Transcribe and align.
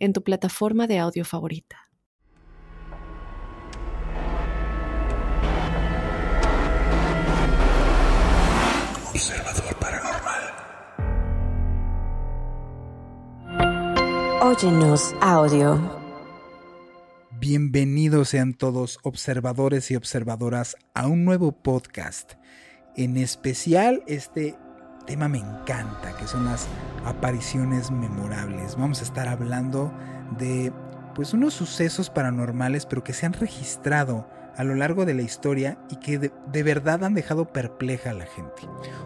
en 0.00 0.12
tu 0.12 0.24
plataforma 0.24 0.86
de 0.86 0.98
audio 0.98 1.24
favorita. 1.24 1.76
Observador 9.10 9.76
Paranormal. 9.78 10.42
Óyenos 14.42 15.14
audio. 15.20 16.00
Bienvenidos 17.38 18.30
sean 18.30 18.54
todos 18.54 18.98
observadores 19.02 19.90
y 19.90 19.96
observadoras 19.96 20.76
a 20.94 21.06
un 21.06 21.24
nuevo 21.24 21.52
podcast. 21.52 22.32
En 22.96 23.16
especial 23.16 24.02
este 24.06 24.56
tema 25.10 25.26
me 25.26 25.38
encanta, 25.38 26.16
que 26.16 26.28
son 26.28 26.44
las 26.44 26.68
apariciones 27.04 27.90
memorables. 27.90 28.76
Vamos 28.76 29.00
a 29.00 29.02
estar 29.02 29.26
hablando 29.26 29.92
de 30.38 30.72
pues 31.16 31.34
unos 31.34 31.52
sucesos 31.52 32.08
paranormales 32.08 32.86
pero 32.86 33.02
que 33.02 33.12
se 33.12 33.26
han 33.26 33.32
registrado 33.32 34.28
a 34.56 34.62
lo 34.62 34.76
largo 34.76 35.06
de 35.06 35.14
la 35.14 35.22
historia 35.22 35.78
y 35.90 35.96
que 35.96 36.20
de, 36.20 36.32
de, 36.52 36.62
verdad 36.62 37.02
han 37.02 37.14
dejado 37.14 37.52
perpleja 37.52 38.10
a 38.10 38.14
la 38.14 38.26
gente. 38.26 38.62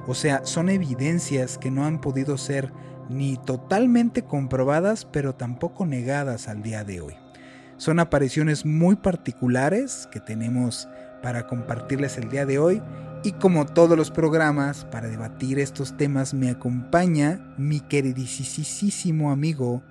O 0.07 0.13
sea, 0.13 0.45
son 0.45 0.69
evidencias 0.69 1.57
que 1.57 1.71
no 1.71 1.87
han 1.87 2.03
podido 2.03 2.37
ser 2.37 2.71
ni 3.09 3.39
totalmente 3.39 4.25
comprobadas 4.25 5.07
pero 5.07 5.35
tampoco 5.35 5.87
negadas 5.87 6.49
al 6.49 6.63
día 6.63 6.85
de 6.85 7.01
hoy. 7.01 7.15
Son 7.79 7.99
apariciones 7.99 8.67
muy 8.67 8.97
particulares 8.97 10.07
que 10.13 10.21
tenemos 10.21 10.87
para 11.23 11.47
compartirles 11.47 12.19
el 12.19 12.29
día 12.29 12.45
de 12.45 12.59
hoy 12.59 12.83
y 13.25 13.33
como 13.33 13.65
todos 13.65 13.97
los 13.97 14.11
programas, 14.11 14.85
para 14.85 15.09
debatir 15.09 15.59
estos 15.59 15.97
temas 15.97 16.35
me 16.35 16.51
acompaña 16.51 17.41
mi 17.57 17.81
queridísimo 17.81 19.33
amigo 19.33 19.83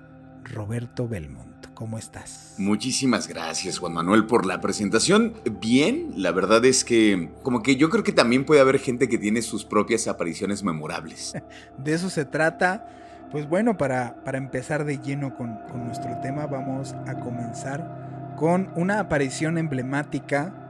Roberto 0.44 1.08
Belmont. 1.08 1.66
¿Cómo 1.74 1.98
estás? 1.98 2.54
Muchísimas 2.58 3.26
gracias 3.26 3.78
Juan 3.78 3.94
Manuel 3.94 4.26
por 4.26 4.46
la 4.46 4.60
presentación. 4.60 5.34
Bien, 5.60 6.12
la 6.16 6.30
verdad 6.30 6.64
es 6.64 6.84
que 6.84 7.32
como 7.42 7.64
que 7.64 7.74
yo 7.74 7.90
creo 7.90 8.04
que 8.04 8.12
también 8.12 8.44
puede 8.44 8.60
haber 8.60 8.78
gente 8.78 9.08
que 9.08 9.18
tiene 9.18 9.42
sus 9.42 9.64
propias 9.64 10.06
apariciones 10.06 10.62
memorables. 10.62 11.34
De 11.78 11.92
eso 11.92 12.10
se 12.10 12.24
trata. 12.24 12.88
Pues 13.32 13.48
bueno, 13.48 13.76
para, 13.76 14.22
para 14.22 14.38
empezar 14.38 14.84
de 14.84 14.98
lleno 14.98 15.34
con, 15.34 15.58
con 15.72 15.84
nuestro 15.84 16.20
tema, 16.22 16.46
vamos 16.46 16.94
a 17.08 17.18
comenzar 17.18 18.34
con 18.36 18.70
una 18.76 19.00
aparición 19.00 19.58
emblemática 19.58 20.63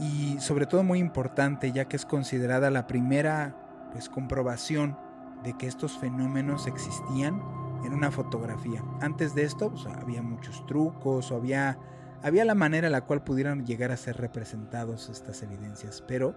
y 0.00 0.36
sobre 0.40 0.66
todo 0.66 0.82
muy 0.82 0.98
importante 0.98 1.72
ya 1.72 1.86
que 1.86 1.96
es 1.96 2.04
considerada 2.04 2.70
la 2.70 2.86
primera 2.86 3.54
pues, 3.92 4.08
comprobación 4.08 4.96
de 5.42 5.56
que 5.56 5.66
estos 5.66 5.98
fenómenos 5.98 6.66
existían 6.66 7.40
en 7.84 7.92
una 7.92 8.10
fotografía. 8.10 8.82
Antes 9.00 9.34
de 9.34 9.44
esto 9.44 9.70
pues, 9.70 9.86
había 9.86 10.22
muchos 10.22 10.64
trucos 10.66 11.30
o 11.30 11.36
había, 11.36 11.78
había 12.22 12.44
la 12.44 12.54
manera 12.54 12.88
en 12.88 12.92
la 12.92 13.02
cual 13.02 13.22
pudieran 13.22 13.66
llegar 13.66 13.92
a 13.92 13.96
ser 13.96 14.16
representados 14.16 15.08
estas 15.08 15.42
evidencias, 15.42 16.02
pero 16.06 16.34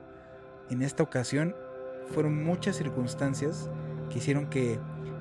en 0.69 0.81
esta 0.81 1.03
ocasión 1.03 1.55
fueron 2.14 2.44
muchas 2.44 2.75
circunstancias 2.75 3.70
que 4.09 4.20
hicieron 4.20 4.48
que, 4.49 4.80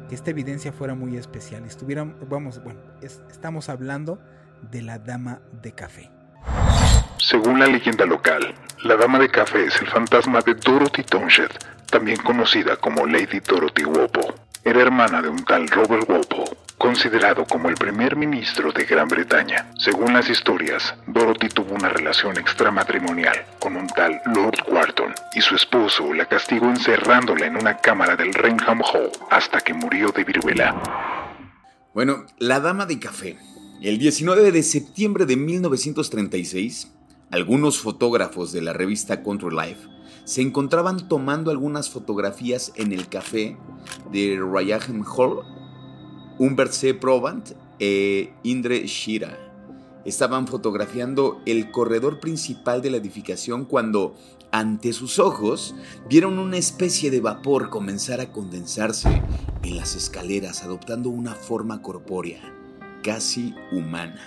esta 0.08 0.30
evidencia 0.30 0.72
fuera 0.72 0.94
muy 0.94 1.16
especial. 1.16 1.64
Estuvieran, 1.64 2.16
vamos, 2.30 2.62
bueno, 2.62 2.78
es, 3.02 3.24
estamos 3.28 3.68
hablando 3.68 4.20
de 4.70 4.80
la 4.82 5.00
dama 5.00 5.40
de 5.62 5.72
café. 5.72 6.15
Según 7.18 7.58
la 7.58 7.66
leyenda 7.66 8.04
local, 8.04 8.54
la 8.82 8.96
Dama 8.96 9.18
de 9.18 9.30
Café 9.30 9.64
es 9.64 9.80
el 9.80 9.88
fantasma 9.88 10.40
de 10.42 10.54
Dorothy 10.54 11.02
Townshend, 11.02 11.50
también 11.90 12.18
conocida 12.18 12.76
como 12.76 13.06
Lady 13.06 13.40
Dorothy 13.40 13.84
Walpole. 13.84 14.34
Era 14.64 14.82
hermana 14.82 15.22
de 15.22 15.28
un 15.28 15.42
tal 15.44 15.66
Robert 15.68 16.08
Walpole, 16.08 16.56
considerado 16.76 17.46
como 17.46 17.68
el 17.68 17.74
primer 17.76 18.16
ministro 18.16 18.70
de 18.70 18.84
Gran 18.84 19.08
Bretaña. 19.08 19.72
Según 19.78 20.12
las 20.12 20.28
historias, 20.28 20.94
Dorothy 21.06 21.48
tuvo 21.48 21.74
una 21.74 21.88
relación 21.88 22.36
extramatrimonial 22.38 23.44
con 23.60 23.76
un 23.76 23.86
tal 23.86 24.20
Lord 24.26 24.64
Wharton 24.68 25.14
y 25.34 25.40
su 25.40 25.54
esposo 25.54 26.12
la 26.12 26.26
castigó 26.26 26.66
encerrándola 26.66 27.46
en 27.46 27.56
una 27.56 27.78
cámara 27.78 28.14
del 28.14 28.34
Rainham 28.34 28.82
Hall 28.82 29.10
hasta 29.30 29.60
que 29.60 29.72
murió 29.72 30.10
de 30.10 30.22
viruela. 30.22 30.74
Bueno, 31.94 32.26
la 32.38 32.60
Dama 32.60 32.84
de 32.84 33.00
Café. 33.00 33.38
El 33.82 33.98
19 33.98 34.52
de 34.52 34.62
septiembre 34.62 35.26
de 35.26 35.36
1936, 35.36 36.92
algunos 37.30 37.78
fotógrafos 37.78 38.52
de 38.52 38.62
la 38.62 38.72
revista 38.72 39.22
Country 39.22 39.50
Life 39.50 39.88
se 40.24 40.42
encontraban 40.42 41.08
tomando 41.08 41.50
algunas 41.50 41.90
fotografías 41.90 42.72
en 42.76 42.92
el 42.92 43.08
café 43.08 43.56
de 44.12 44.38
Ryahem 44.40 45.04
Hall. 45.04 45.42
Humbert 46.38 46.72
C. 46.72 46.94
Provant 46.94 47.52
e 47.78 48.32
Indre 48.42 48.86
Shira 48.86 49.38
estaban 50.04 50.46
fotografiando 50.46 51.40
el 51.46 51.70
corredor 51.70 52.20
principal 52.20 52.82
de 52.82 52.90
la 52.90 52.96
edificación 52.98 53.64
cuando, 53.64 54.14
ante 54.52 54.92
sus 54.92 55.18
ojos, 55.18 55.74
vieron 56.08 56.38
una 56.38 56.58
especie 56.58 57.10
de 57.10 57.20
vapor 57.20 57.70
comenzar 57.70 58.20
a 58.20 58.30
condensarse 58.30 59.22
en 59.62 59.76
las 59.76 59.96
escaleras 59.96 60.62
adoptando 60.62 61.10
una 61.10 61.34
forma 61.34 61.82
corpórea, 61.82 62.40
casi 63.02 63.54
humana. 63.72 64.20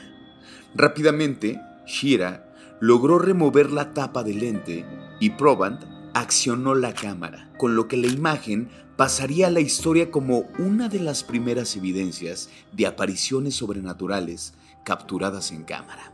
Rápidamente, 0.76 1.60
Shira 1.86 2.49
logró 2.80 3.20
remover 3.20 3.72
la 3.72 3.94
tapa 3.94 4.24
del 4.24 4.40
lente 4.40 4.86
y 5.20 5.32
Probant 5.32 5.84
accionó 6.14 6.76
la 6.76 6.94
cámara, 6.94 7.52
con 7.58 7.76
lo 7.76 7.88
que 7.88 7.98
la 7.98 8.08
imagen 8.08 8.70
pasaría 8.96 9.48
a 9.48 9.52
la 9.52 9.60
historia 9.60 10.12
como 10.12 10.46
una 10.58 10.90
de 10.90 11.00
las 11.00 11.24
primeras 11.24 11.76
evidencias 11.76 12.50
de 12.74 12.88
apariciones 12.88 13.56
sobrenaturales 13.56 14.54
capturadas 14.84 15.52
en 15.52 15.64
cámara. 15.64 16.12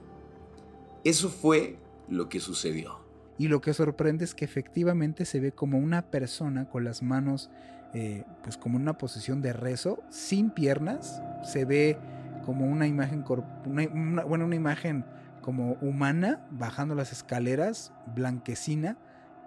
Eso 1.04 1.30
fue 1.30 1.78
lo 2.10 2.30
que 2.30 2.40
sucedió. 2.40 3.00
Y 3.38 3.48
lo 3.48 3.62
que 3.62 3.74
sorprende 3.74 4.24
es 4.24 4.34
que 4.34 4.46
efectivamente 4.46 5.26
se 5.26 5.40
ve 5.40 5.52
como 5.52 5.78
una 5.78 6.04
persona 6.04 6.70
con 6.70 6.84
las 6.84 7.04
manos, 7.04 7.50
eh, 7.94 8.24
pues 8.44 8.58
como 8.58 8.78
una 8.78 8.98
posición 8.98 9.42
de 9.42 9.54
rezo, 9.54 10.00
sin 10.10 10.50
piernas. 10.50 11.22
Se 11.44 11.66
ve 11.66 11.98
como 12.46 12.66
una 12.66 12.88
imagen, 12.88 13.24
bueno, 13.26 14.46
una 14.46 14.56
imagen 14.56 15.06
como 15.46 15.74
humana 15.74 16.44
bajando 16.50 16.96
las 16.96 17.12
escaleras, 17.12 17.94
blanquecina, 18.16 18.98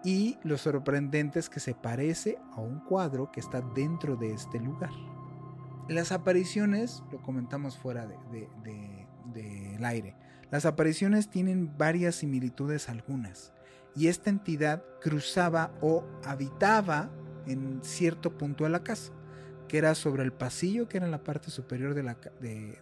y 0.04 0.38
lo 0.44 0.56
sorprendente 0.56 1.40
es 1.40 1.50
que 1.50 1.58
se 1.58 1.74
parece 1.74 2.38
a 2.52 2.60
un 2.60 2.78
cuadro 2.78 3.32
que 3.32 3.40
está 3.40 3.62
dentro 3.74 4.14
de 4.14 4.32
este 4.32 4.60
lugar. 4.60 4.92
Las 5.88 6.12
apariciones, 6.12 7.02
lo 7.10 7.20
comentamos 7.20 7.76
fuera 7.76 8.06
del 8.06 8.48
de, 9.34 9.78
aire, 9.82 10.14
las 10.52 10.66
apariciones 10.66 11.30
tienen 11.30 11.76
varias 11.76 12.14
similitudes 12.14 12.88
algunas, 12.88 13.52
y 13.96 14.06
esta 14.06 14.30
entidad 14.30 14.84
cruzaba 15.00 15.72
o 15.80 16.04
habitaba 16.24 17.10
en 17.46 17.80
cierto 17.82 18.38
punto 18.38 18.62
de 18.62 18.70
la 18.70 18.84
casa, 18.84 19.10
que 19.66 19.78
era 19.78 19.96
sobre 19.96 20.22
el 20.22 20.32
pasillo, 20.32 20.88
que 20.88 20.98
era 20.98 21.06
en 21.06 21.12
la 21.12 21.24
parte 21.24 21.50
superior 21.50 21.94
de 21.94 22.04
la, 22.04 22.16
de 22.38 22.78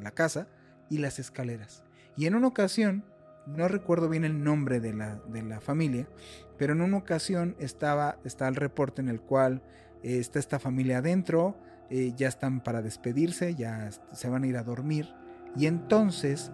la 0.00 0.10
casa, 0.12 0.46
y 0.88 0.98
las 0.98 1.18
escaleras. 1.18 1.82
Y 2.16 2.26
en 2.26 2.34
una 2.34 2.46
ocasión, 2.46 3.04
no 3.46 3.68
recuerdo 3.68 4.08
bien 4.08 4.24
el 4.24 4.42
nombre 4.42 4.80
de 4.80 4.92
la, 4.92 5.16
de 5.28 5.42
la 5.42 5.60
familia, 5.60 6.06
pero 6.56 6.72
en 6.72 6.80
una 6.80 6.96
ocasión 6.96 7.56
estaba, 7.58 8.18
está 8.24 8.46
el 8.48 8.54
reporte 8.54 9.02
en 9.02 9.08
el 9.08 9.20
cual 9.20 9.62
eh, 10.02 10.18
está 10.18 10.38
esta 10.38 10.58
familia 10.58 10.98
adentro, 10.98 11.56
eh, 11.90 12.12
ya 12.16 12.28
están 12.28 12.60
para 12.60 12.82
despedirse, 12.82 13.54
ya 13.54 13.90
se 14.12 14.28
van 14.28 14.44
a 14.44 14.46
ir 14.46 14.56
a 14.56 14.62
dormir, 14.62 15.12
y 15.56 15.66
entonces 15.66 16.52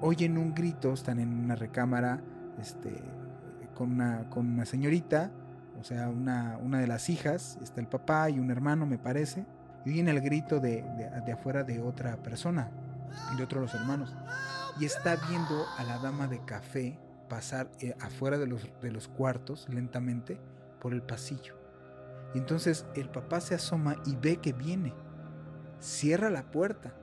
oyen 0.00 0.38
un 0.38 0.54
grito, 0.54 0.92
están 0.92 1.20
en 1.20 1.32
una 1.32 1.54
recámara 1.54 2.20
este, 2.60 3.00
con, 3.74 3.92
una, 3.92 4.28
con 4.28 4.46
una 4.46 4.64
señorita, 4.64 5.30
o 5.80 5.84
sea, 5.84 6.08
una, 6.08 6.58
una 6.62 6.80
de 6.80 6.86
las 6.86 7.08
hijas, 7.10 7.58
está 7.62 7.80
el 7.80 7.86
papá 7.86 8.28
y 8.30 8.40
un 8.40 8.50
hermano, 8.50 8.86
me 8.86 8.98
parece, 8.98 9.46
y 9.84 9.90
oyen 9.90 10.08
el 10.08 10.20
grito 10.20 10.58
de, 10.58 10.82
de, 10.82 11.10
de 11.24 11.32
afuera 11.32 11.62
de 11.62 11.80
otra 11.80 12.16
persona, 12.16 12.70
de 13.36 13.42
otro 13.44 13.60
de 13.60 13.66
los 13.66 13.74
hermanos 13.74 14.14
y 14.78 14.84
está 14.84 15.16
viendo 15.28 15.66
a 15.78 15.84
la 15.84 15.98
dama 15.98 16.26
de 16.26 16.44
café 16.44 16.98
pasar 17.28 17.70
eh, 17.80 17.94
afuera 18.00 18.38
de 18.38 18.46
los, 18.46 18.68
de 18.80 18.90
los 18.90 19.08
cuartos 19.08 19.66
lentamente 19.68 20.38
por 20.80 20.92
el 20.92 21.02
pasillo. 21.02 21.54
Y 22.34 22.38
entonces 22.38 22.86
el 22.94 23.08
papá 23.08 23.40
se 23.40 23.54
asoma 23.54 23.96
y 24.04 24.16
ve 24.16 24.36
que 24.36 24.52
viene. 24.52 24.94
Cierra 25.80 26.30
la 26.30 26.50
puerta 26.50 26.94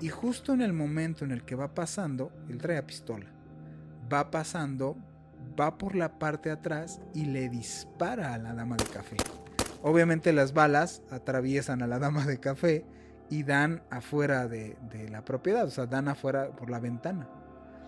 Y 0.00 0.08
justo 0.08 0.52
en 0.52 0.60
el 0.60 0.72
momento 0.72 1.24
en 1.24 1.30
el 1.30 1.44
que 1.44 1.54
va 1.54 1.74
pasando, 1.74 2.32
él 2.48 2.58
trae 2.58 2.82
pistola. 2.82 3.26
Va 4.12 4.30
pasando, 4.30 4.96
va 5.58 5.78
por 5.78 5.94
la 5.94 6.18
parte 6.18 6.50
atrás 6.50 7.00
y 7.14 7.26
le 7.26 7.48
dispara 7.48 8.34
a 8.34 8.38
la 8.38 8.54
dama 8.54 8.76
de 8.76 8.84
café. 8.84 9.16
Obviamente 9.82 10.32
las 10.32 10.52
balas 10.52 11.02
atraviesan 11.10 11.82
a 11.82 11.86
la 11.86 11.98
dama 11.98 12.24
de 12.24 12.38
café 12.38 12.84
y 13.32 13.44
dan 13.44 13.82
afuera 13.88 14.46
de, 14.46 14.76
la 15.10 15.24
propiedad, 15.24 15.64
o 15.64 15.70
sea, 15.70 15.86
dan 15.86 16.06
afuera 16.06 16.50
por 16.50 16.68
la 16.68 16.78
ventana. 16.80 17.26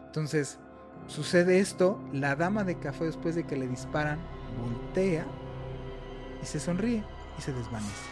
Entonces, 0.06 0.58
sucede 1.06 1.58
esto, 1.58 2.00
la 2.14 2.34
dama 2.34 2.64
de 2.64 2.78
café 2.78 3.04
después 3.04 3.34
de 3.34 3.44
que 3.44 3.54
le 3.54 3.68
disparan, 3.68 4.18
voltea 4.58 5.26
y 6.42 6.46
se 6.46 6.58
sonríe 6.58 7.04
y 7.36 7.42
se 7.42 7.52
desvanece. 7.52 8.06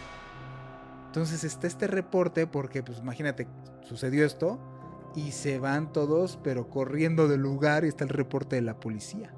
Entonces 1.07 1.43
está 1.43 1.67
este 1.67 1.87
reporte 1.87 2.47
porque, 2.47 2.83
pues 2.83 2.99
imagínate, 2.99 3.49
sucedió 3.81 4.27
esto 4.27 4.59
y 5.15 5.33
se 5.33 5.59
van 5.59 5.91
todos, 5.91 6.39
pero 6.45 6.69
corriendo 6.69 7.29
del 7.29 7.41
lugar 7.41 7.87
y 7.87 7.89
está 7.89 8.05
el 8.05 8.11
reporte 8.11 8.57
de 8.57 8.63
la 8.63 8.79
policía. 8.79 9.33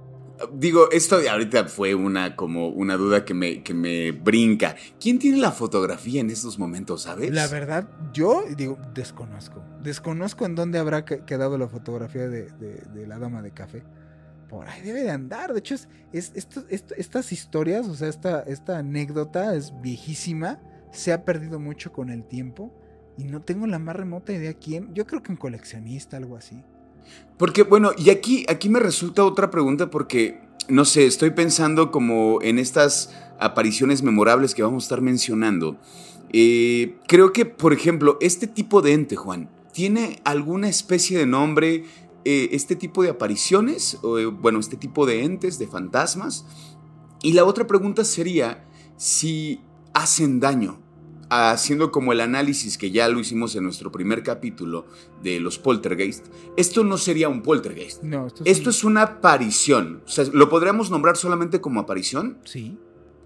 Digo, 0.53 0.91
esto 0.91 1.21
ahorita 1.31 1.67
fue 1.67 1.95
una 1.95 2.35
como 2.35 2.69
una 2.69 2.97
duda 2.97 3.25
que 3.25 3.35
me, 3.35 3.63
que 3.63 3.73
me 3.73 4.11
brinca. 4.11 4.75
¿Quién 5.01 5.19
tiene 5.19 5.39
la 5.39 5.53
fotografía 5.53 6.21
en 6.21 6.29
estos 6.29 6.59
momentos, 6.59 7.03
sabes? 7.03 7.31
La 7.33 7.47
verdad, 7.47 7.89
yo 8.13 8.43
digo, 8.57 8.79
desconozco. 8.95 9.63
Desconozco 9.83 10.45
en 10.45 10.57
dónde 10.57 10.79
habrá 10.79 11.05
quedado 11.05 11.57
la 11.57 11.69
fotografía 11.69 12.29
de, 12.29 12.49
la 13.07 13.19
dama 13.19 13.43
de 13.43 13.53
café. 13.53 13.85
Por 14.49 14.69
ahí 14.69 14.83
debe 14.83 15.05
de 15.05 15.11
andar. 15.11 15.53
De 15.53 15.61
hecho, 15.61 15.77
es, 16.13 16.33
estas 16.33 17.33
historias, 17.33 17.87
o 17.87 17.95
sea, 17.95 18.09
esta, 18.09 18.41
esta 18.43 18.79
anécdota 18.79 19.55
es 19.55 19.73
viejísima. 19.81 20.61
Se 20.91 21.13
ha 21.13 21.25
perdido 21.25 21.61
mucho 21.61 21.93
con 21.93 22.11
el 22.11 22.25
tiempo. 22.25 22.75
Y 23.17 23.25
no 23.25 23.41
tengo 23.41 23.69
la 23.69 23.79
más 23.79 23.95
remota 23.95 24.33
idea 24.33 24.55
quién. 24.55 24.93
Yo 24.95 25.07
creo 25.07 25.23
que 25.23 25.31
un 25.31 25.39
coleccionista, 25.39 26.17
algo 26.17 26.37
así. 26.37 26.65
Porque, 27.39 27.63
bueno, 27.63 27.93
y 27.97 28.11
aquí, 28.11 28.45
aquí 28.49 28.69
me 28.69 28.79
resulta 28.79 29.25
otra 29.25 29.51
pregunta 29.51 29.91
porque, 29.91 30.41
no 30.69 30.85
sé, 30.85 31.07
estoy 31.07 31.31
pensando 31.31 31.91
como 31.91 32.41
en 32.43 32.59
estas 32.59 33.11
apariciones 33.41 34.03
memorables 34.03 34.55
que 34.55 34.63
vamos 34.63 34.85
a 34.85 34.87
estar 34.87 35.01
mencionando. 35.01 35.79
Eh, 36.33 36.97
creo 37.09 37.33
que, 37.33 37.45
por 37.45 37.73
ejemplo, 37.73 38.19
este 38.21 38.47
tipo 38.47 38.83
de 38.83 38.93
ente, 38.93 39.17
Juan, 39.17 39.51
¿tiene 39.73 40.21
alguna 40.25 40.69
especie 40.69 41.19
de 41.19 41.27
nombre 41.27 41.85
eh, 42.25 42.49
este 42.53 42.77
tipo 42.77 43.03
de 43.03 43.11
apariciones? 43.11 43.99
O, 44.03 44.19
eh, 44.19 44.27
bueno, 44.27 44.61
este 44.61 44.77
tipo 44.77 45.05
de 45.07 45.25
entes, 45.25 45.59
de 45.59 45.67
fantasmas. 45.67 46.47
Y 47.23 47.33
la 47.33 47.45
otra 47.45 47.67
pregunta 47.67 48.05
sería 48.05 48.65
si 48.97 49.61
hacen 49.93 50.41
daño 50.41 50.84
haciendo 51.31 51.91
como 51.91 52.13
el 52.13 52.21
análisis 52.21 52.79
que 52.79 52.91
ya 52.91 53.09
lo 53.09 53.21
hicimos 53.21 53.55
en 53.57 53.65
nuestro 53.65 53.91
primer 53.91 54.23
capítulo 54.23 54.87
de 55.23 55.41
los 55.41 55.59
poltergeist, 55.59 56.27
esto 56.57 56.85
no 56.85 56.99
sería 56.99 57.29
un 57.29 57.43
poltergeist. 57.43 58.03
No, 58.03 58.29
esto, 58.45 58.71
es, 58.71 58.85
una 58.85 59.03
aparición. 59.03 60.03
O 60.07 60.09
sea, 60.09 60.25
¿lo 60.33 60.49
podríamos 60.49 60.91
nombrar 60.91 61.17
solamente 61.17 61.61
como 61.61 61.81
aparición? 61.81 62.39
Sí. 62.45 62.79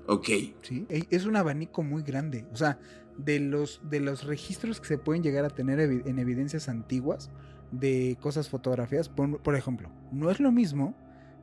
Ok. 0.06 0.28
Sí, 0.62 0.86
es 0.88 1.26
un 1.26 1.36
abanico 1.36 1.82
muy 1.82 2.02
grande. 2.02 2.46
O 2.52 2.56
sea, 2.56 2.78
de 3.16 3.40
los, 3.40 3.80
de 3.84 4.00
los 4.00 4.24
registros 4.24 4.80
que 4.80 4.86
se 4.86 4.98
pueden 4.98 5.22
llegar 5.22 5.44
a 5.44 5.50
tener 5.50 5.80
en 5.80 6.18
evidencias 6.18 6.68
antiguas 6.68 7.30
de 7.72 8.16
cosas 8.20 8.48
fotografías, 8.48 9.08
por, 9.08 9.42
por 9.42 9.54
ejemplo, 9.54 9.90
no 10.12 10.30
es 10.30 10.40
lo 10.40 10.52
mismo, 10.52 10.96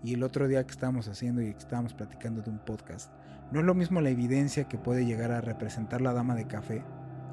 y 0.03 0.13
el 0.13 0.23
otro 0.23 0.47
día 0.47 0.65
que 0.65 0.71
estábamos 0.71 1.07
haciendo 1.07 1.41
y 1.41 1.51
que 1.51 1.57
estábamos 1.57 1.93
platicando 1.93 2.41
de 2.41 2.49
un 2.51 2.59
podcast, 2.59 3.11
no 3.51 3.59
es 3.59 3.65
lo 3.65 3.75
mismo 3.75 4.01
la 4.01 4.09
evidencia 4.09 4.67
que 4.67 4.77
puede 4.77 5.05
llegar 5.05 5.31
a 5.31 5.41
representar 5.41 6.01
la 6.01 6.13
dama 6.13 6.35
de 6.35 6.47
café. 6.47 6.83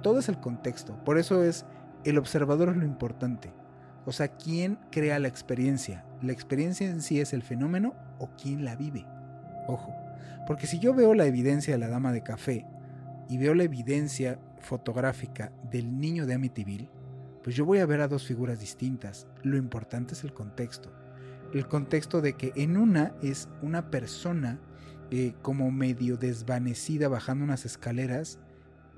Todo 0.02 0.18
es 0.18 0.28
el 0.28 0.38
contexto. 0.38 1.02
Por 1.04 1.18
eso 1.18 1.42
es 1.42 1.64
el 2.04 2.18
observador 2.18 2.70
es 2.70 2.76
lo 2.76 2.84
importante. 2.84 3.52
O 4.04 4.12
sea, 4.12 4.28
¿quién 4.28 4.78
crea 4.90 5.18
la 5.18 5.28
experiencia? 5.28 6.04
¿La 6.20 6.32
experiencia 6.32 6.88
en 6.88 7.02
sí 7.02 7.20
es 7.20 7.32
el 7.32 7.42
fenómeno 7.42 7.94
o 8.18 8.30
quién 8.36 8.64
la 8.64 8.74
vive? 8.74 9.06
Ojo, 9.68 9.94
porque 10.46 10.66
si 10.66 10.80
yo 10.80 10.92
veo 10.92 11.14
la 11.14 11.26
evidencia 11.26 11.72
de 11.72 11.78
la 11.78 11.88
dama 11.88 12.12
de 12.12 12.22
café 12.22 12.66
y 13.28 13.38
veo 13.38 13.54
la 13.54 13.62
evidencia 13.62 14.40
fotográfica 14.60 15.52
del 15.70 16.00
niño 16.00 16.26
de 16.26 16.34
Amityville, 16.34 16.90
pues 17.44 17.54
yo 17.54 17.64
voy 17.64 17.78
a 17.78 17.86
ver 17.86 18.00
a 18.00 18.08
dos 18.08 18.26
figuras 18.26 18.58
distintas. 18.58 19.26
Lo 19.42 19.56
importante 19.56 20.14
es 20.14 20.24
el 20.24 20.32
contexto. 20.32 20.92
El 21.52 21.68
contexto 21.68 22.20
de 22.20 22.34
que 22.34 22.52
en 22.56 22.76
una 22.76 23.14
es 23.22 23.48
una 23.62 23.90
persona 23.90 24.58
eh, 25.12 25.34
como 25.42 25.70
medio 25.70 26.16
desvanecida 26.16 27.06
bajando 27.06 27.44
unas 27.44 27.66
escaleras 27.66 28.38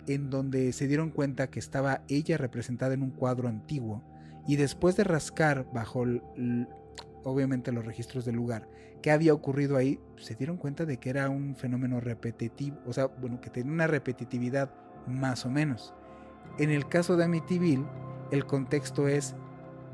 en 0.06 0.30
donde 0.30 0.72
se 0.72 0.86
dieron 0.86 1.10
cuenta 1.10 1.50
que 1.50 1.58
estaba 1.58 2.02
ella 2.08 2.38
representada 2.38 2.94
en 2.94 3.02
un 3.02 3.10
cuadro 3.10 3.48
antiguo 3.48 4.00
y 4.46 4.54
después 4.56 4.96
de 4.96 5.04
rascar 5.04 5.66
bajo 5.72 6.04
obviamente 7.24 7.72
los 7.72 7.84
registros 7.84 8.24
del 8.24 8.36
lugar 8.36 8.68
qué 9.04 9.10
había 9.10 9.34
ocurrido 9.34 9.76
ahí, 9.76 9.98
se 10.16 10.34
dieron 10.34 10.56
cuenta 10.56 10.86
de 10.86 10.96
que 10.96 11.10
era 11.10 11.28
un 11.28 11.56
fenómeno 11.56 12.00
repetitivo, 12.00 12.78
o 12.86 12.92
sea, 12.94 13.08
bueno, 13.08 13.38
que 13.38 13.50
tenía 13.50 13.70
una 13.70 13.86
repetitividad 13.86 14.70
más 15.06 15.44
o 15.44 15.50
menos. 15.50 15.92
En 16.58 16.70
el 16.70 16.88
caso 16.88 17.14
de 17.18 17.24
Amityville, 17.24 17.84
el 18.30 18.46
contexto 18.46 19.06
es 19.06 19.34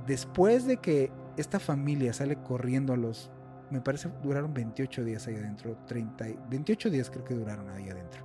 después 0.06 0.64
de 0.64 0.76
que 0.76 1.11
esta 1.37 1.58
familia 1.58 2.12
sale 2.12 2.37
corriendo 2.37 2.93
a 2.93 2.96
los 2.96 3.32
me 3.70 3.81
parece 3.81 4.08
duraron 4.22 4.52
28 4.52 5.05
días 5.05 5.26
ahí 5.26 5.37
adentro, 5.37 5.76
30, 5.87 6.26
28 6.49 6.90
días 6.90 7.11
creo 7.11 7.25
que 7.25 7.34
duraron 7.34 7.69
ahí 7.70 7.88
adentro. 7.88 8.25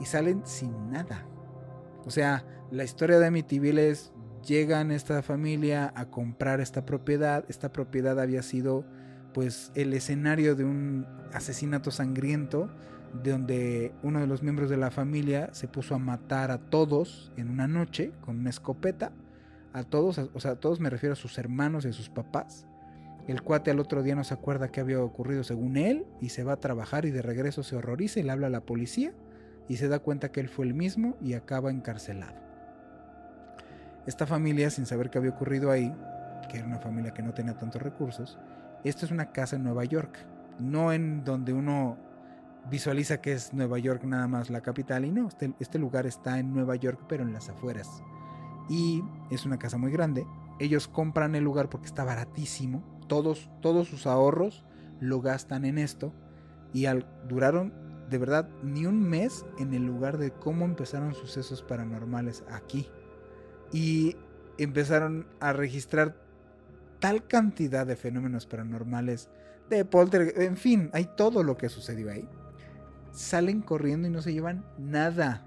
Y 0.00 0.04
salen 0.04 0.42
sin 0.44 0.90
nada. 0.90 1.26
O 2.04 2.10
sea, 2.10 2.44
la 2.70 2.84
historia 2.84 3.18
de 3.18 3.26
Amityville 3.26 3.90
es, 3.90 4.12
llegan 4.46 4.90
esta 4.90 5.22
familia 5.22 5.92
a 5.96 6.06
comprar 6.06 6.60
esta 6.60 6.84
propiedad, 6.84 7.44
esta 7.48 7.72
propiedad 7.72 8.20
había 8.20 8.42
sido 8.42 8.84
pues 9.34 9.72
el 9.74 9.92
escenario 9.92 10.54
de 10.54 10.64
un 10.64 11.06
asesinato 11.32 11.90
sangriento 11.90 12.70
donde 13.12 13.92
uno 14.02 14.20
de 14.20 14.26
los 14.26 14.42
miembros 14.42 14.70
de 14.70 14.76
la 14.76 14.90
familia 14.90 15.50
se 15.52 15.68
puso 15.68 15.94
a 15.94 15.98
matar 15.98 16.50
a 16.50 16.58
todos 16.58 17.32
en 17.36 17.50
una 17.50 17.66
noche 17.66 18.12
con 18.20 18.38
una 18.38 18.50
escopeta, 18.50 19.12
a 19.72 19.82
todos, 19.82 20.18
o 20.18 20.40
sea, 20.40 20.52
a 20.52 20.56
todos 20.56 20.80
me 20.80 20.90
refiero 20.90 21.14
a 21.14 21.16
sus 21.16 21.38
hermanos 21.38 21.84
y 21.84 21.88
a 21.88 21.92
sus 21.92 22.08
papás, 22.08 22.66
el 23.28 23.42
cuate 23.42 23.70
al 23.70 23.78
otro 23.78 24.02
día 24.02 24.14
no 24.14 24.24
se 24.24 24.32
acuerda 24.32 24.68
qué 24.68 24.80
había 24.80 25.02
ocurrido 25.02 25.44
según 25.44 25.76
él 25.76 26.06
y 26.18 26.30
se 26.30 26.44
va 26.44 26.54
a 26.54 26.60
trabajar 26.60 27.04
y 27.04 27.10
de 27.10 27.20
regreso 27.20 27.62
se 27.62 27.76
horroriza 27.76 28.20
y 28.20 28.22
le 28.22 28.32
habla 28.32 28.46
a 28.46 28.50
la 28.50 28.62
policía 28.62 29.12
y 29.68 29.76
se 29.76 29.86
da 29.86 29.98
cuenta 29.98 30.32
que 30.32 30.40
él 30.40 30.48
fue 30.48 30.64
el 30.64 30.72
mismo 30.72 31.14
y 31.20 31.34
acaba 31.34 31.70
encarcelado. 31.70 32.34
Esta 34.06 34.26
familia, 34.26 34.70
sin 34.70 34.86
saber 34.86 35.10
qué 35.10 35.18
había 35.18 35.30
ocurrido 35.30 35.70
ahí, 35.70 35.94
que 36.50 36.56
era 36.56 36.66
una 36.66 36.78
familia 36.78 37.12
que 37.12 37.22
no 37.22 37.34
tenía 37.34 37.58
tantos 37.58 37.82
recursos, 37.82 38.38
esto 38.82 39.04
es 39.04 39.12
una 39.12 39.30
casa 39.32 39.56
en 39.56 39.64
Nueva 39.64 39.84
York, 39.84 40.16
no 40.58 40.94
en 40.94 41.22
donde 41.22 41.52
uno 41.52 41.98
visualiza 42.70 43.20
que 43.20 43.32
es 43.32 43.52
Nueva 43.52 43.78
York 43.78 44.04
nada 44.04 44.26
más 44.26 44.48
la 44.48 44.62
capital, 44.62 45.04
y 45.04 45.12
no, 45.12 45.28
este, 45.28 45.52
este 45.60 45.78
lugar 45.78 46.06
está 46.06 46.38
en 46.38 46.54
Nueva 46.54 46.76
York 46.76 47.00
pero 47.06 47.24
en 47.24 47.34
las 47.34 47.50
afueras. 47.50 48.02
Y 48.68 49.02
es 49.30 49.46
una 49.46 49.58
casa 49.58 49.78
muy 49.78 49.90
grande, 49.90 50.26
ellos 50.58 50.88
compran 50.88 51.34
el 51.34 51.44
lugar 51.44 51.70
porque 51.70 51.86
está 51.86 52.04
baratísimo, 52.04 52.82
todos, 53.06 53.50
todos 53.62 53.88
sus 53.88 54.06
ahorros 54.06 54.64
lo 55.00 55.20
gastan 55.20 55.64
en 55.64 55.78
esto 55.78 56.12
y 56.72 56.86
al, 56.86 57.06
duraron 57.28 57.72
de 58.10 58.18
verdad 58.18 58.48
ni 58.62 58.86
un 58.86 59.00
mes 59.00 59.44
en 59.58 59.74
el 59.74 59.84
lugar 59.84 60.18
de 60.18 60.30
cómo 60.30 60.64
empezaron 60.64 61.14
sucesos 61.14 61.62
paranormales 61.62 62.44
aquí. 62.50 62.88
Y 63.70 64.16
empezaron 64.56 65.26
a 65.40 65.52
registrar 65.52 66.16
tal 67.00 67.26
cantidad 67.26 67.86
de 67.86 67.96
fenómenos 67.96 68.46
paranormales, 68.46 69.28
de 69.68 69.84
polter, 69.84 70.34
en 70.40 70.56
fin, 70.56 70.90
hay 70.94 71.08
todo 71.16 71.42
lo 71.42 71.58
que 71.58 71.68
sucedió 71.68 72.10
ahí. 72.10 72.26
Salen 73.12 73.60
corriendo 73.60 74.08
y 74.08 74.10
no 74.10 74.22
se 74.22 74.32
llevan 74.32 74.64
nada. 74.78 75.44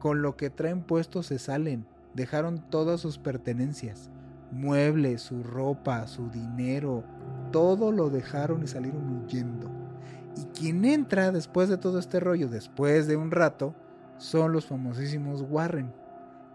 Con 0.00 0.22
lo 0.22 0.36
que 0.36 0.50
traen 0.50 0.82
puestos 0.82 1.26
se 1.26 1.38
salen. 1.38 1.86
Dejaron 2.14 2.58
todas 2.70 3.00
sus 3.00 3.18
pertenencias 3.18 4.10
muebles, 4.50 5.22
su 5.22 5.42
ropa, 5.42 6.06
su 6.06 6.28
dinero, 6.30 7.04
todo 7.52 7.92
lo 7.92 8.10
dejaron 8.10 8.62
y 8.62 8.66
salieron 8.66 9.22
huyendo. 9.22 9.70
Y 10.36 10.44
quien 10.58 10.84
entra 10.84 11.32
después 11.32 11.68
de 11.68 11.78
todo 11.78 11.98
este 11.98 12.20
rollo, 12.20 12.48
después 12.48 13.06
de 13.06 13.16
un 13.16 13.30
rato, 13.30 13.74
son 14.18 14.52
los 14.52 14.66
famosísimos 14.66 15.44
Warren. 15.48 15.92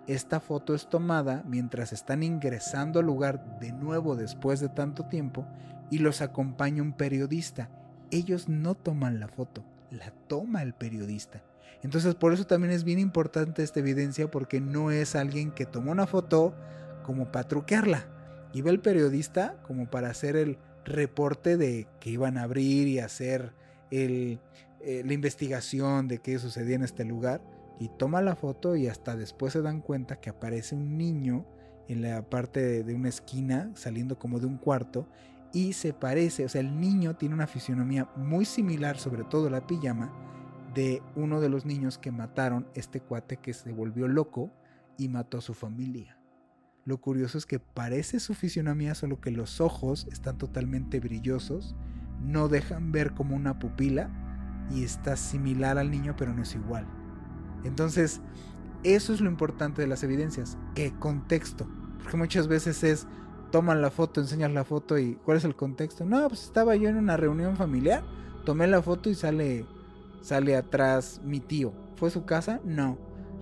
Esta 0.08 0.40
foto 0.40 0.76
es 0.76 0.88
tomada 0.88 1.44
mientras 1.48 1.92
están 1.92 2.22
ingresando 2.22 3.00
al 3.00 3.08
lugar 3.08 3.60
de 3.60 3.72
nuevo 3.72 4.16
después 4.16 4.60
de 4.60 4.70
tanto 4.70 5.06
tiempo 5.06 5.46
y 5.90 5.98
los 5.98 6.22
acompaña 6.22 6.84
un 6.84 6.94
periodista. 6.94 7.70
Ellos 8.12 8.48
no 8.48 8.76
toman 8.76 9.20
la 9.20 9.28
foto, 9.28 9.64
la 9.90 10.12
toma 10.28 10.62
el 10.62 10.74
periodista. 10.74 11.42
Entonces 11.84 12.16
por 12.16 12.34
eso 12.34 12.46
también 12.46 12.74
es 12.74 12.84
bien 12.84 13.00
importante 13.00 13.64
esta 13.64 13.80
evidencia 13.80 14.30
porque 14.30 14.60
no 14.60 14.92
es 14.92 15.16
alguien 15.16 15.52
que 15.52 15.66
tomó 15.66 15.92
una 15.92 16.08
foto, 16.08 16.56
como 17.04 17.32
para 17.32 17.48
truquearla. 17.48 18.08
Iba 18.54 18.72
el 18.72 18.80
periodista 18.80 19.58
como 19.64 19.90
para 19.90 20.10
hacer 20.10 20.36
el 20.36 20.58
reporte 20.84 21.58
de 21.58 21.88
que 22.00 22.10
iban 22.10 22.38
a 22.38 22.44
abrir 22.44 22.88
y 22.88 23.00
hacer 23.00 23.54
el, 23.92 24.40
eh, 24.82 25.04
la 25.06 25.14
investigación 25.14 26.08
de 26.08 26.20
qué 26.20 26.40
sucedía 26.40 26.76
en 26.76 26.84
este 26.84 27.06
lugar. 27.06 27.42
Y 27.80 27.90
toma 27.90 28.22
la 28.22 28.36
foto 28.36 28.76
y 28.76 28.88
hasta 28.88 29.16
después 29.16 29.54
se 29.54 29.62
dan 29.62 29.82
cuenta 29.82 30.20
que 30.22 30.30
aparece 30.30 30.76
un 30.76 30.98
niño 30.98 31.46
en 31.88 32.02
la 32.02 32.22
parte 32.24 32.84
de, 32.84 32.94
una 32.94 33.10
esquina, 33.10 33.72
saliendo 33.76 34.18
como 34.18 34.40
de 34.40 34.46
un 34.46 34.58
cuarto, 34.58 35.08
y 35.54 35.74
se 35.74 35.94
parece, 35.94 36.46
o 36.46 36.50
sea, 36.50 36.62
el 36.62 36.80
niño 36.80 37.16
tiene 37.16 37.36
una 37.36 37.48
fisionomía 37.48 38.10
muy 38.16 38.46
similar, 38.46 38.98
sobre 38.98 39.24
todo 39.24 39.50
la 39.50 39.66
pijama, 39.66 40.12
de 40.76 41.02
uno 41.16 41.42
de 41.42 41.50
los 41.50 41.66
niños 41.66 41.98
que 41.98 42.12
mataron 42.12 42.68
este 42.76 43.00
cuate 43.00 43.38
que 43.38 43.54
se 43.54 43.72
volvió 43.72 44.08
loco 44.08 44.52
y 44.98 45.10
mató 45.10 45.40
a 45.40 45.42
su 45.42 45.54
familia. 45.54 46.20
Lo 46.86 47.02
curioso 47.02 47.40
es 47.40 47.48
que 47.48 47.60
parece 47.60 48.20
su 48.20 48.36
fisionomía, 48.36 48.94
solo 48.94 49.20
que 49.20 49.32
los 49.32 49.60
ojos 49.60 50.08
están 50.12 50.38
totalmente 50.38 51.00
brillosos, 51.00 51.76
no 52.22 52.48
dejan 52.48 52.92
ver 52.92 53.14
como 53.14 53.36
una 53.36 53.58
pupila 53.58 54.12
y 54.72 54.84
está 54.84 55.16
similar 55.16 55.78
al 55.78 55.90
niño, 55.90 56.16
pero 56.16 56.34
no 56.34 56.44
es 56.44 56.54
igual. 56.54 56.86
Entonces, 57.64 58.22
eso 58.84 59.14
es 59.14 59.22
lo 59.22 59.30
importante 59.30 59.82
de 59.82 59.88
las 59.88 60.04
evidencias, 60.04 60.58
que 60.76 60.94
contexto. 60.94 61.68
Porque 62.04 62.18
muchas 62.18 62.48
veces 62.48 62.84
es, 62.84 63.08
toman 63.52 63.82
la 63.82 63.90
foto, 63.90 64.22
enseñas 64.22 64.54
la 64.54 64.64
foto 64.64 65.00
y 65.00 65.16
¿cuál 65.16 65.38
es 65.38 65.44
el 65.44 65.56
contexto? 65.56 66.06
No, 66.06 66.28
pues 66.28 66.44
estaba 66.44 66.76
yo 66.76 66.90
en 66.90 66.98
una 66.98 67.18
reunión 67.18 67.56
familiar, 67.58 68.04
tomé 68.46 68.68
la 68.68 68.82
foto 68.84 69.10
y 69.10 69.16
sale, 69.16 69.66
sale 70.22 70.56
atrás 70.56 71.22
mi 71.24 71.40
tío. 71.40 71.74
¿Fue 71.96 72.10
su 72.10 72.26
casa? 72.26 72.62
No. 72.64 72.98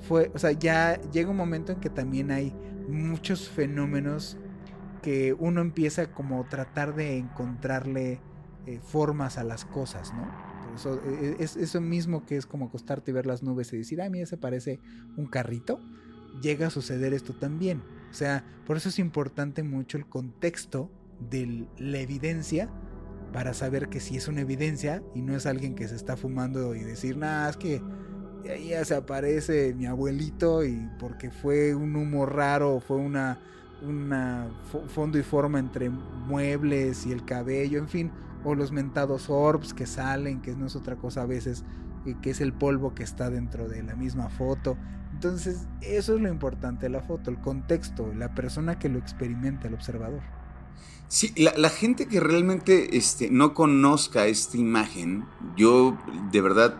Fue, 0.07 0.31
o 0.33 0.39
sea, 0.39 0.51
ya 0.51 0.99
llega 1.11 1.29
un 1.29 1.37
momento 1.37 1.71
en 1.71 1.79
que 1.79 1.89
también 1.89 2.31
hay 2.31 2.53
muchos 2.87 3.49
fenómenos 3.49 4.37
que 5.01 5.33
uno 5.33 5.61
empieza 5.61 6.11
como 6.11 6.45
tratar 6.45 6.95
de 6.95 7.17
encontrarle 7.17 8.19
eh, 8.65 8.79
formas 8.81 9.37
a 9.37 9.43
las 9.43 9.65
cosas, 9.65 10.13
¿no? 10.13 10.53
Eso, 10.75 11.01
e, 11.05 11.35
e, 11.39 11.43
es, 11.43 11.55
eso 11.57 11.81
mismo 11.81 12.25
que 12.25 12.37
es 12.37 12.45
como 12.45 12.65
acostarte 12.65 13.11
y 13.11 13.13
ver 13.13 13.25
las 13.25 13.43
nubes 13.43 13.71
y 13.73 13.77
decir, 13.77 14.01
ah, 14.01 14.09
mira, 14.09 14.25
se 14.25 14.37
parece 14.37 14.79
un 15.17 15.27
carrito, 15.27 15.79
llega 16.41 16.67
a 16.67 16.69
suceder 16.69 17.13
esto 17.13 17.33
también. 17.33 17.81
O 18.09 18.13
sea, 18.13 18.45
por 18.65 18.77
eso 18.77 18.89
es 18.89 18.99
importante 18.99 19.63
mucho 19.63 19.97
el 19.97 20.05
contexto 20.07 20.89
de 21.29 21.67
la 21.77 21.99
evidencia 21.99 22.69
para 23.33 23.53
saber 23.53 23.89
que 23.89 23.99
si 23.99 24.15
es 24.15 24.27
una 24.27 24.41
evidencia 24.41 25.03
y 25.15 25.21
no 25.21 25.35
es 25.35 25.45
alguien 25.45 25.75
que 25.75 25.87
se 25.87 25.95
está 25.95 26.15
fumando 26.15 26.75
y 26.75 26.83
decir, 26.83 27.17
nada, 27.17 27.49
es 27.49 27.57
que 27.57 27.81
ya 28.67 28.85
se 28.85 28.95
aparece 28.95 29.73
mi 29.73 29.87
abuelito 29.87 30.63
y 30.63 30.87
porque 30.99 31.31
fue 31.31 31.73
un 31.73 31.95
humo 31.95 32.25
raro, 32.25 32.79
fue 32.79 32.97
una, 32.97 33.39
una 33.81 34.51
fondo 34.87 35.17
y 35.17 35.23
forma 35.23 35.59
entre 35.59 35.89
muebles 35.89 37.05
y 37.07 37.11
el 37.11 37.25
cabello, 37.25 37.79
en 37.79 37.87
fin, 37.87 38.11
o 38.43 38.53
los 38.53 38.71
mentados 38.71 39.29
orbs 39.29 39.73
que 39.73 39.87
salen, 39.87 40.41
que 40.41 40.55
no 40.55 40.67
es 40.67 40.75
otra 40.75 40.95
cosa 40.95 41.23
a 41.23 41.25
veces, 41.25 41.65
que 42.21 42.29
es 42.29 42.39
el 42.39 42.53
polvo 42.53 42.93
que 42.93 43.03
está 43.03 43.29
dentro 43.29 43.67
de 43.67 43.81
la 43.81 43.95
misma 43.95 44.29
foto. 44.29 44.77
Entonces, 45.13 45.67
eso 45.81 46.15
es 46.15 46.21
lo 46.21 46.29
importante 46.29 46.85
de 46.85 46.89
la 46.89 47.01
foto, 47.01 47.31
el 47.31 47.39
contexto, 47.39 48.13
la 48.13 48.35
persona 48.35 48.77
que 48.77 48.89
lo 48.89 48.99
experimenta, 48.99 49.67
el 49.67 49.73
observador. 49.73 50.21
Sí, 51.13 51.31
la, 51.37 51.69
gente 51.69 52.07
que 52.07 52.19
realmente 52.19 52.97
este, 52.97 53.29
no 53.29 53.53
conozca 53.53 54.25
esta 54.25 54.57
imagen, 54.57 55.25
yo 55.55 55.95
de 56.31 56.41
verdad 56.41 56.79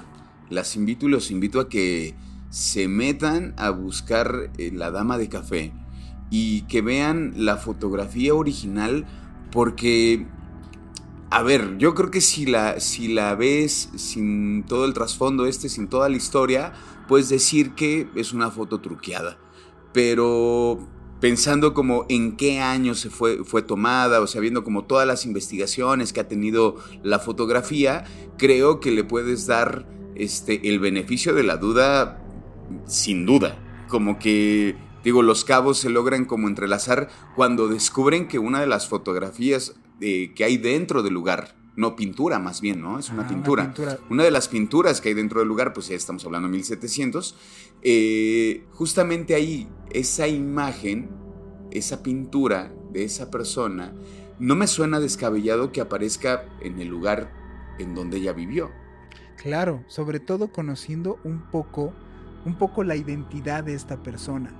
las 0.50 0.75
invito 0.75 1.06
y 1.06 1.12
los 1.12 1.30
invito 1.30 1.60
a 1.60 1.70
que 1.70 2.16
se 2.50 2.88
metan 2.88 3.54
a 3.58 3.70
buscar 3.70 4.50
eh, 4.58 4.72
la 4.74 4.90
dama 4.90 5.20
de 5.20 5.30
café 5.30 5.72
y 6.32 6.63
que 6.63 6.82
vean 6.82 7.34
la 7.36 7.58
fotografía 7.58 8.34
original 8.34 9.06
porque 9.52 10.25
a 11.30 11.44
ver, 11.44 11.78
yo 11.78 11.94
creo 11.94 12.10
que 12.10 12.22
si 12.22 12.48
la, 12.48 12.80
si 12.80 13.10
la 13.10 13.36
ves 13.36 13.92
sin 13.98 14.63
todo 14.63 14.86
el 14.86 14.96
trasfondo 14.96 15.46
este, 15.46 15.70
sin 15.70 15.90
toda 15.90 16.10
la 16.10 16.18
historia, 16.18 16.74
puedes 17.08 17.30
decir 17.30 17.75
que 17.75 18.10
es 18.16 18.34
una 18.34 18.50
foto 18.50 18.82
truqueada. 18.82 19.38
Pero 19.94 20.88
pensando 21.24 21.74
como 21.74 22.06
en 22.10 22.36
qué 22.36 22.60
año 22.60 22.96
se 22.96 23.10
fue, 23.10 23.46
fue 23.46 23.62
tomada, 23.62 24.20
o 24.20 24.27
sea, 24.27 24.42
viendo 24.42 24.65
como 24.65 24.84
todas 24.84 25.08
las 25.08 25.25
investigaciones 25.25 26.12
que 26.12 26.20
ha 26.20 26.27
tenido 26.27 26.75
la 27.01 27.18
fotografía, 27.18 28.03
creo 28.38 28.82
que 28.82 28.92
le 28.92 29.06
puedes 29.06 29.48
dar 29.48 29.88
este, 30.15 30.68
el 30.68 30.82
beneficio 30.82 31.34
de 31.34 31.44
la 31.44 31.56
duda 31.56 32.22
sin 32.88 33.25
duda. 33.25 33.58
Como 33.88 34.20
que, 34.20 34.75
digo, 35.06 35.22
los 35.22 35.46
cabos 35.46 35.77
se 35.77 35.89
logran 35.89 36.25
como 36.25 36.50
entrelazar 36.50 37.08
cuando 37.38 37.70
descubren 37.70 38.27
que 38.27 38.38
una 38.38 38.60
de 38.60 38.68
las 38.68 38.89
fotografías 38.89 39.75
que 40.01 40.44
hay 40.44 40.58
dentro 40.58 41.03
del 41.03 41.13
lugar. 41.13 41.56
No 41.75 41.96
pintura, 41.96 42.38
más 42.38 42.62
bien, 42.62 42.82
¿no? 42.82 43.00
Es 43.00 43.10
una, 43.10 43.24
ah, 43.24 43.27
pintura. 43.27 43.74
una, 44.10 44.24
de 44.24 44.30
las 44.30 44.48
pinturas 44.48 45.01
que 45.01 45.10
hay 45.10 45.15
dentro 45.15 45.39
del 45.39 45.48
lugar, 45.48 45.74
pues 45.74 45.88
ya 45.88 45.96
estamos 45.96 46.24
hablando 46.24 46.48
de 46.48 46.51
1700. 46.51 47.36
Eh, 47.82 48.65
justamente 48.72 49.34
ahí, 49.34 49.68
esa 49.89 50.27
imagen, 50.27 51.10
esa 51.74 52.03
pintura 52.03 52.72
de 52.92 53.03
esa 53.03 53.32
persona, 53.32 53.94
no 54.39 54.56
me 54.56 54.68
suena 54.68 55.00
descabellado 55.00 55.72
que 55.72 55.82
aparezca 55.82 56.46
en 56.62 56.80
el 56.80 56.88
lugar 56.88 57.32
en 57.80 57.96
donde 57.96 58.18
ella 58.18 58.34
vivió. 58.34 58.70
Claro, 59.38 59.84
sobre 59.88 60.20
todo 60.20 60.51
conociendo 60.51 61.20
un 61.24 61.42
poco, 61.50 61.94
un 62.46 62.56
poco 62.56 62.84
la 62.84 62.96
identidad 62.96 63.63
de 63.63 63.74
esta 63.74 64.01
persona. 64.03 64.51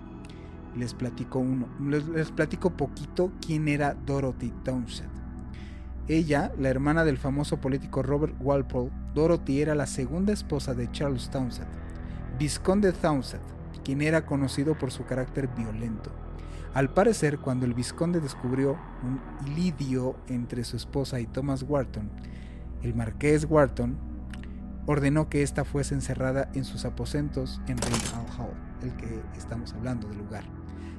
Les 0.76 0.94
platico 0.94 1.40
uno, 1.40 1.68
les, 1.88 2.08
les 2.08 2.32
platico 2.32 2.72
poquito 2.72 3.32
quién 3.46 3.68
era 3.68 3.94
Dorothy 3.94 4.52
Townshend. 4.64 5.12
Ella, 6.08 6.52
la 6.58 6.70
hermana 6.70 7.06
del 7.06 7.18
famoso 7.18 7.62
político 7.62 8.02
Robert 8.02 8.36
Walpole, 8.40 8.92
Dorothy 9.14 9.62
era 9.62 9.76
la 9.76 9.86
segunda 9.86 10.34
esposa 10.34 10.74
de 10.74 10.92
Charles 10.92 11.30
Townshend, 11.30 11.70
Visconde 12.40 12.92
Townshend, 12.92 13.44
quien 13.86 14.02
era 14.02 14.26
conocido 14.26 14.78
por 14.78 14.92
su 14.92 15.06
carácter 15.06 15.48
violento. 15.48 16.12
Al 16.74 16.90
parecer, 16.90 17.38
cuando 17.38 17.68
el 17.68 17.76
Visconde 17.76 18.20
descubrió 18.20 18.80
un 19.04 19.22
lidio 19.56 20.16
entre 20.28 20.64
su 20.64 20.76
esposa 20.76 21.20
y 21.20 21.28
Thomas 21.28 21.64
Wharton, 21.68 22.10
el 22.82 22.96
marqués 22.96 23.46
Wharton 23.46 23.96
ordenó 24.88 25.30
que 25.30 25.44
ésta 25.44 25.66
fuese 25.66 25.94
encerrada 25.94 26.50
en 26.56 26.66
sus 26.66 26.86
aposentos 26.86 27.62
en 27.68 27.78
Ringhall 27.78 28.26
Hall, 28.40 28.54
el 28.82 28.96
que 28.96 29.22
estamos 29.38 29.74
hablando 29.74 30.08
del 30.08 30.18
lugar, 30.18 30.46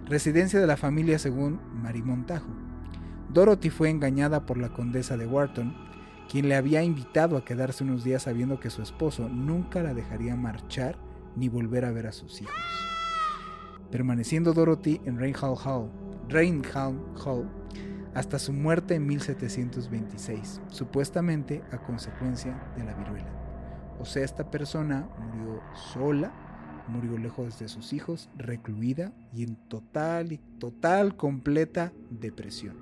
residencia 0.06 0.60
de 0.60 0.66
la 0.68 0.76
familia 0.76 1.18
según 1.18 1.60
Mary 1.82 2.02
Montagu. 2.02 2.54
Dorothy 3.30 3.70
fue 3.70 3.90
engañada 3.90 4.46
por 4.46 4.58
la 4.58 4.68
condesa 4.68 5.16
de 5.16 5.26
Wharton, 5.26 5.74
quien 6.30 6.48
le 6.48 6.54
había 6.54 6.84
invitado 6.84 7.36
a 7.36 7.44
quedarse 7.44 7.82
unos 7.82 8.04
días 8.04 8.22
sabiendo 8.22 8.60
que 8.60 8.70
su 8.70 8.80
esposo 8.80 9.28
nunca 9.28 9.82
la 9.82 9.92
dejaría 9.92 10.36
marchar 10.36 10.96
ni 11.34 11.48
volver 11.48 11.84
a 11.84 11.90
ver 11.90 12.06
a 12.06 12.12
sus 12.12 12.40
hijos. 12.40 12.54
Permaneciendo 13.94 14.52
Dorothy 14.52 15.00
en 15.04 15.20
Rainhall 15.20 15.56
Hall, 15.64 15.88
Rainhall 16.28 17.00
Hall 17.24 17.48
hasta 18.12 18.40
su 18.40 18.52
muerte 18.52 18.96
en 18.96 19.06
1726, 19.06 20.62
supuestamente 20.66 21.62
a 21.70 21.78
consecuencia 21.78 22.60
de 22.76 22.82
la 22.82 22.92
viruela. 22.94 23.30
O 24.00 24.04
sea, 24.04 24.24
esta 24.24 24.50
persona 24.50 25.08
murió 25.16 25.60
sola, 25.92 26.32
murió 26.88 27.16
lejos 27.18 27.60
de 27.60 27.68
sus 27.68 27.92
hijos, 27.92 28.30
recluida 28.36 29.12
y 29.32 29.44
en 29.44 29.54
total 29.54 30.32
y 30.32 30.38
total 30.58 31.16
completa 31.16 31.92
depresión. 32.10 32.76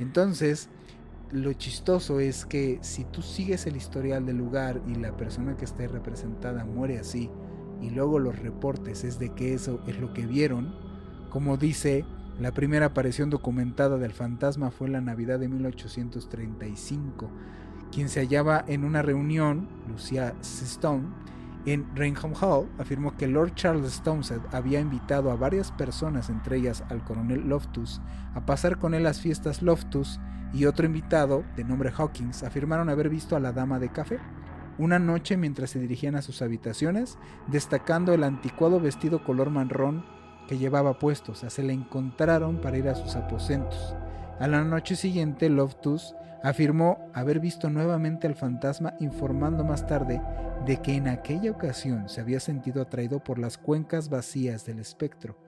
Entonces, 0.00 0.68
lo 1.30 1.52
chistoso 1.52 2.18
es 2.18 2.44
que 2.44 2.80
si 2.80 3.04
tú 3.04 3.22
sigues 3.22 3.68
el 3.68 3.76
historial 3.76 4.26
del 4.26 4.38
lugar 4.38 4.82
y 4.88 4.96
la 4.96 5.16
persona 5.16 5.56
que 5.56 5.64
esté 5.64 5.86
representada 5.86 6.64
muere 6.64 6.98
así, 6.98 7.30
y 7.80 7.90
luego 7.90 8.18
los 8.18 8.38
reportes 8.38 9.04
es 9.04 9.18
de 9.18 9.30
que 9.30 9.54
eso 9.54 9.80
es 9.86 9.98
lo 9.98 10.12
que 10.12 10.26
vieron, 10.26 10.74
como 11.30 11.56
dice, 11.56 12.04
la 12.40 12.52
primera 12.52 12.86
aparición 12.86 13.30
documentada 13.30 13.96
del 13.98 14.12
fantasma 14.12 14.70
fue 14.70 14.88
la 14.88 15.00
Navidad 15.00 15.38
de 15.38 15.48
1835, 15.48 17.30
quien 17.92 18.08
se 18.08 18.20
hallaba 18.20 18.64
en 18.66 18.84
una 18.84 19.02
reunión, 19.02 19.68
Lucia 19.88 20.34
Stone, 20.40 21.04
en 21.66 21.86
Rainham 21.96 22.34
Hall, 22.40 22.68
afirmó 22.78 23.16
que 23.16 23.26
Lord 23.26 23.54
Charles 23.54 24.02
Townshend 24.02 24.42
había 24.52 24.80
invitado 24.80 25.30
a 25.30 25.36
varias 25.36 25.72
personas, 25.72 26.28
entre 26.28 26.58
ellas 26.58 26.84
al 26.90 27.02
coronel 27.04 27.48
Loftus, 27.48 28.00
a 28.34 28.44
pasar 28.44 28.78
con 28.78 28.94
él 28.94 29.04
las 29.04 29.20
fiestas 29.20 29.62
Loftus 29.62 30.20
y 30.52 30.66
otro 30.66 30.86
invitado, 30.86 31.44
de 31.56 31.64
nombre 31.64 31.92
Hawkins, 31.96 32.42
afirmaron 32.42 32.88
haber 32.88 33.08
visto 33.08 33.34
a 33.36 33.40
la 33.40 33.52
dama 33.52 33.78
de 33.78 33.88
café 33.90 34.18
una 34.78 34.98
noche 34.98 35.36
mientras 35.36 35.70
se 35.70 35.78
dirigían 35.78 36.16
a 36.16 36.22
sus 36.22 36.42
habitaciones, 36.42 37.18
destacando 37.46 38.12
el 38.12 38.24
anticuado 38.24 38.80
vestido 38.80 39.24
color 39.24 39.50
marrón 39.50 40.04
que 40.48 40.58
llevaba 40.58 40.98
puesto, 40.98 41.34
se 41.34 41.62
le 41.62 41.72
encontraron 41.72 42.60
para 42.60 42.78
ir 42.78 42.88
a 42.88 42.94
sus 42.94 43.16
aposentos. 43.16 43.94
A 44.40 44.48
la 44.48 44.64
noche 44.64 44.96
siguiente, 44.96 45.48
Loftus 45.48 46.14
afirmó 46.42 46.98
haber 47.14 47.40
visto 47.40 47.70
nuevamente 47.70 48.26
al 48.26 48.34
fantasma, 48.34 48.94
informando 49.00 49.64
más 49.64 49.86
tarde 49.86 50.20
de 50.66 50.76
que 50.78 50.94
en 50.94 51.08
aquella 51.08 51.50
ocasión 51.50 52.08
se 52.08 52.20
había 52.20 52.40
sentido 52.40 52.82
atraído 52.82 53.22
por 53.22 53.38
las 53.38 53.56
cuencas 53.58 54.08
vacías 54.08 54.66
del 54.66 54.78
espectro. 54.78 55.38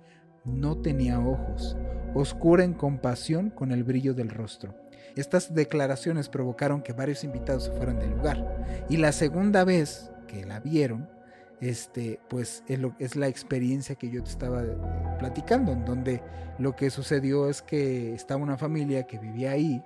No 0.45 0.79
tenía 0.79 1.21
ojos, 1.21 1.77
oscura 2.15 2.65
en 2.65 2.75
compasión 2.75 3.51
con 3.51 3.73
el 3.73 3.85
brillo 3.85 4.15
del 4.15 4.31
rostro. 4.31 4.75
Estas 5.17 5.55
declaraciones 5.55 6.29
provocaron 6.29 6.83
que 6.83 6.93
varios 6.93 7.25
invitados 7.25 7.65
se 7.65 7.73
fueran 7.73 7.99
del 7.99 8.11
lugar. 8.11 8.85
Y 8.89 8.99
la 8.99 9.13
segunda 9.13 9.65
vez 9.65 10.11
que 10.29 10.45
la 10.45 10.61
vieron, 10.61 11.09
este, 11.61 12.21
pues 12.29 12.63
es, 12.69 12.79
lo, 12.79 12.95
es 12.99 13.17
la 13.17 13.27
experiencia 13.27 13.95
que 13.95 14.11
yo 14.11 14.23
te 14.23 14.31
estaba 14.31 14.63
eh, 14.63 14.77
platicando, 15.19 15.73
en 15.73 15.87
donde 15.87 16.23
lo 16.59 16.77
que 16.77 16.91
sucedió 16.91 17.49
es 17.49 17.63
que 17.63 18.15
estaba 18.15 18.43
una 18.43 18.59
familia 18.59 19.07
que 19.07 19.19
vivía 19.19 19.53
ahí 19.53 19.83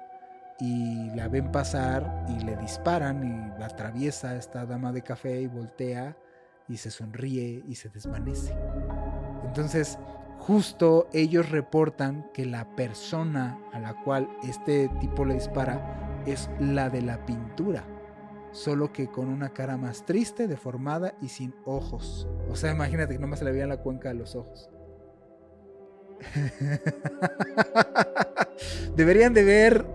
y 0.58 1.10
la 1.14 1.28
ven 1.28 1.52
pasar 1.52 2.26
y 2.28 2.44
le 2.44 2.56
disparan 2.56 3.54
y 3.58 3.62
atraviesa 3.62 4.36
esta 4.36 4.66
dama 4.66 4.92
de 4.92 5.02
café 5.02 5.40
y 5.40 5.46
voltea 5.46 6.16
y 6.68 6.76
se 6.76 6.90
sonríe 6.90 7.62
y 7.68 7.74
se 7.76 7.88
desvanece. 7.88 8.52
Entonces, 9.44 9.96
justo 10.40 11.08
ellos 11.12 11.50
reportan 11.50 12.28
que 12.32 12.46
la 12.46 12.74
persona 12.74 13.60
a 13.72 13.78
la 13.78 14.02
cual 14.02 14.28
este 14.42 14.88
tipo 15.00 15.24
le 15.24 15.34
dispara 15.34 16.22
es 16.26 16.50
la 16.58 16.90
de 16.90 17.02
la 17.02 17.24
pintura, 17.24 17.84
solo 18.50 18.92
que 18.92 19.08
con 19.08 19.28
una 19.28 19.52
cara 19.52 19.76
más 19.76 20.04
triste, 20.04 20.48
deformada 20.48 21.14
y 21.20 21.28
sin 21.28 21.54
ojos. 21.64 22.26
O 22.48 22.56
sea, 22.56 22.72
imagínate 22.72 23.14
que 23.14 23.20
nomás 23.20 23.38
se 23.38 23.44
le 23.44 23.52
veía 23.52 23.66
la 23.66 23.82
cuenca 23.82 24.08
de 24.08 24.16
los 24.16 24.34
ojos. 24.34 24.70
Deberían 28.96 29.32
de 29.32 29.44
ver 29.44 29.86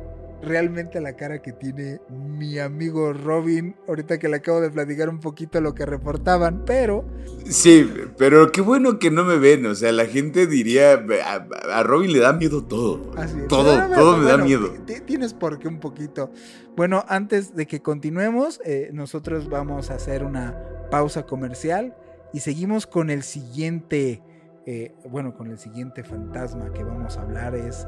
realmente 0.45 1.01
la 1.01 1.15
cara 1.15 1.41
que 1.41 1.51
tiene 1.51 1.99
mi 2.09 2.59
amigo 2.59 3.11
Robin, 3.13 3.75
ahorita 3.87 4.17
que 4.17 4.29
le 4.29 4.37
acabo 4.37 4.61
de 4.61 4.69
platicar 4.69 5.09
un 5.09 5.19
poquito 5.19 5.59
lo 5.59 5.75
que 5.75 5.85
reportaban, 5.85 6.63
pero... 6.65 7.03
Sí, 7.49 7.91
pero 8.17 8.51
qué 8.51 8.61
bueno 8.61 8.97
que 8.99 9.11
no 9.11 9.23
me 9.23 9.37
ven, 9.37 9.65
o 9.65 9.75
sea, 9.75 9.91
la 9.91 10.05
gente 10.05 10.47
diría, 10.47 11.03
a, 11.25 11.83
Robin 11.83 12.13
le 12.13 12.19
da 12.19 12.33
miedo 12.33 12.63
todo. 12.63 13.11
Todo, 13.49 13.89
todo 13.93 14.17
me 14.17 14.25
da 14.25 14.37
miedo. 14.37 14.73
Tienes 15.05 15.33
por 15.33 15.59
qué 15.59 15.67
un 15.67 15.79
poquito. 15.79 16.31
Bueno, 16.75 17.03
antes 17.07 17.55
de 17.55 17.67
que 17.67 17.81
continuemos, 17.81 18.61
eh, 18.65 18.89
nosotros 18.93 19.49
vamos 19.49 19.91
a 19.91 19.95
hacer 19.95 20.23
una 20.23 20.55
pausa 20.89 21.25
comercial 21.25 21.95
y 22.33 22.39
seguimos 22.39 22.87
con 22.87 23.09
el 23.09 23.23
siguiente, 23.23 24.21
eh, 24.65 24.93
bueno, 25.09 25.35
con 25.35 25.47
el 25.47 25.57
siguiente 25.57 26.03
fantasma 26.03 26.73
que 26.73 26.83
vamos 26.83 27.17
a 27.17 27.21
hablar 27.21 27.55
es 27.55 27.87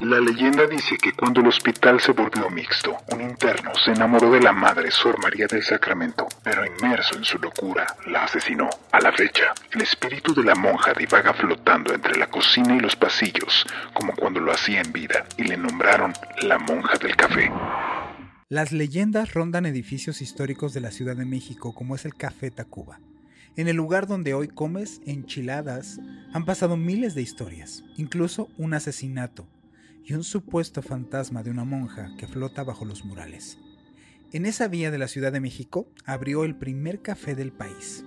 La 0.00 0.18
leyenda 0.18 0.66
dice 0.66 0.96
que 0.96 1.12
cuando 1.12 1.42
el 1.42 1.48
hospital 1.48 2.00
se 2.00 2.12
volvió 2.12 2.48
mixto, 2.48 2.96
un 3.12 3.20
interno 3.20 3.72
se 3.74 3.92
enamoró 3.92 4.30
de 4.30 4.40
la 4.40 4.50
madre 4.50 4.90
Sor 4.90 5.20
María 5.22 5.46
del 5.46 5.62
Sacramento, 5.62 6.26
pero 6.42 6.64
inmerso 6.64 7.18
en 7.18 7.24
su 7.24 7.38
locura, 7.38 7.86
la 8.06 8.24
asesinó. 8.24 8.70
A 8.92 9.00
la 9.00 9.12
fecha, 9.12 9.52
el 9.70 9.82
espíritu 9.82 10.32
de 10.32 10.42
la 10.42 10.54
monja 10.54 10.94
divaga 10.94 11.34
flotando 11.34 11.92
entre 11.92 12.16
la 12.16 12.30
cocina 12.30 12.74
y 12.74 12.80
los 12.80 12.96
pasillos, 12.96 13.66
como 13.92 14.14
cuando 14.14 14.40
lo 14.40 14.52
hacía 14.52 14.80
en 14.80 14.90
vida, 14.90 15.26
y 15.36 15.44
le 15.44 15.58
nombraron 15.58 16.14
la 16.40 16.58
monja 16.58 16.96
del 16.96 17.14
café. 17.14 17.52
Las 18.48 18.72
leyendas 18.72 19.34
rondan 19.34 19.66
edificios 19.66 20.22
históricos 20.22 20.72
de 20.72 20.80
la 20.80 20.92
Ciudad 20.92 21.14
de 21.14 21.26
México, 21.26 21.74
como 21.74 21.94
es 21.94 22.06
el 22.06 22.14
Café 22.14 22.50
Tacuba. 22.50 23.00
En 23.54 23.68
el 23.68 23.76
lugar 23.76 24.06
donde 24.06 24.32
hoy 24.32 24.48
comes 24.48 25.02
enchiladas 25.04 26.00
han 26.32 26.46
pasado 26.46 26.78
miles 26.78 27.14
de 27.14 27.20
historias, 27.20 27.84
incluso 27.98 28.48
un 28.56 28.72
asesinato, 28.72 29.46
y 30.04 30.14
un 30.14 30.24
supuesto 30.24 30.82
fantasma 30.82 31.42
de 31.42 31.50
una 31.50 31.64
monja 31.64 32.14
que 32.16 32.26
flota 32.26 32.64
bajo 32.64 32.84
los 32.84 33.04
murales. 33.04 33.58
En 34.32 34.46
esa 34.46 34.68
vía 34.68 34.90
de 34.90 34.98
la 34.98 35.08
Ciudad 35.08 35.32
de 35.32 35.40
México 35.40 35.88
abrió 36.04 36.44
el 36.44 36.56
primer 36.56 37.02
café 37.02 37.34
del 37.34 37.52
país. 37.52 38.04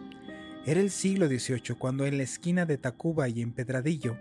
Era 0.65 0.79
el 0.79 0.91
siglo 0.91 1.27
XVIII 1.27 1.75
cuando 1.77 2.05
en 2.05 2.17
la 2.17 2.23
esquina 2.23 2.65
de 2.65 2.77
Tacuba 2.77 3.27
y 3.27 3.41
Empedradillo, 3.41 4.17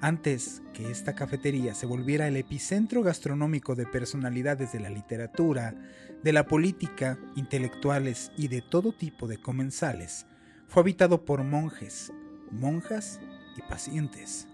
antes 0.00 0.62
que 0.72 0.90
esta 0.90 1.14
cafetería 1.14 1.74
se 1.74 1.86
volviera 1.86 2.28
el 2.28 2.36
epicentro 2.36 3.02
gastronómico 3.02 3.74
de 3.74 3.86
personalidades 3.86 4.72
de 4.72 4.80
la 4.80 4.90
literatura, 4.90 5.74
de 6.22 6.32
la 6.32 6.46
política, 6.46 7.18
intelectuales 7.36 8.32
y 8.36 8.48
de 8.48 8.60
todo 8.60 8.92
tipo 8.92 9.28
de 9.28 9.38
comensales, 9.38 10.26
fue 10.66 10.82
habitado 10.82 11.24
por 11.24 11.44
monjes, 11.44 12.12
monjas 12.50 13.20
y 13.56 13.62
pacientes. 13.62 14.48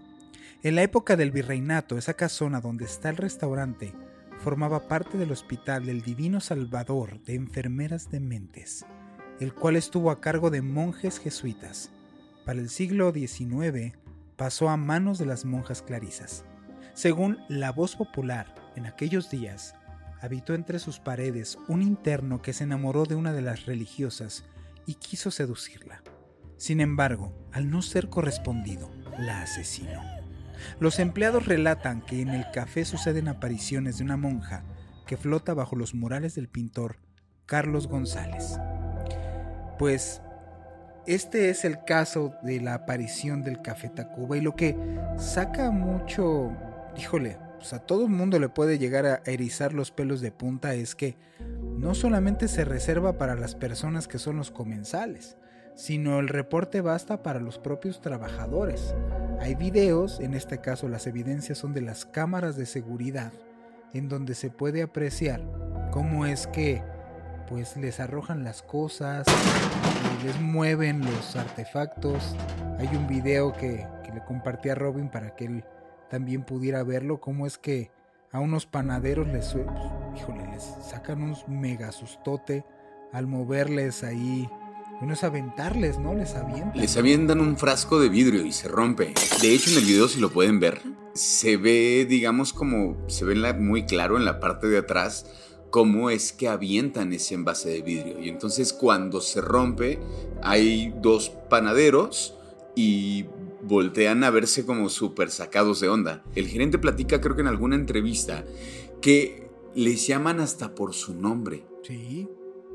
En 0.63 0.75
la 0.75 0.83
época 0.83 1.15
del 1.15 1.31
virreinato, 1.31 1.97
esa 1.97 2.13
casona 2.13 2.61
donde 2.61 2.85
está 2.85 3.09
el 3.09 3.17
restaurante 3.17 3.95
formaba 4.37 4.87
parte 4.87 5.17
del 5.17 5.31
Hospital 5.31 5.87
del 5.87 6.03
Divino 6.03 6.39
Salvador 6.39 7.19
de 7.23 7.33
Enfermeras 7.33 8.11
de 8.11 8.19
Mentes, 8.19 8.85
el 9.39 9.55
cual 9.55 9.75
estuvo 9.75 10.11
a 10.11 10.21
cargo 10.21 10.51
de 10.51 10.61
monjes 10.61 11.19
jesuitas. 11.19 11.89
Para 12.45 12.59
el 12.59 12.69
siglo 12.69 13.11
XIX 13.11 13.97
pasó 14.35 14.69
a 14.69 14.77
manos 14.77 15.17
de 15.17 15.25
las 15.25 15.45
monjas 15.45 15.81
clarisas. 15.81 16.45
Según 16.93 17.39
la 17.49 17.71
voz 17.71 17.95
popular, 17.95 18.53
en 18.75 18.85
aquellos 18.85 19.31
días 19.31 19.73
habitó 20.21 20.53
entre 20.53 20.77
sus 20.77 20.99
paredes 20.99 21.57
un 21.69 21.81
interno 21.81 22.43
que 22.43 22.53
se 22.53 22.65
enamoró 22.65 23.05
de 23.05 23.15
una 23.15 23.33
de 23.33 23.41
las 23.41 23.65
religiosas 23.65 24.45
y 24.85 24.93
quiso 24.93 25.31
seducirla. 25.31 26.03
Sin 26.57 26.81
embargo, 26.81 27.33
al 27.51 27.71
no 27.71 27.81
ser 27.81 28.09
correspondido, 28.09 28.91
la 29.17 29.41
asesinó. 29.41 30.20
Los 30.79 30.99
empleados 30.99 31.45
relatan 31.45 32.01
que 32.01 32.21
en 32.21 32.29
el 32.29 32.49
café 32.51 32.85
suceden 32.85 33.27
apariciones 33.27 33.97
de 33.97 34.03
una 34.03 34.17
monja 34.17 34.63
que 35.05 35.17
flota 35.17 35.53
bajo 35.53 35.75
los 35.75 35.93
murales 35.93 36.35
del 36.35 36.47
pintor 36.47 36.97
Carlos 37.45 37.87
González. 37.87 38.59
Pues 39.77 40.21
este 41.07 41.49
es 41.49 41.65
el 41.65 41.83
caso 41.83 42.35
de 42.43 42.61
la 42.61 42.75
aparición 42.75 43.41
del 43.41 43.61
Café 43.61 43.89
Tacuba 43.89 44.37
y 44.37 44.41
lo 44.41 44.55
que 44.55 44.77
saca 45.17 45.71
mucho, 45.71 46.55
híjole, 46.95 47.37
pues 47.57 47.73
a 47.73 47.79
todo 47.79 48.05
el 48.05 48.11
mundo 48.11 48.39
le 48.39 48.49
puede 48.49 48.77
llegar 48.77 49.05
a 49.05 49.21
erizar 49.25 49.73
los 49.73 49.91
pelos 49.91 50.21
de 50.21 50.31
punta 50.31 50.75
es 50.75 50.95
que 50.95 51.17
no 51.77 51.95
solamente 51.95 52.47
se 52.47 52.65
reserva 52.65 53.17
para 53.17 53.35
las 53.35 53.55
personas 53.55 54.07
que 54.07 54.19
son 54.19 54.37
los 54.37 54.51
comensales, 54.51 55.37
sino 55.75 56.19
el 56.19 56.27
reporte 56.27 56.81
basta 56.81 57.23
para 57.23 57.39
los 57.39 57.57
propios 57.57 57.99
trabajadores. 58.01 58.93
Hay 59.41 59.55
videos, 59.55 60.19
en 60.19 60.35
este 60.35 60.59
caso 60.59 60.87
las 60.87 61.07
evidencias 61.07 61.57
son 61.57 61.73
de 61.73 61.81
las 61.81 62.05
cámaras 62.05 62.55
de 62.57 62.67
seguridad, 62.67 63.33
en 63.91 64.07
donde 64.07 64.35
se 64.35 64.51
puede 64.51 64.83
apreciar 64.83 65.41
cómo 65.91 66.27
es 66.27 66.45
que 66.45 66.83
pues 67.49 67.75
les 67.75 67.99
arrojan 67.99 68.43
las 68.43 68.61
cosas, 68.61 69.25
les 70.23 70.39
mueven 70.39 71.03
los 71.03 71.35
artefactos. 71.35 72.35
Hay 72.77 72.95
un 72.95 73.07
video 73.07 73.51
que, 73.51 73.87
le 74.13 74.23
compartí 74.25 74.69
a 74.69 74.75
Robin 74.75 75.09
para 75.09 75.35
que 75.35 75.45
él 75.45 75.65
también 76.07 76.43
pudiera 76.43 76.83
verlo, 76.83 77.19
cómo 77.19 77.47
es 77.47 77.57
que 77.57 77.89
a 78.31 78.39
unos 78.39 78.67
panaderos 78.67 79.27
les, 79.27 79.55
híjole, 80.15 80.45
les 80.51 80.63
sacan 80.87 81.23
un 81.23 81.35
mega 81.47 81.91
sustote 81.91 82.63
al 83.11 83.25
moverles 83.25 84.03
ahí 84.03 84.47
es 85.09 85.23
aventarles, 85.23 85.97
¿no? 85.97 86.13
Les 86.13 86.35
avientan. 86.35 86.79
Les 86.79 86.95
avientan 86.95 87.41
un 87.41 87.57
frasco 87.57 87.99
de 87.99 88.09
vidrio 88.09 88.45
y 88.45 88.51
se 88.51 88.67
rompe. 88.67 89.13
De 89.41 89.53
hecho, 89.53 89.71
en 89.71 89.77
el 89.77 89.85
video, 89.85 90.07
si 90.07 90.19
lo 90.19 90.29
pueden 90.29 90.59
ver, 90.59 90.81
se 91.13 91.57
ve, 91.57 92.05
digamos, 92.07 92.53
como 92.53 92.97
se 93.07 93.25
ve 93.25 93.53
muy 93.53 93.85
claro 93.85 94.17
en 94.17 94.25
la 94.25 94.39
parte 94.39 94.67
de 94.67 94.77
atrás 94.77 95.25
cómo 95.71 96.09
es 96.09 96.33
que 96.33 96.47
avientan 96.47 97.13
ese 97.13 97.33
envase 97.33 97.69
de 97.69 97.81
vidrio. 97.81 98.19
Y 98.19 98.29
entonces 98.29 98.73
cuando 98.73 99.21
se 99.21 99.41
rompe, 99.41 99.99
hay 100.43 100.93
dos 101.01 101.29
panaderos 101.49 102.35
y 102.75 103.25
voltean 103.63 104.23
a 104.23 104.29
verse 104.29 104.65
como 104.65 104.89
súper 104.89 105.31
sacados 105.31 105.79
de 105.79 105.89
onda. 105.89 106.23
El 106.35 106.47
gerente 106.47 106.77
platica, 106.77 107.21
creo 107.21 107.35
que 107.35 107.41
en 107.41 107.47
alguna 107.47 107.75
entrevista, 107.75 108.43
que 109.01 109.49
les 109.73 110.05
llaman 110.05 110.39
hasta 110.39 110.75
por 110.75 110.93
su 110.93 111.15
nombre. 111.15 111.65
Sí. 111.83 112.27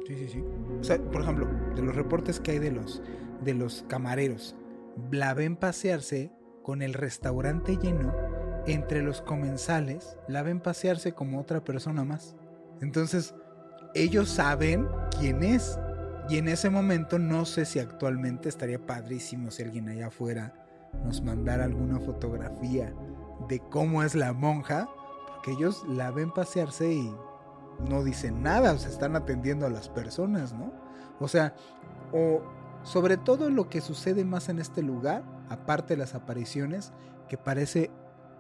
Sí, 0.07 0.15
sí, 0.17 0.29
sí. 0.29 0.45
O 0.81 0.85
sea, 0.85 0.99
por 0.99 1.23
ejemplo, 1.23 1.49
de 1.75 1.83
los 1.83 1.97
reportes 1.97 2.39
que 2.39 2.53
hay 2.53 2.59
de 2.59 2.71
los, 2.71 3.03
de 3.43 3.55
los 3.55 3.85
camareros, 3.89 4.55
la 5.11 5.35
ven 5.35 5.57
pasearse 5.57 6.31
con 6.63 6.81
el 6.81 6.95
restaurante 6.95 7.77
lleno, 7.77 8.15
entre 8.67 9.03
los 9.03 9.21
comensales, 9.21 10.17
la 10.29 10.43
ven 10.43 10.61
pasearse 10.61 11.13
como 11.13 11.41
otra 11.41 11.65
persona 11.65 12.05
más. 12.05 12.37
Entonces, 12.81 13.35
ellos 13.95 14.29
saben 14.29 14.87
quién 15.19 15.43
es. 15.43 15.79
Y 16.29 16.39
en 16.39 16.49
ese 16.49 16.71
momento 16.71 17.19
no 17.19 17.45
sé 17.45 17.65
si 17.65 17.79
actualmente 17.79 18.49
estaría 18.49 18.85
padrísimo 18.85 19.51
si 19.51 19.63
alguien 19.63 19.89
allá 19.89 20.09
afuera 20.09 20.55
nos 21.05 21.23
mandara 21.23 21.65
alguna 21.65 22.01
fotografía 22.01 22.93
de 23.49 23.61
cómo 23.71 24.03
es 24.03 24.15
la 24.15 24.33
monja, 24.33 24.89
porque 25.29 25.53
ellos 25.53 25.85
la 25.89 26.11
ven 26.11 26.33
pasearse 26.33 26.93
y 26.93 27.15
no 27.89 28.05
dicen 28.05 28.43
nada, 28.43 28.73
o 28.73 28.79
sea, 28.79 28.91
están 28.91 29.17
atendiendo 29.17 29.67
a 29.67 29.71
las 29.71 29.89
personas, 29.89 30.53
¿no? 30.53 30.73
O 31.21 31.29
sea, 31.29 31.55
o 32.13 32.43
sobre 32.83 33.17
todo 33.17 33.51
lo 33.51 33.69
que 33.69 33.81
sucede 33.81 34.25
más 34.25 34.49
en 34.49 34.59
este 34.59 34.83
lugar, 34.83 35.25
aparte 35.49 35.95
de 35.95 35.99
las 35.99 36.15
apariciones, 36.15 36.93
que 37.29 37.37
parece 37.37 37.91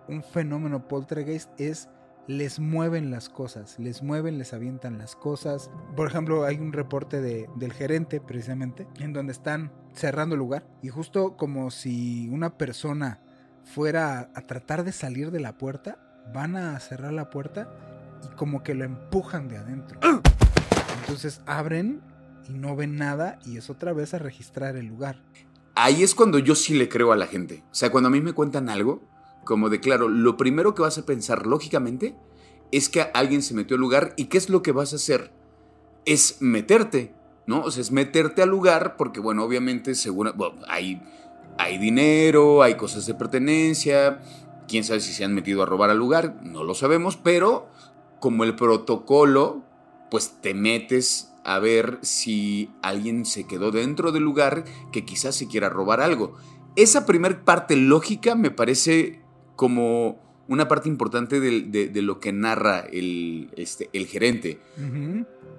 un 0.08 0.22
fenómeno 0.22 0.86
poltergeist, 0.86 1.50
es 1.60 1.88
les 2.26 2.58
mueven 2.58 3.10
las 3.10 3.28
cosas, 3.28 3.78
les 3.78 4.02
mueven, 4.02 4.38
les 4.38 4.52
avientan 4.52 4.98
las 4.98 5.14
cosas. 5.14 5.70
Por 5.94 6.08
ejemplo, 6.08 6.44
hay 6.44 6.58
un 6.58 6.72
reporte 6.72 7.20
de, 7.20 7.48
del 7.56 7.72
gerente, 7.72 8.20
precisamente, 8.20 8.86
en 8.98 9.12
donde 9.12 9.32
están 9.32 9.72
cerrando 9.94 10.34
el 10.34 10.40
lugar 10.40 10.66
y 10.82 10.88
justo 10.88 11.36
como 11.36 11.70
si 11.70 12.28
una 12.28 12.58
persona 12.58 13.20
fuera 13.64 14.30
a 14.34 14.40
tratar 14.42 14.84
de 14.84 14.92
salir 14.92 15.30
de 15.30 15.40
la 15.40 15.56
puerta, 15.56 15.98
van 16.32 16.56
a 16.56 16.78
cerrar 16.80 17.12
la 17.12 17.30
puerta 17.30 17.68
y 18.24 18.34
como 18.36 18.62
que 18.62 18.74
lo 18.74 18.84
empujan 18.84 19.48
de 19.48 19.58
adentro. 19.58 20.00
Entonces 21.00 21.40
abren 21.46 22.00
y 22.48 22.52
no 22.54 22.76
ven 22.76 22.96
nada 22.96 23.38
y 23.44 23.56
es 23.56 23.70
otra 23.70 23.92
vez 23.92 24.14
a 24.14 24.18
registrar 24.18 24.76
el 24.76 24.86
lugar. 24.86 25.22
Ahí 25.74 26.02
es 26.02 26.14
cuando 26.14 26.38
yo 26.38 26.54
sí 26.54 26.74
le 26.74 26.88
creo 26.88 27.12
a 27.12 27.16
la 27.16 27.26
gente. 27.26 27.62
O 27.70 27.74
sea, 27.74 27.90
cuando 27.90 28.08
a 28.08 28.10
mí 28.10 28.20
me 28.20 28.32
cuentan 28.32 28.68
algo, 28.68 29.02
como 29.44 29.68
de 29.68 29.80
claro, 29.80 30.08
lo 30.08 30.36
primero 30.36 30.74
que 30.74 30.82
vas 30.82 30.98
a 30.98 31.06
pensar 31.06 31.46
lógicamente 31.46 32.16
es 32.72 32.88
que 32.88 33.02
alguien 33.14 33.42
se 33.42 33.54
metió 33.54 33.76
al 33.76 33.80
lugar 33.80 34.14
y 34.16 34.26
qué 34.26 34.38
es 34.38 34.48
lo 34.48 34.62
que 34.62 34.72
vas 34.72 34.92
a 34.92 34.96
hacer 34.96 35.32
es 36.04 36.38
meterte, 36.40 37.14
¿no? 37.46 37.62
O 37.62 37.70
sea, 37.70 37.82
es 37.82 37.90
meterte 37.90 38.42
al 38.42 38.48
lugar 38.48 38.96
porque, 38.96 39.20
bueno, 39.20 39.44
obviamente, 39.44 39.94
según, 39.94 40.32
hay, 40.68 41.02
hay 41.58 41.78
dinero, 41.78 42.62
hay 42.62 42.76
cosas 42.76 43.06
de 43.06 43.14
pertenencia, 43.14 44.20
quién 44.68 44.84
sabe 44.84 45.00
si 45.00 45.12
se 45.12 45.24
han 45.24 45.34
metido 45.34 45.62
a 45.62 45.66
robar 45.66 45.90
al 45.90 45.98
lugar, 45.98 46.40
no 46.42 46.64
lo 46.64 46.74
sabemos, 46.74 47.16
pero 47.16 47.68
como 48.26 48.42
el 48.42 48.56
protocolo, 48.56 49.62
pues 50.10 50.38
te 50.42 50.52
metes 50.52 51.30
a 51.44 51.60
ver 51.60 52.00
si 52.02 52.72
alguien 52.82 53.24
se 53.24 53.46
quedó 53.46 53.70
dentro 53.70 54.10
del 54.10 54.24
lugar 54.24 54.64
que 54.90 55.04
quizás 55.04 55.36
se 55.36 55.46
quiera 55.46 55.68
robar 55.68 56.00
algo. 56.00 56.34
Esa 56.74 57.06
primera 57.06 57.44
parte 57.44 57.76
lógica 57.76 58.34
me 58.34 58.50
parece 58.50 59.20
como 59.54 60.20
una 60.48 60.66
parte 60.66 60.88
importante 60.88 61.38
de, 61.38 62.02
lo 62.02 62.18
que 62.18 62.32
narra 62.32 62.80
el, 62.80 63.52
este, 63.56 63.90
el 63.92 64.08
gerente. 64.08 64.58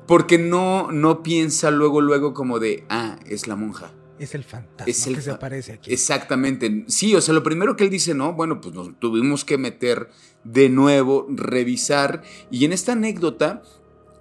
Porque 0.05 0.37
no, 0.37 0.91
no 0.91 1.23
piensa 1.23 1.71
luego, 1.71 2.01
luego 2.01 2.33
como 2.33 2.59
de, 2.59 2.83
ah, 2.89 3.17
es 3.27 3.47
la 3.47 3.55
monja. 3.55 3.93
Es 4.19 4.33
el 4.35 4.43
fantasma 4.43 4.91
es 4.91 5.07
el 5.07 5.15
que 5.15 5.21
se 5.21 5.31
aparece 5.31 5.73
aquí. 5.73 5.93
Exactamente. 5.93 6.83
Sí, 6.87 7.15
o 7.15 7.21
sea, 7.21 7.33
lo 7.33 7.43
primero 7.43 7.77
que 7.77 7.85
él 7.85 7.89
dice, 7.89 8.13
no, 8.13 8.33
bueno, 8.33 8.59
pues 8.59 8.73
nos 8.73 8.99
tuvimos 8.99 9.45
que 9.45 9.57
meter 9.57 10.09
de 10.51 10.69
nuevo, 10.69 11.25
revisar. 11.29 12.23
Y 12.49 12.65
en 12.65 12.73
esta 12.73 12.93
anécdota, 12.93 13.61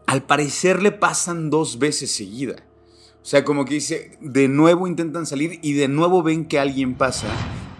al 0.06 0.24
parecer 0.24 0.82
le 0.82 0.92
pasan 0.92 1.50
dos 1.50 1.78
veces 1.78 2.10
seguida. 2.10 2.56
O 3.22 3.28
sea, 3.28 3.44
como 3.44 3.64
que 3.64 3.74
dice, 3.74 4.18
de 4.20 4.48
nuevo 4.48 4.86
intentan 4.86 5.26
salir 5.26 5.58
y 5.62 5.72
de 5.72 5.88
nuevo 5.88 6.22
ven 6.22 6.44
que 6.46 6.60
alguien 6.60 6.94
pasa 6.94 7.26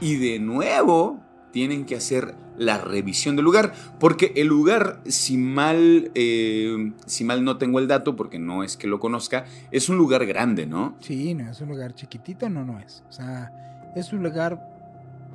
y 0.00 0.16
de 0.16 0.38
nuevo 0.38 1.20
tienen 1.52 1.86
que 1.86 1.94
hacer 1.96 2.34
la 2.58 2.78
revisión 2.78 3.36
del 3.36 3.44
lugar, 3.44 3.72
porque 4.00 4.32
el 4.36 4.46
lugar, 4.48 5.00
si 5.06 5.36
mal, 5.36 6.10
eh, 6.14 6.92
si 7.06 7.22
mal 7.22 7.44
no 7.44 7.58
tengo 7.58 7.78
el 7.78 7.86
dato, 7.86 8.16
porque 8.16 8.38
no 8.38 8.64
es 8.64 8.76
que 8.76 8.86
lo 8.86 8.98
conozca, 8.98 9.44
es 9.70 9.88
un 9.88 9.96
lugar 9.96 10.26
grande, 10.26 10.66
¿no? 10.66 10.96
Sí, 11.00 11.34
no 11.34 11.50
es 11.50 11.60
un 11.60 11.68
lugar 11.68 11.94
chiquitito, 11.94 12.48
no, 12.48 12.64
no 12.64 12.80
es. 12.80 13.04
O 13.08 13.12
sea, 13.12 13.52
es 13.94 14.12
un 14.12 14.22
lugar, 14.22 14.60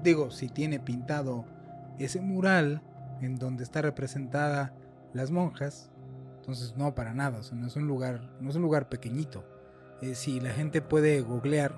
digo, 0.03 0.31
si 0.31 0.49
tiene 0.49 0.79
pintado 0.79 1.45
ese 1.99 2.21
mural 2.21 2.81
en 3.21 3.37
donde 3.37 3.63
está 3.63 3.81
representada 3.81 4.73
las 5.13 5.31
monjas, 5.31 5.91
entonces, 6.41 6.75
no, 6.75 6.95
para 6.95 7.13
nada, 7.13 7.39
no 7.53 7.67
es 7.67 7.75
un 7.75 7.87
lugar, 7.87 8.31
no 8.41 8.49
es 8.49 8.55
un 8.55 8.63
lugar 8.63 8.89
pequeñito. 8.89 9.45
Eh, 10.01 10.15
si 10.15 10.39
la 10.39 10.49
gente 10.51 10.81
puede 10.81 11.21
googlear 11.21 11.75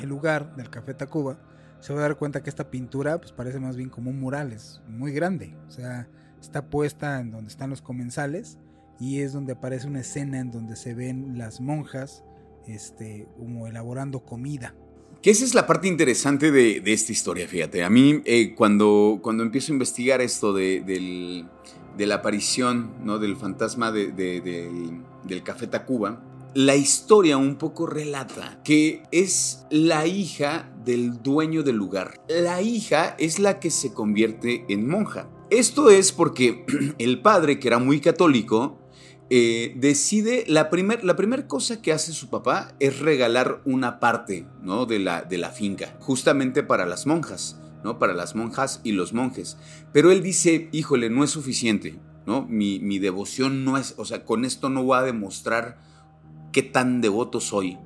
el 0.00 0.08
lugar 0.08 0.56
del 0.56 0.70
Café 0.70 0.94
Tacuba, 0.94 1.38
se 1.80 1.92
va 1.92 2.00
a 2.00 2.02
dar 2.02 2.16
cuenta 2.16 2.42
que 2.42 2.48
esta 2.48 2.70
pintura 2.70 3.18
pues 3.18 3.32
parece 3.32 3.60
más 3.60 3.76
bien 3.76 3.90
como 3.90 4.10
un 4.10 4.18
mural, 4.18 4.52
es 4.52 4.80
muy 4.88 5.12
grande, 5.12 5.54
o 5.68 5.70
sea, 5.70 6.08
está 6.40 6.70
puesta 6.70 7.20
en 7.20 7.30
donde 7.30 7.50
están 7.50 7.70
los 7.70 7.82
comensales 7.82 8.58
y 8.98 9.20
es 9.20 9.32
donde 9.32 9.52
aparece 9.52 9.86
una 9.86 10.00
escena 10.00 10.38
en 10.40 10.50
donde 10.50 10.74
se 10.74 10.94
ven 10.94 11.36
las 11.36 11.60
monjas 11.60 12.24
este, 12.66 13.28
como 13.36 13.66
elaborando 13.66 14.24
comida. 14.24 14.74
Que 15.22 15.30
esa 15.30 15.44
es 15.44 15.54
la 15.54 15.66
parte 15.66 15.88
interesante 15.88 16.52
de, 16.52 16.80
esta 16.84 17.12
historia, 17.12 17.48
fíjate. 17.48 17.82
A 17.82 17.90
mí, 17.90 18.22
eh, 18.24 18.54
cuando, 18.54 19.18
cuando 19.20 19.42
empiezo 19.42 19.72
a 19.72 19.74
investigar 19.74 20.20
esto 20.20 20.52
de, 20.52 20.80
del, 20.80 21.46
de 21.96 22.06
la 22.06 22.16
aparición 22.16 22.92
¿no? 23.02 23.18
del 23.18 23.36
fantasma 23.36 23.90
de, 23.90 24.12
del 24.12 25.42
Café 25.42 25.66
Tacuba, 25.66 26.22
la 26.54 26.76
historia 26.76 27.36
un 27.36 27.56
poco 27.56 27.86
relata 27.86 28.60
que 28.64 29.02
es 29.10 29.66
la 29.70 30.06
hija 30.06 30.72
del 30.84 31.22
dueño 31.22 31.62
del 31.62 31.76
lugar. 31.76 32.22
La 32.28 32.62
hija 32.62 33.16
es 33.18 33.38
la 33.38 33.60
que 33.60 33.70
se 33.70 33.92
convierte 33.92 34.64
en 34.68 34.88
monja. 34.88 35.28
Esto 35.50 35.90
es 35.90 36.12
porque 36.12 36.64
el 36.98 37.20
padre, 37.20 37.58
que 37.58 37.68
era 37.68 37.78
muy 37.78 38.00
católico, 38.00 38.78
eh, 39.30 39.74
decide, 39.76 40.44
la 40.46 40.70
primera 40.70 41.02
la 41.02 41.46
cosa 41.46 41.82
que 41.82 41.92
hace 41.92 42.12
su 42.12 42.30
papá 42.30 42.74
es 42.80 42.98
regalar 42.98 43.60
una 43.64 44.00
parte 44.00 44.46
¿no? 44.62 44.86
de, 44.86 44.98
la, 44.98 45.22
de 45.22 45.38
la 45.38 45.50
finca, 45.50 45.96
justamente 46.00 46.62
para 46.62 46.86
las 46.86 47.06
monjas. 47.06 47.60
¿no? 47.84 47.98
Para 47.98 48.14
las 48.14 48.34
monjas 48.34 48.80
y 48.84 48.92
los 48.92 49.12
monjes. 49.12 49.56
Pero 49.92 50.10
él 50.10 50.22
dice, 50.22 50.68
híjole, 50.72 51.10
no 51.10 51.24
es 51.24 51.30
suficiente, 51.30 51.98
¿no? 52.26 52.44
Mi, 52.46 52.80
mi 52.80 52.98
devoción 52.98 53.64
no 53.64 53.78
es, 53.78 53.94
o 53.98 54.04
sea, 54.04 54.24
con 54.24 54.44
esto 54.44 54.68
no 54.68 54.82
voy 54.82 54.98
a 54.98 55.02
demostrar 55.02 55.78
qué 56.52 56.62
tan 56.62 57.00
devoto 57.00 57.40
soy. 57.40 57.78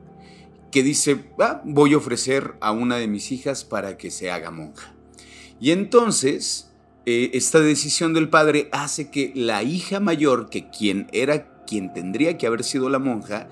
Que 0.70 0.82
dice, 0.82 1.26
ah, 1.38 1.60
voy 1.64 1.92
a 1.92 1.98
ofrecer 1.98 2.54
a 2.60 2.72
una 2.72 2.96
de 2.96 3.06
mis 3.06 3.32
hijas 3.32 3.64
para 3.64 3.98
que 3.98 4.10
se 4.10 4.30
haga 4.30 4.50
monja. 4.50 4.94
Y 5.60 5.70
entonces, 5.70 6.71
eh, 7.06 7.30
esta 7.34 7.60
decisión 7.60 8.14
del 8.14 8.28
padre 8.28 8.68
hace 8.72 9.10
que 9.10 9.32
la 9.34 9.62
hija 9.62 10.00
mayor, 10.00 10.48
que 10.50 10.70
quien 10.70 11.08
era 11.12 11.64
quien 11.64 11.92
tendría 11.92 12.38
que 12.38 12.46
haber 12.46 12.64
sido 12.64 12.88
la 12.88 12.98
monja, 12.98 13.48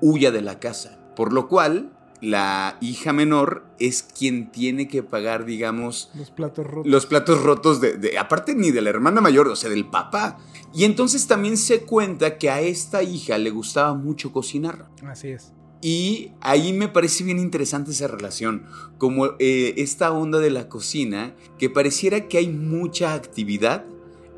huya 0.00 0.30
de 0.30 0.42
la 0.42 0.58
casa. 0.60 0.98
Por 1.16 1.32
lo 1.32 1.48
cual, 1.48 1.90
la 2.20 2.76
hija 2.80 3.12
menor 3.12 3.64
es 3.78 4.02
quien 4.02 4.50
tiene 4.50 4.88
que 4.88 5.02
pagar, 5.02 5.44
digamos, 5.44 6.10
los 6.14 6.30
platos 6.30 6.66
rotos. 6.66 6.90
Los 6.90 7.06
platos 7.06 7.42
rotos 7.42 7.80
de, 7.80 8.18
aparte 8.18 8.54
ni 8.54 8.70
de 8.70 8.82
la 8.82 8.90
hermana 8.90 9.20
mayor, 9.20 9.48
o 9.48 9.56
sea, 9.56 9.70
del 9.70 9.86
papá. 9.86 10.38
Y 10.72 10.84
entonces 10.84 11.26
también 11.26 11.56
se 11.56 11.82
cuenta 11.82 12.38
que 12.38 12.50
a 12.50 12.60
esta 12.60 13.02
hija 13.02 13.38
le 13.38 13.50
gustaba 13.50 13.94
mucho 13.94 14.32
cocinar. 14.32 14.88
Así 15.06 15.28
es. 15.28 15.52
Y 15.84 16.30
ahí 16.40 16.72
me 16.72 16.88
parece 16.88 17.24
bien 17.24 17.38
interesante 17.38 17.90
esa 17.90 18.06
relación, 18.06 18.62
como 18.96 19.36
eh, 19.38 19.74
esta 19.76 20.12
onda 20.12 20.38
de 20.38 20.48
la 20.48 20.70
cocina, 20.70 21.36
que 21.58 21.68
pareciera 21.68 22.26
que 22.26 22.38
hay 22.38 22.48
mucha 22.48 23.12
actividad, 23.12 23.84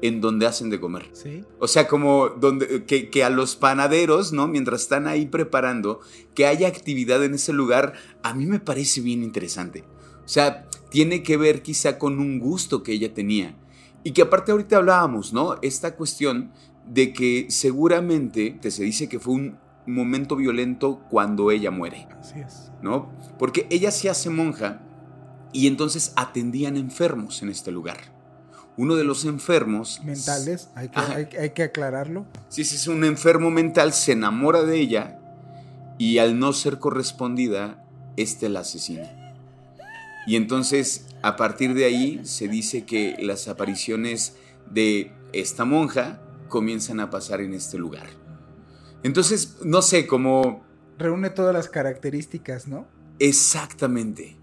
en 0.02 0.20
donde 0.20 0.46
hacen 0.46 0.70
de 0.70 0.80
comer. 0.80 1.08
Sí. 1.12 1.44
O 1.60 1.68
sea, 1.68 1.86
como 1.86 2.30
donde, 2.30 2.84
que, 2.84 3.22
a 3.22 3.30
los 3.30 3.54
panaderos, 3.54 4.32
¿no? 4.32 4.48
Mientras 4.48 4.82
están 4.82 5.06
ahí 5.06 5.26
preparando, 5.26 6.00
que 6.34 6.46
haya 6.46 6.66
actividad 6.66 7.22
en 7.22 7.34
ese 7.34 7.52
lugar, 7.52 7.92
a 8.24 8.34
mí 8.34 8.46
me 8.46 8.58
parece 8.58 9.00
bien 9.00 9.22
interesante. 9.22 9.84
O 10.24 10.28
sea, 10.28 10.66
tiene 10.90 11.22
que 11.22 11.36
ver 11.36 11.62
quizá 11.62 11.96
con 11.96 12.18
un 12.18 12.40
gusto 12.40 12.82
que 12.82 12.90
ella 12.90 13.14
tenía. 13.14 13.56
Y 14.02 14.10
que 14.14 14.22
aparte 14.22 14.50
ahorita 14.50 14.78
hablábamos, 14.78 15.32
¿no? 15.32 15.54
Esta 15.62 15.94
cuestión 15.94 16.50
de 16.88 17.12
que 17.12 17.46
seguramente 17.50 18.58
te 18.60 18.72
se 18.72 18.82
dice 18.82 19.08
que 19.08 19.20
fue 19.20 19.34
un 19.34 19.65
momento 19.86 20.36
violento 20.36 21.00
cuando 21.10 21.50
ella 21.50 21.70
muere. 21.70 22.08
Así 22.18 22.40
es. 22.40 22.72
¿No? 22.82 23.10
Porque 23.38 23.66
ella 23.70 23.90
se 23.90 24.10
hace 24.10 24.30
monja 24.30 24.80
y 25.52 25.66
entonces 25.66 26.12
atendían 26.16 26.76
enfermos 26.76 27.42
en 27.42 27.50
este 27.50 27.70
lugar 27.70 28.16
uno 28.76 28.94
de 28.94 29.04
los 29.04 29.24
enfermos... 29.24 30.00
Mentales, 30.04 30.68
hay 30.74 30.88
que, 31.50 31.62
aclararlo. 31.62 32.26
Sí, 32.48 32.64
sí, 32.64 32.76
es 32.76 32.86
un 32.88 33.04
enfermo 33.04 33.50
mental, 33.50 33.92
se 33.92 34.12
enamora 34.12 34.62
de 34.62 34.78
ella 34.78 35.18
y 35.98 36.18
al 36.18 36.38
no 36.38 36.52
ser 36.52 36.78
correspondida, 36.78 37.82
este 38.16 38.48
la 38.48 38.60
asesina. 38.60 39.34
Y 40.26 40.36
entonces, 40.36 41.06
a 41.22 41.36
partir 41.36 41.74
de 41.74 41.86
ahí, 41.86 42.20
se 42.24 42.48
dice 42.48 42.84
que 42.84 43.16
las 43.20 43.48
apariciones 43.48 44.36
de 44.70 45.12
esta 45.32 45.64
monja 45.64 46.20
comienzan 46.48 47.00
a 47.00 47.10
pasar 47.10 47.40
en 47.40 47.54
este 47.54 47.78
lugar. 47.78 48.06
Entonces, 49.06 49.58
no 49.62 49.82
sé, 49.82 50.04
cómo... 50.08 50.64
Reúne 50.98 51.30
todas 51.30 51.54
las 51.54 51.68
características, 51.68 52.66
¿no? 52.66 52.88
Exactamente. 53.20 54.36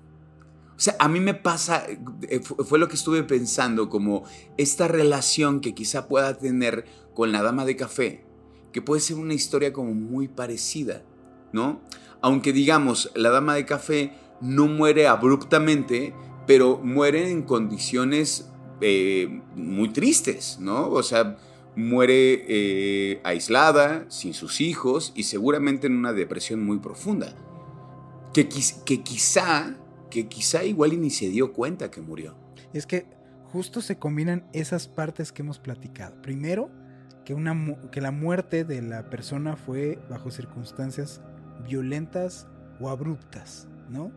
O 0.77 0.79
sea, 0.79 0.95
a 0.99 1.09
mí 1.09 1.19
me 1.19 1.33
pasa, 1.33 1.85
eh, 2.29 2.39
fue 2.39 2.79
lo 2.79 2.87
que 2.87 2.95
estuve 2.95 3.23
pensando, 3.23 3.89
como 3.89 4.23
esta 4.57 4.87
relación 4.87 5.59
que 5.59 5.75
quizá 5.75 6.07
pueda 6.07 6.37
tener 6.37 6.85
con 7.13 7.33
la 7.33 7.43
dama 7.43 7.65
de 7.65 7.75
café, 7.75 8.23
que 8.71 8.81
puede 8.81 9.01
ser 9.01 9.17
una 9.17 9.33
historia 9.33 9.73
como 9.73 9.93
muy 9.93 10.29
parecida, 10.29 11.03
¿no? 11.51 11.81
Aunque 12.21 12.53
digamos, 12.53 13.11
la 13.15 13.31
dama 13.31 13.55
de 13.55 13.65
café 13.65 14.13
no 14.39 14.67
muere 14.67 15.07
abruptamente, 15.07 16.13
pero 16.47 16.79
muere 16.81 17.29
en 17.29 17.41
condiciones 17.41 18.47
eh, 18.79 19.41
muy 19.57 19.89
tristes, 19.89 20.57
¿no? 20.61 20.89
O 20.89 21.03
sea, 21.03 21.37
muere 21.75 22.45
eh, 22.47 23.21
aislada, 23.23 24.05
sin 24.09 24.33
sus 24.33 24.61
hijos 24.61 25.11
y 25.15 25.23
seguramente 25.23 25.87
en 25.87 25.97
una 25.97 26.13
depresión 26.13 26.63
muy 26.63 26.79
profunda. 26.79 27.33
Que, 28.33 28.47
quizá, 28.47 29.75
que 30.09 30.27
quizá 30.27 30.63
igual 30.63 30.99
ni 30.99 31.09
se 31.09 31.29
dio 31.29 31.53
cuenta 31.53 31.91
que 31.91 32.01
murió. 32.01 32.35
Es 32.73 32.87
que 32.87 33.05
justo 33.45 33.81
se 33.81 33.99
combinan 33.99 34.47
esas 34.53 34.87
partes 34.87 35.31
que 35.31 35.43
hemos 35.43 35.59
platicado. 35.59 36.19
Primero, 36.21 36.71
que, 37.25 37.33
una, 37.33 37.77
que 37.91 38.01
la 38.01 38.11
muerte 38.11 38.65
de 38.65 38.81
la 38.81 39.09
persona 39.09 39.55
fue 39.55 39.99
bajo 40.09 40.31
circunstancias 40.31 41.21
violentas 41.67 42.47
o 42.79 42.89
abruptas, 42.89 43.67
¿no? 43.89 44.11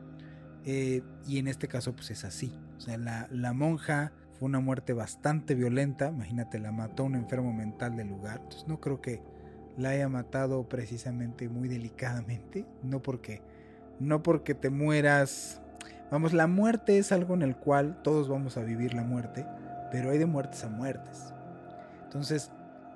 Eh, 0.65 1.03
y 1.27 1.39
en 1.39 1.49
este 1.49 1.69
caso 1.69 1.95
pues 1.95 2.11
es 2.11 2.25
así. 2.25 2.53
O 2.79 2.81
sea, 2.81 2.97
la, 2.97 3.29
la 3.31 3.53
monja 3.53 4.13
fue 4.39 4.47
una 4.47 4.61
muerte 4.61 4.93
bastante 4.93 5.55
violenta. 5.55 6.09
Imagínate, 6.09 6.59
la 6.59 6.73
mató 6.73 7.05
un 7.05 7.15
enfermo 7.15 7.53
mental 7.53 7.97
del 7.97 8.09
lugar. 8.09 8.41
Entonces 8.43 8.69
no 8.69 8.81
creo 8.81 9.01
que 9.01 9.23
la 9.77 9.91
haya 9.91 10.09
matado 10.09 10.69
precisamente 10.69 11.49
muy 11.49 11.69
delicadamente. 11.69 12.65
No 12.83 13.03
porque, 13.03 13.43
no 14.01 14.23
porque 14.23 14.55
te 14.55 14.71
mueras. 14.71 15.61
Vamos, 16.11 16.33
la 16.33 16.47
muerte 16.47 16.99
es 16.99 17.13
algo 17.13 17.35
en 17.35 17.43
el 17.43 17.57
cual 17.57 18.01
todos 18.03 18.29
vamos 18.29 18.57
a 18.57 18.63
vivir 18.63 18.95
la 18.95 19.03
muerte, 19.03 19.47
pero 19.91 20.11
hay 20.11 20.19
de 20.19 20.27
muertes 20.27 20.63
a 20.65 20.69
muertes. 20.69 21.33
Entonces, 22.05 22.53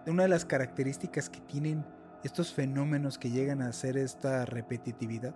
una 0.07 0.22
de 0.24 0.29
las 0.29 0.44
características 0.44 1.29
que 1.29 1.40
tienen 1.40 1.85
estos 2.22 2.53
fenómenos 2.53 3.18
que 3.18 3.31
llegan 3.31 3.62
a 3.62 3.68
hacer 3.68 3.96
esta 3.96 4.44
repetitividad 4.44 5.35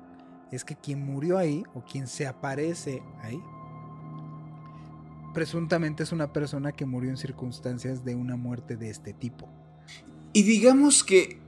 es 0.51 0.65
que 0.65 0.77
quien 0.77 1.05
murió 1.05 1.39
ahí 1.39 1.65
o 1.75 1.83
quien 1.83 2.07
se 2.07 2.27
aparece 2.27 3.03
ahí 3.23 3.41
presuntamente 5.35 6.05
es 6.05 6.13
una 6.13 6.33
persona 6.33 6.73
que 6.73 6.87
murió 6.87 7.11
en 7.11 7.19
circunstancias 7.19 8.05
de 8.05 8.15
una 8.15 8.37
muerte 8.37 8.77
de 8.77 8.89
este 8.89 9.13
tipo. 9.13 9.49
Y 10.33 10.45
digamos 10.45 11.05
que 11.05 11.41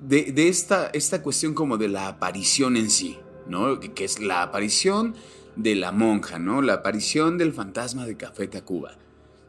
de, 0.00 0.48
esta, 0.48 0.88
esta 0.88 1.22
cuestión 1.22 1.52
como 1.52 1.76
de 1.76 1.88
la 1.88 2.08
aparición 2.08 2.76
en 2.76 2.88
sí, 2.88 3.18
¿no? 3.46 3.78
Que, 3.80 4.04
es 4.04 4.20
la 4.20 4.42
aparición 4.42 5.14
de 5.56 5.74
la 5.74 5.92
monja, 5.92 6.38
¿no? 6.38 6.62
La 6.62 6.74
aparición 6.74 7.36
del 7.36 7.52
fantasma 7.52 8.06
de 8.06 8.16
Café 8.16 8.48
Tacuba, 8.48 8.96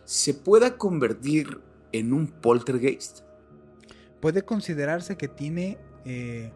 ¿se 0.04 0.34
pueda 0.34 0.78
convertir 0.78 1.62
en 1.92 2.12
un 2.12 2.28
poltergeist? 2.28 3.22
Puede 4.20 4.44
considerarse 4.44 5.18
que 5.18 5.28
tiene 5.28 5.78
eh, 6.06 6.52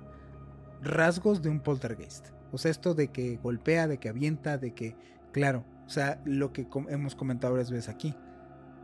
rasgos 0.82 1.42
de 1.42 1.50
un 1.50 1.60
poltergeist. 1.60 2.28
O 2.52 2.58
sea, 2.58 2.72
esto 2.72 2.96
de 2.96 3.10
que 3.10 3.38
golpea, 3.38 3.88
de 3.88 4.00
que 4.00 4.10
avienta, 4.10 4.58
de 4.58 4.74
que, 4.74 4.96
claro, 5.32 5.66
o 5.90 5.92
sea, 5.92 6.22
lo 6.24 6.54
que 6.54 6.68
hemos 6.90 7.16
comentado 7.16 7.54
varias 7.54 7.72
veces 7.72 7.90
aquí. 7.90 8.14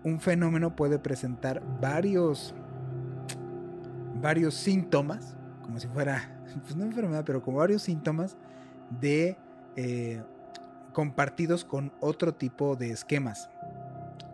Un 0.04 0.20
fenómeno 0.20 0.76
puede 0.76 0.98
presentar 0.98 1.62
varios, 1.80 2.56
varios 4.20 4.56
síntomas, 4.56 5.38
como 5.62 5.80
si 5.80 5.88
fuera, 5.88 6.36
pues 6.64 6.76
no 6.76 6.84
enfermedad, 6.84 7.24
pero 7.24 7.44
como 7.44 7.58
varios 7.58 7.84
síntomas 7.84 8.38
de 9.00 9.38
eh, 9.76 10.24
compartidos 10.94 11.64
con 11.64 11.94
otro 12.00 12.34
tipo 12.34 12.76
de 12.76 12.90
esquemas. 12.90 13.52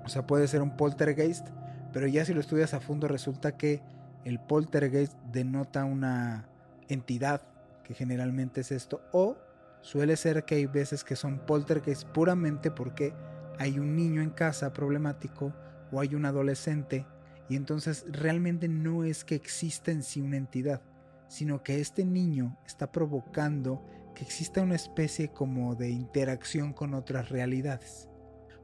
O 0.06 0.08
sea, 0.08 0.26
puede 0.26 0.48
ser 0.48 0.62
un 0.62 0.78
poltergeist, 0.78 1.50
pero 1.92 2.08
ya 2.08 2.24
si 2.24 2.34
lo 2.34 2.40
estudias 2.40 2.74
a 2.74 2.80
fondo 2.80 3.10
resulta 3.10 3.58
que 3.58 3.82
el 4.24 4.40
poltergeist 4.40 5.18
denota 5.34 5.84
una 5.84 6.46
entidad, 6.88 7.42
que 7.84 7.96
generalmente 7.96 8.62
es 8.62 8.72
esto, 8.72 9.02
o 9.12 9.36
Suele 9.82 10.16
ser 10.16 10.46
que 10.46 10.56
hay 10.56 10.66
veces 10.68 11.04
que 11.04 11.16
son 11.16 11.40
poltergeist 11.40 12.08
puramente 12.10 12.72
porque 12.72 13.14
hay 13.58 13.80
un 13.80 13.96
niño 13.96 14.22
en 14.22 14.30
casa 14.30 14.74
problemático 14.74 15.54
o 15.92 16.00
hay 16.00 16.16
un 16.16 16.26
adolescente 16.26 17.06
y 17.50 17.56
entonces 17.56 18.06
realmente 18.10 18.68
no 18.68 19.04
es 19.04 19.26
que 19.26 19.36
exista 19.36 19.92
en 19.92 20.04
sí 20.04 20.22
una 20.22 20.38
entidad, 20.38 20.82
sino 21.28 21.64
que 21.64 21.82
este 21.82 22.06
niño 22.06 22.58
está 22.66 22.92
provocando 22.92 23.86
que 24.16 24.24
exista 24.24 24.62
una 24.62 24.76
especie 24.76 25.30
como 25.30 25.76
de 25.76 25.90
interacción 25.90 26.74
con 26.74 26.94
otras 26.94 27.30
realidades. 27.30 28.08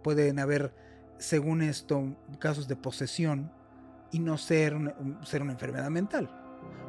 Pueden 0.03 0.39
haber, 0.39 0.73
según 1.17 1.61
esto, 1.61 2.15
casos 2.39 2.67
de 2.67 2.75
posesión 2.75 3.51
y 4.11 4.19
no 4.19 4.37
ser 4.37 4.73
ser 5.23 5.41
una 5.41 5.51
enfermedad 5.51 5.89
mental. 5.89 6.29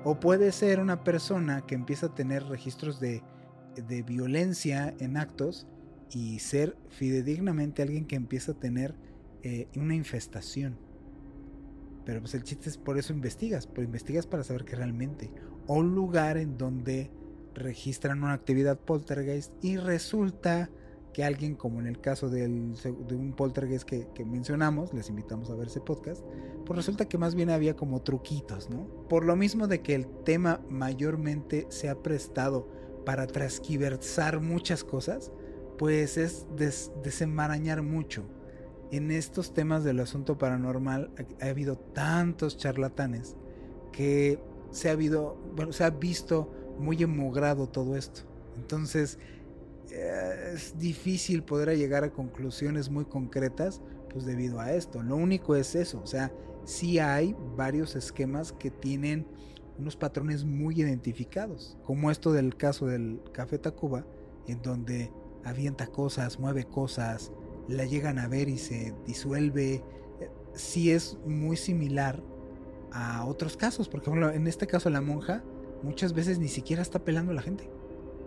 O 0.05 0.21
puede 0.21 0.53
ser 0.53 0.81
una 0.81 1.03
persona 1.03 1.63
que 1.67 1.75
empieza 1.75 2.07
a 2.07 2.15
tener 2.15 2.45
registros 2.45 3.01
de 3.01 3.23
de 3.83 4.03
violencia 4.03 4.95
en 4.99 5.17
actos 5.17 5.67
y 6.11 6.39
ser 6.39 6.77
fidedignamente 6.89 7.83
alguien 7.83 8.07
que 8.07 8.17
empieza 8.17 8.53
a 8.53 8.55
tener 8.55 8.95
eh, 9.43 9.69
una 9.77 9.95
infestación. 9.95 10.77
Pero 12.05 12.21
pues 12.21 12.35
el 12.35 12.43
chiste 12.43 12.71
es 12.71 12.79
por 12.79 12.99
eso 12.99 13.13
investigas, 13.13 13.67
pues 13.67 13.87
investigas 13.87 14.27
para 14.27 14.43
saber 14.43 14.65
que 14.65 14.77
realmente, 14.77 15.31
o 15.67 15.75
un 15.75 15.95
lugar 15.95 16.39
en 16.39 16.57
donde 16.57 17.11
registran 17.55 18.23
una 18.23 18.33
actividad 18.33 18.79
poltergeist 18.79 19.53
y 19.63 19.77
resulta 19.77 20.71
que 21.13 21.25
alguien, 21.25 21.55
como 21.55 21.81
en 21.81 21.87
el 21.87 22.01
caso 22.01 22.31
de 22.31 22.47
un 22.47 23.35
poltergeist 23.37 23.85
que, 23.85 24.09
que, 24.15 24.25
mencionamos, 24.25 24.95
les 24.95 25.09
invitamos 25.09 25.51
a 25.51 25.55
ver 25.55 25.67
ese 25.67 25.81
podcast, 25.81 26.25
pues 26.65 26.77
resulta 26.77 27.09
que 27.09 27.19
más 27.19 27.35
bien 27.35 27.51
había 27.51 27.75
como 27.75 28.01
truquitos, 28.03 28.71
¿no? 28.71 28.87
Por 29.09 29.25
lo 29.25 29.35
mismo 29.35 29.67
de 29.67 29.81
que 29.81 29.95
el 29.95 30.07
tema 30.25 30.61
mayormente 30.69 31.67
se 31.71 31.89
ha 31.89 32.03
prestado 32.03 32.69
para 33.09 33.27
transquiversar 33.27 34.39
muchas 34.39 34.85
cosas, 34.85 35.33
pues 35.79 36.19
es 36.19 36.47
desenmarañar 37.03 37.81
mucho. 37.81 38.25
En 38.91 39.11
estos 39.11 39.55
temas 39.55 39.83
del 39.83 40.01
asunto 40.01 40.37
paranormal 40.37 41.11
ha, 41.41 41.47
habido 41.47 41.79
tantos 41.79 42.59
charlatanes 42.59 43.35
que 43.93 44.39
se 44.73 44.91
ha, 44.91 44.93
habido, 44.93 45.39
bueno, 45.57 45.73
se 45.73 45.85
ha 45.85 45.89
visto 45.89 46.53
muy 46.79 47.03
emogrado 47.03 47.67
todo 47.67 47.97
esto. 47.97 48.21
Entonces 48.59 49.19
eh, 49.91 50.53
es 50.53 50.79
difícil 50.79 51.43
poder 51.43 51.75
llegar 51.79 52.05
a 52.05 52.13
conclusiones 52.13 52.91
muy 52.91 53.07
concretas 53.07 53.81
pues 54.11 54.27
debido 54.27 54.61
a 54.61 54.75
esto. 54.75 55.03
Lo 55.03 55.17
único 55.17 55.57
es 55.57 55.75
eso, 55.75 56.03
o 56.03 56.07
sea, 56.07 56.31
sí 56.67 56.99
hay 56.99 57.35
varios 57.57 57.97
esquemas 57.97 58.53
que 58.53 58.71
tienen 58.71 59.27
unos 59.79 59.97
patrones 59.97 60.45
muy 60.45 60.81
identificados, 60.81 61.77
como 61.85 62.11
esto 62.11 62.33
del 62.33 62.57
caso 62.57 62.87
del 62.87 63.21
Café 63.33 63.59
Tacuba, 63.59 64.05
en 64.47 64.63
donde 64.63 65.13
avienta 65.45 65.87
cosas, 65.87 66.39
mueve 66.39 66.65
cosas, 66.65 67.33
la 67.69 67.85
llegan 67.85 68.19
a 68.19 68.29
ver 68.29 68.49
y 68.49 68.59
se 68.59 68.95
disuelve. 69.07 69.83
Sí 70.55 70.91
es 70.91 71.19
muy 71.27 71.57
similar 71.57 72.23
a 72.93 73.25
otros 73.25 73.57
casos, 73.57 73.89
porque 73.89 74.11
en 74.11 74.47
este 74.47 74.67
caso 74.67 74.91
la 74.91 75.01
monja 75.01 75.45
muchas 75.83 76.13
veces 76.13 76.39
ni 76.39 76.49
siquiera 76.49 76.83
está 76.83 77.05
pelando 77.05 77.33
a 77.33 77.35
la 77.35 77.43
gente. 77.43 77.71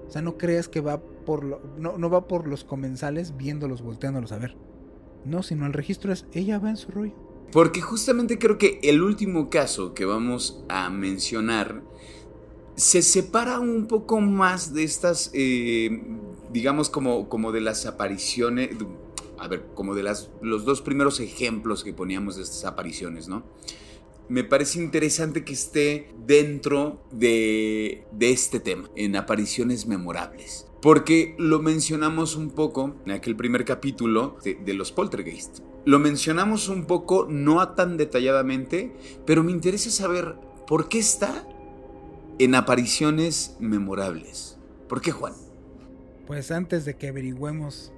O 0.07 0.11
sea, 0.11 0.21
no 0.21 0.37
creas 0.37 0.67
que 0.67 0.81
va 0.81 1.01
por 1.01 1.79
no, 1.79 1.97
no 1.97 2.09
va 2.09 2.27
por 2.27 2.47
los 2.47 2.63
comensales 2.63 3.35
viéndolos, 3.37 3.81
volteándolos 3.81 4.31
a 4.31 4.37
ver. 4.37 4.57
No, 5.25 5.43
sino 5.43 5.65
el 5.65 5.73
registro 5.73 6.11
es 6.11 6.25
ella 6.33 6.59
va 6.59 6.69
en 6.69 6.77
su 6.77 6.91
rollo. 6.91 7.30
Porque 7.51 7.81
justamente 7.81 8.39
creo 8.39 8.57
que 8.57 8.79
el 8.83 9.01
último 9.01 9.49
caso 9.49 9.93
que 9.93 10.05
vamos 10.05 10.63
a 10.69 10.89
mencionar 10.89 11.83
se 12.75 13.01
separa 13.01 13.59
un 13.59 13.87
poco 13.87 14.21
más 14.21 14.73
de 14.73 14.83
estas, 14.83 15.31
eh, 15.33 16.01
digamos, 16.51 16.89
como, 16.89 17.27
como 17.29 17.51
de 17.51 17.61
las 17.61 17.85
apariciones, 17.85 18.69
a 19.37 19.47
ver, 19.47 19.67
como 19.75 19.95
de 19.95 20.03
las, 20.03 20.31
los 20.41 20.65
dos 20.65 20.81
primeros 20.81 21.19
ejemplos 21.19 21.83
que 21.83 21.93
poníamos 21.93 22.37
de 22.37 22.43
estas 22.43 22.65
apariciones, 22.65 23.27
¿no? 23.27 23.43
Me 24.29 24.45
parece 24.45 24.81
interesante 24.81 25.43
que 25.43 25.53
esté 25.53 26.13
dentro 26.25 27.03
de, 27.11 28.05
de 28.13 28.31
este 28.31 28.61
tema, 28.61 28.89
en 28.95 29.17
apariciones 29.17 29.87
memorables. 29.87 30.67
Porque 30.81 31.35
lo 31.37 31.61
mencionamos 31.61 32.37
un 32.37 32.49
poco 32.49 32.95
en 33.05 33.11
aquel 33.11 33.35
primer 33.35 33.65
capítulo 33.65 34.37
de, 34.43 34.55
de 34.55 34.73
los 34.73 34.91
poltergeist. 34.93 35.59
Lo 35.83 35.97
mencionamos 35.97 36.69
un 36.69 36.85
poco, 36.85 37.25
no 37.27 37.67
tan 37.69 37.97
detalladamente, 37.97 38.93
pero 39.25 39.43
me 39.43 39.51
interesa 39.51 39.89
saber 39.89 40.35
por 40.67 40.89
qué 40.89 40.99
está 40.99 41.47
en 42.37 42.53
apariciones 42.53 43.57
memorables. 43.59 44.59
¿Por 44.87 45.01
qué, 45.01 45.11
Juan? 45.11 45.33
Pues 46.27 46.51
antes 46.51 46.85
de 46.85 46.97
que 46.97 47.07
averigüemos 47.07 47.91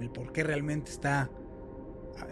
el 0.00 0.10
por 0.10 0.32
qué 0.32 0.42
realmente 0.42 0.90
está 0.90 1.30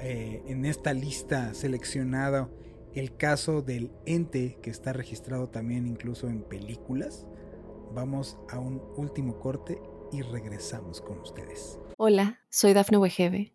eh, 0.00 0.42
en 0.46 0.64
esta 0.64 0.92
lista 0.92 1.54
seleccionada 1.54 2.50
el 2.92 3.16
caso 3.16 3.62
del 3.62 3.92
ente 4.04 4.58
que 4.62 4.70
está 4.70 4.92
registrado 4.92 5.48
también 5.48 5.86
incluso 5.86 6.28
en 6.28 6.42
películas, 6.42 7.26
vamos 7.94 8.36
a 8.50 8.58
un 8.58 8.82
último 8.96 9.38
corte 9.38 9.80
y 10.10 10.22
regresamos 10.22 11.00
con 11.00 11.20
ustedes. 11.20 11.78
Hola, 11.96 12.40
soy 12.50 12.74
Dafne 12.74 12.98
Wegebe 12.98 13.54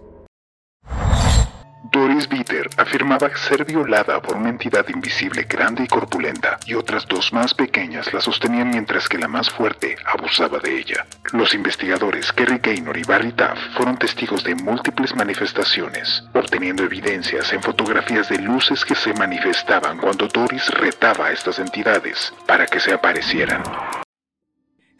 Doris 1.83 2.29
Bitter 2.29 2.69
afirmaba 2.77 3.35
ser 3.35 3.65
violada 3.65 4.21
por 4.21 4.37
una 4.37 4.49
entidad 4.49 4.87
invisible 4.87 5.43
grande 5.43 5.83
y 5.83 5.87
corpulenta, 5.87 6.59
y 6.67 6.75
otras 6.75 7.07
dos 7.07 7.33
más 7.33 7.55
pequeñas 7.55 8.13
la 8.13 8.21
sostenían 8.21 8.69
mientras 8.69 9.09
que 9.09 9.17
la 9.17 9.27
más 9.27 9.49
fuerte 9.49 9.95
abusaba 10.05 10.59
de 10.59 10.77
ella. 10.77 11.07
Los 11.33 11.55
investigadores 11.55 12.31
Kerry 12.33 12.59
Gaynor 12.59 12.97
y 12.97 13.03
Barry 13.03 13.31
Taff 13.31 13.57
fueron 13.75 13.97
testigos 13.97 14.43
de 14.43 14.53
múltiples 14.53 15.15
manifestaciones, 15.15 16.23
obteniendo 16.35 16.83
evidencias 16.83 17.51
en 17.51 17.63
fotografías 17.63 18.29
de 18.29 18.37
luces 18.37 18.85
que 18.85 18.95
se 18.95 19.13
manifestaban 19.15 19.97
cuando 19.97 20.27
Doris 20.27 20.69
retaba 20.69 21.27
a 21.27 21.31
estas 21.31 21.57
entidades 21.57 22.31
para 22.45 22.67
que 22.67 22.79
se 22.79 22.93
aparecieran. 22.93 23.63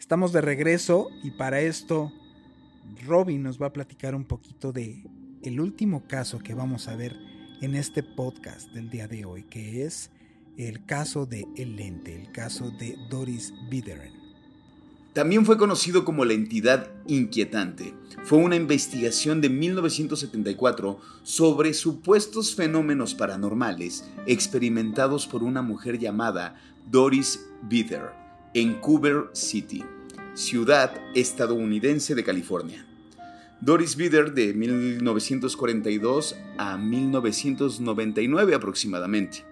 Estamos 0.00 0.32
de 0.32 0.40
regreso 0.40 1.10
y 1.22 1.30
para 1.30 1.60
esto 1.60 2.12
Robin 3.06 3.44
nos 3.44 3.62
va 3.62 3.68
a 3.68 3.72
platicar 3.72 4.16
un 4.16 4.24
poquito 4.24 4.72
de 4.72 5.04
el 5.42 5.60
último 5.60 6.04
caso 6.06 6.38
que 6.38 6.54
vamos 6.54 6.88
a 6.88 6.96
ver 6.96 7.16
en 7.60 7.74
este 7.74 8.02
podcast 8.02 8.70
del 8.72 8.90
día 8.90 9.08
de 9.08 9.24
hoy, 9.24 9.42
que 9.44 9.84
es 9.84 10.10
el 10.56 10.84
caso 10.84 11.26
de 11.26 11.46
El 11.56 11.76
Lente, 11.76 12.14
el 12.14 12.30
caso 12.32 12.70
de 12.70 12.96
Doris 13.10 13.52
Bideren. 13.68 14.12
También 15.12 15.44
fue 15.44 15.58
conocido 15.58 16.04
como 16.04 16.24
la 16.24 16.32
entidad 16.32 16.90
inquietante. 17.06 17.92
Fue 18.24 18.38
una 18.38 18.56
investigación 18.56 19.40
de 19.40 19.50
1974 19.50 21.00
sobre 21.22 21.74
supuestos 21.74 22.54
fenómenos 22.54 23.14
paranormales 23.14 24.08
experimentados 24.26 25.26
por 25.26 25.42
una 25.42 25.60
mujer 25.60 25.98
llamada 25.98 26.56
Doris 26.90 27.44
Bitter 27.62 28.10
en 28.54 28.74
Culver 28.80 29.30
City, 29.32 29.84
ciudad 30.34 30.94
estadounidense 31.14 32.14
de 32.14 32.24
California. 32.24 32.86
Doris 33.64 33.94
Bider 33.94 34.34
de 34.34 34.52
1942 34.54 36.34
a 36.58 36.76
1999 36.76 38.56
aproximadamente. 38.56 39.44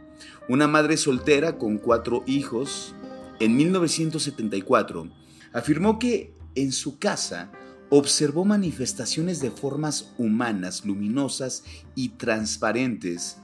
Una 0.48 0.66
madre 0.66 0.96
soltera 0.96 1.58
con 1.58 1.78
cuatro 1.78 2.24
hijos, 2.26 2.92
en 3.38 3.56
1974 3.56 5.08
afirmó 5.52 6.00
que 6.00 6.34
en 6.56 6.72
su 6.72 6.98
casa 6.98 7.52
observó 7.88 8.44
manifestaciones 8.44 9.38
de 9.38 9.52
formas 9.52 10.12
humanas 10.18 10.84
luminosas 10.84 11.62
y 11.94 12.08
transparentes, 12.08 13.36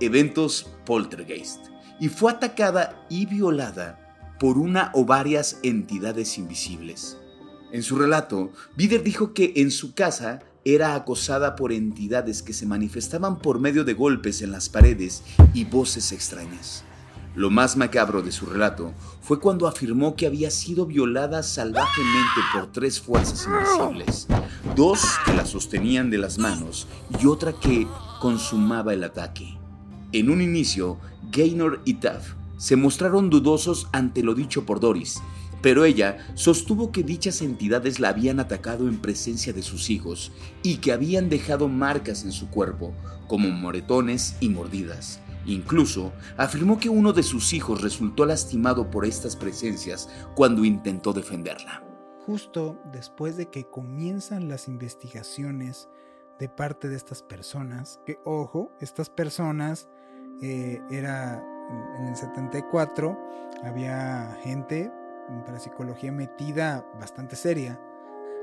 eventos 0.00 0.72
poltergeist, 0.86 1.66
y 2.00 2.08
fue 2.08 2.32
atacada 2.32 3.06
y 3.08 3.26
violada 3.26 4.18
por 4.40 4.58
una 4.58 4.90
o 4.92 5.04
varias 5.04 5.60
entidades 5.62 6.36
invisibles. 6.36 7.19
En 7.72 7.82
su 7.84 7.96
relato, 7.96 8.50
Bider 8.76 9.02
dijo 9.04 9.32
que 9.32 9.52
en 9.56 9.70
su 9.70 9.94
casa 9.94 10.40
era 10.64 10.94
acosada 10.94 11.54
por 11.54 11.72
entidades 11.72 12.42
que 12.42 12.52
se 12.52 12.66
manifestaban 12.66 13.38
por 13.38 13.60
medio 13.60 13.84
de 13.84 13.94
golpes 13.94 14.42
en 14.42 14.50
las 14.50 14.68
paredes 14.68 15.22
y 15.54 15.64
voces 15.64 16.10
extrañas. 16.12 16.84
Lo 17.36 17.48
más 17.48 17.76
macabro 17.76 18.22
de 18.22 18.32
su 18.32 18.46
relato 18.46 18.92
fue 19.22 19.38
cuando 19.38 19.68
afirmó 19.68 20.16
que 20.16 20.26
había 20.26 20.50
sido 20.50 20.84
violada 20.84 21.44
salvajemente 21.44 22.40
por 22.52 22.72
tres 22.72 23.00
fuerzas 23.00 23.46
invisibles, 23.46 24.26
dos 24.74 25.00
que 25.24 25.32
la 25.32 25.46
sostenían 25.46 26.10
de 26.10 26.18
las 26.18 26.38
manos 26.38 26.88
y 27.20 27.26
otra 27.26 27.52
que 27.52 27.86
consumaba 28.20 28.92
el 28.92 29.04
ataque. 29.04 29.56
En 30.10 30.28
un 30.28 30.42
inicio, 30.42 30.98
Gaynor 31.30 31.80
y 31.84 31.94
Taff 31.94 32.34
se 32.58 32.74
mostraron 32.74 33.30
dudosos 33.30 33.86
ante 33.92 34.24
lo 34.24 34.34
dicho 34.34 34.66
por 34.66 34.80
Doris 34.80 35.22
pero 35.62 35.84
ella 35.84 36.18
sostuvo 36.34 36.90
que 36.92 37.02
dichas 37.02 37.42
entidades 37.42 38.00
la 38.00 38.10
habían 38.10 38.40
atacado 38.40 38.88
en 38.88 39.00
presencia 39.00 39.52
de 39.52 39.62
sus 39.62 39.90
hijos 39.90 40.32
y 40.62 40.78
que 40.78 40.92
habían 40.92 41.28
dejado 41.28 41.68
marcas 41.68 42.24
en 42.24 42.32
su 42.32 42.48
cuerpo, 42.50 42.92
como 43.26 43.50
moretones 43.50 44.36
y 44.40 44.48
mordidas. 44.48 45.20
Incluso 45.46 46.12
afirmó 46.36 46.78
que 46.78 46.88
uno 46.88 47.12
de 47.12 47.22
sus 47.22 47.52
hijos 47.52 47.82
resultó 47.82 48.26
lastimado 48.26 48.90
por 48.90 49.06
estas 49.06 49.36
presencias 49.36 50.08
cuando 50.34 50.64
intentó 50.64 51.12
defenderla. 51.12 51.82
Justo 52.26 52.78
después 52.92 53.36
de 53.36 53.46
que 53.46 53.64
comienzan 53.64 54.48
las 54.48 54.68
investigaciones 54.68 55.88
de 56.38 56.48
parte 56.48 56.88
de 56.88 56.96
estas 56.96 57.22
personas, 57.22 58.00
que 58.06 58.18
ojo, 58.24 58.72
estas 58.80 59.10
personas 59.10 59.88
eh, 60.42 60.80
era 60.90 61.42
en 61.98 62.08
el 62.08 62.16
74, 62.16 63.18
había 63.64 64.36
gente 64.42 64.90
psicología 65.60 66.10
metida 66.10 66.86
bastante 66.98 67.36
seria. 67.36 67.80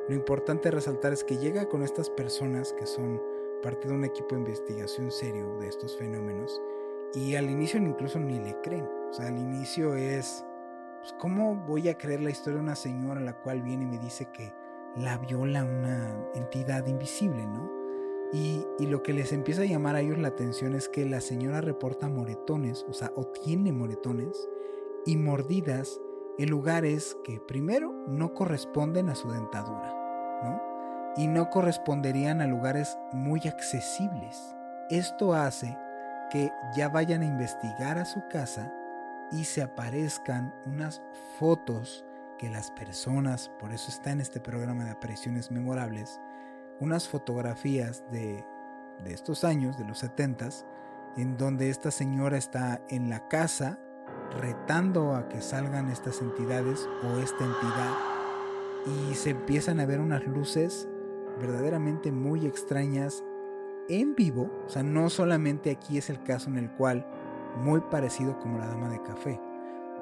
Lo 0.07 0.15
importante 0.15 0.71
resaltar 0.71 1.11
es 1.11 1.23
que 1.23 1.37
llega 1.37 1.67
con 1.67 1.83
estas 1.83 2.09
personas 2.09 2.73
que 2.73 2.85
son 2.85 3.21
parte 3.61 3.87
de 3.87 3.93
un 3.93 4.05
equipo 4.05 4.35
de 4.35 4.41
investigación 4.41 5.11
serio 5.11 5.57
de 5.59 5.67
estos 5.67 5.97
fenómenos 5.97 6.61
y 7.13 7.35
al 7.35 7.49
inicio 7.49 7.79
incluso 7.81 8.19
ni 8.19 8.39
le 8.39 8.55
creen. 8.61 8.87
O 9.09 9.13
sea, 9.13 9.27
al 9.27 9.37
inicio 9.37 9.95
es, 9.95 10.45
pues, 10.99 11.13
¿cómo 11.19 11.55
voy 11.55 11.89
a 11.89 11.97
creer 11.97 12.21
la 12.21 12.29
historia 12.29 12.57
de 12.57 12.63
una 12.63 12.75
señora 12.75 13.19
la 13.19 13.33
cual 13.41 13.61
viene 13.61 13.83
y 13.83 13.87
me 13.87 13.97
dice 13.97 14.29
que 14.31 14.53
la 14.95 15.17
viola 15.17 15.63
una 15.63 16.15
entidad 16.35 16.85
invisible, 16.87 17.45
¿no? 17.45 17.71
Y, 18.33 18.65
y, 18.77 18.87
lo 18.87 19.03
que 19.03 19.13
les 19.13 19.31
empieza 19.31 19.61
a 19.61 19.65
llamar 19.65 19.95
a 19.95 20.01
ellos 20.01 20.17
la 20.17 20.27
atención 20.27 20.75
es 20.75 20.89
que 20.89 21.05
la 21.05 21.21
señora 21.21 21.61
reporta 21.61 22.09
moretones, 22.09 22.85
o 22.89 22.93
sea, 22.93 23.13
o 23.15 23.25
tiene 23.27 23.71
moretones 23.71 24.49
y 25.05 25.15
mordidas 25.15 26.01
en 26.37 26.49
lugares 26.49 27.17
que 27.23 27.39
primero 27.39 27.91
no 28.07 28.33
corresponden 28.33 29.09
a 29.09 29.15
su 29.15 29.29
dentadura, 29.29 29.93
¿no? 30.43 30.61
Y 31.17 31.27
no 31.27 31.49
corresponderían 31.49 32.41
a 32.41 32.47
lugares 32.47 32.97
muy 33.11 33.41
accesibles. 33.47 34.55
Esto 34.89 35.33
hace 35.33 35.77
que 36.29 36.51
ya 36.75 36.89
vayan 36.89 37.21
a 37.21 37.25
investigar 37.25 37.97
a 37.97 38.05
su 38.05 38.21
casa 38.29 38.71
y 39.31 39.45
se 39.45 39.61
aparezcan 39.61 40.53
unas 40.65 41.01
fotos 41.39 42.05
que 42.37 42.49
las 42.49 42.69
personas, 42.71 43.49
por 43.59 43.73
eso 43.73 43.89
está 43.89 44.11
en 44.11 44.21
este 44.21 44.39
programa 44.39 44.85
de 44.85 44.91
apariciones 44.91 45.49
memorables, 45.49 46.21
unas 46.79 47.07
fotografías 47.09 48.03
de, 48.11 48.45
de 49.03 49.13
estos 49.13 49.43
años, 49.43 49.77
de 49.77 49.85
los 49.85 49.99
70 49.99 50.49
en 51.17 51.35
donde 51.35 51.69
esta 51.69 51.91
señora 51.91 52.37
está 52.37 52.79
en 52.89 53.09
la 53.09 53.27
casa 53.27 53.79
retando 54.39 55.15
a 55.15 55.27
que 55.29 55.41
salgan 55.41 55.89
estas 55.89 56.21
entidades 56.21 56.87
o 57.03 57.19
esta 57.19 57.43
entidad 57.43 57.93
y 58.85 59.15
se 59.15 59.31
empiezan 59.31 59.79
a 59.79 59.85
ver 59.85 59.99
unas 59.99 60.25
luces 60.25 60.87
verdaderamente 61.39 62.11
muy 62.11 62.45
extrañas 62.45 63.23
en 63.89 64.15
vivo, 64.15 64.51
o 64.65 64.69
sea, 64.69 64.83
no 64.83 65.09
solamente 65.09 65.71
aquí 65.71 65.97
es 65.97 66.09
el 66.09 66.21
caso 66.23 66.49
en 66.49 66.57
el 66.57 66.71
cual 66.71 67.05
muy 67.57 67.79
parecido 67.81 68.37
como 68.39 68.59
la 68.59 68.67
dama 68.67 68.89
de 68.89 69.01
café. 69.01 69.39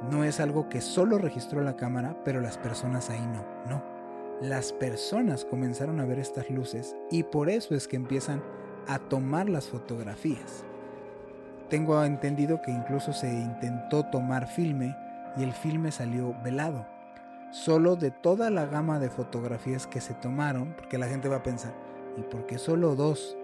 No 0.10 0.23
es 0.23 0.39
algo 0.39 0.69
que 0.69 0.82
solo 0.82 1.17
registró 1.17 1.62
la 1.62 1.78
cámara, 1.78 2.21
pero 2.25 2.41
las 2.41 2.58
personas 2.58 3.10
ahí 3.10 3.25
no, 3.28 3.45
no. 3.69 3.84
Las 4.41 4.73
personas 4.73 5.45
comenzaron 5.45 5.99
a 5.99 6.06
ver 6.06 6.19
estas 6.19 6.49
luces 6.49 6.95
y 7.10 7.23
por 7.23 7.49
eso 7.49 7.75
es 7.75 7.88
que 7.88 7.95
empiezan 7.95 8.43
a 8.88 8.99
tomar 8.99 9.49
las 9.49 9.67
fotografías. 9.67 10.65
Tengo 11.69 12.04
entendido 12.04 12.62
que 12.62 12.71
incluso 12.71 13.12
se 13.12 13.28
intentó 13.28 14.04
tomar 14.06 14.47
filme 14.47 14.95
y 15.36 15.43
el 15.43 15.54
filme 15.54 15.91
salió 15.91 16.36
velado. 16.43 16.86
Solo 17.51 17.95
de 17.95 18.12
toda 18.12 18.49
la 18.49 18.65
gama 18.65 18.99
de 18.99 19.10
fotografías 19.10 19.88
que 19.88 20.01
se 20.01 20.13
tomaron, 20.13 20.73
porque 20.75 20.97
la 20.97 21.08
gente 21.08 21.30
va 21.30 21.38
a 21.38 21.43
pensar, 21.43 21.73
¿y 22.17 22.21
por 22.21 22.45
qué 22.45 22.60
solo 22.60 22.95
dos? 22.95 23.36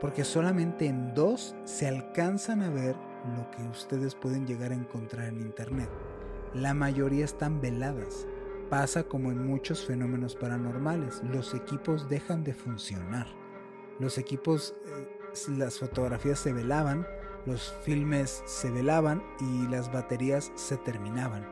Porque 0.00 0.22
solamente 0.22 0.86
en 0.86 1.14
dos 1.14 1.56
se 1.64 1.88
alcanzan 1.88 2.62
a 2.62 2.70
ver 2.70 2.94
lo 3.36 3.50
que 3.50 3.62
ustedes 3.68 4.14
pueden 4.14 4.46
llegar 4.46 4.70
a 4.70 4.76
encontrar 4.76 5.28
en 5.28 5.40
internet. 5.40 5.88
La 6.52 6.74
mayoría 6.74 7.24
están 7.24 7.60
veladas. 7.60 8.26
Pasa 8.70 9.04
como 9.04 9.32
en 9.32 9.46
muchos 9.46 9.84
fenómenos 9.84 10.36
paranormales. 10.36 11.22
Los 11.24 11.54
equipos 11.54 12.08
dejan 12.08 12.44
de 12.44 12.54
funcionar. 12.54 13.26
Los 13.98 14.18
equipos, 14.18 14.74
eh, 14.86 15.50
las 15.56 15.78
fotografías 15.78 16.38
se 16.38 16.52
velaban 16.52 17.06
los 17.46 17.74
filmes 17.84 18.42
se 18.46 18.70
velaban 18.70 19.22
y 19.40 19.66
las 19.68 19.92
baterías 19.92 20.52
se 20.54 20.76
terminaban. 20.76 21.46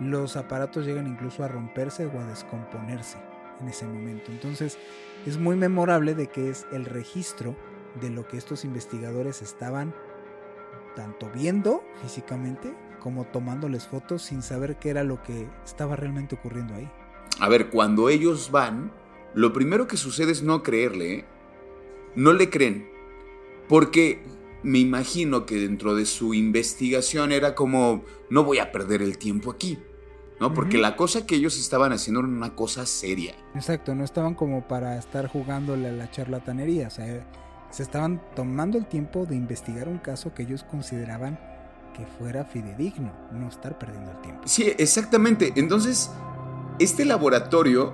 Los 0.00 0.36
aparatos 0.36 0.86
llegan 0.86 1.06
incluso 1.06 1.44
a 1.44 1.48
romperse 1.48 2.06
o 2.06 2.20
a 2.20 2.24
descomponerse 2.24 3.18
en 3.60 3.68
ese 3.68 3.86
momento. 3.86 4.30
Entonces 4.30 4.78
es 5.26 5.38
muy 5.38 5.56
memorable 5.56 6.14
de 6.14 6.28
que 6.28 6.50
es 6.50 6.66
el 6.72 6.84
registro 6.84 7.56
de 8.00 8.10
lo 8.10 8.26
que 8.28 8.36
estos 8.36 8.64
investigadores 8.64 9.42
estaban 9.42 9.94
tanto 10.94 11.30
viendo 11.32 11.84
físicamente 12.02 12.72
como 13.00 13.24
tomándoles 13.24 13.86
fotos 13.86 14.22
sin 14.22 14.42
saber 14.42 14.76
qué 14.76 14.90
era 14.90 15.04
lo 15.04 15.22
que 15.22 15.48
estaba 15.64 15.96
realmente 15.96 16.34
ocurriendo 16.34 16.74
ahí. 16.74 16.90
A 17.40 17.48
ver, 17.48 17.70
cuando 17.70 18.08
ellos 18.08 18.50
van, 18.50 18.90
lo 19.34 19.52
primero 19.52 19.86
que 19.86 19.96
sucede 19.96 20.32
es 20.32 20.42
no 20.42 20.62
creerle. 20.62 21.14
¿eh? 21.14 21.24
no 22.14 22.32
le 22.32 22.50
creen 22.50 22.88
porque 23.68 24.20
me 24.62 24.78
imagino 24.78 25.46
que 25.46 25.56
dentro 25.56 25.94
de 25.94 26.06
su 26.06 26.34
investigación 26.34 27.32
era 27.32 27.54
como, 27.54 28.04
no 28.30 28.44
voy 28.44 28.58
a 28.58 28.72
perder 28.72 29.02
el 29.02 29.18
tiempo 29.18 29.50
aquí. 29.50 29.78
¿no? 30.40 30.54
Porque 30.54 30.78
la 30.78 30.96
cosa 30.96 31.26
que 31.26 31.34
ellos 31.34 31.58
estaban 31.58 31.92
haciendo 31.92 32.20
era 32.20 32.28
una 32.28 32.54
cosa 32.54 32.86
seria. 32.86 33.34
Exacto, 33.54 33.94
no 33.94 34.04
estaban 34.04 34.34
como 34.34 34.66
para 34.66 34.96
estar 34.96 35.26
jugándole 35.26 35.88
a 35.88 35.92
la 35.92 36.10
charlatanería, 36.10 36.88
o 36.88 36.90
sea, 36.90 37.26
se 37.70 37.82
estaban 37.82 38.22
tomando 38.34 38.78
el 38.78 38.86
tiempo 38.86 39.26
de 39.26 39.34
investigar 39.34 39.88
un 39.88 39.98
caso 39.98 40.32
que 40.34 40.44
ellos 40.44 40.64
consideraban 40.64 41.38
que 41.96 42.06
fuera 42.06 42.44
fidedigno, 42.44 43.12
no 43.32 43.48
estar 43.48 43.78
perdiendo 43.78 44.12
el 44.12 44.20
tiempo. 44.20 44.42
Sí, 44.46 44.72
exactamente. 44.78 45.52
Entonces, 45.56 46.10
este 46.78 47.04
laboratorio, 47.04 47.92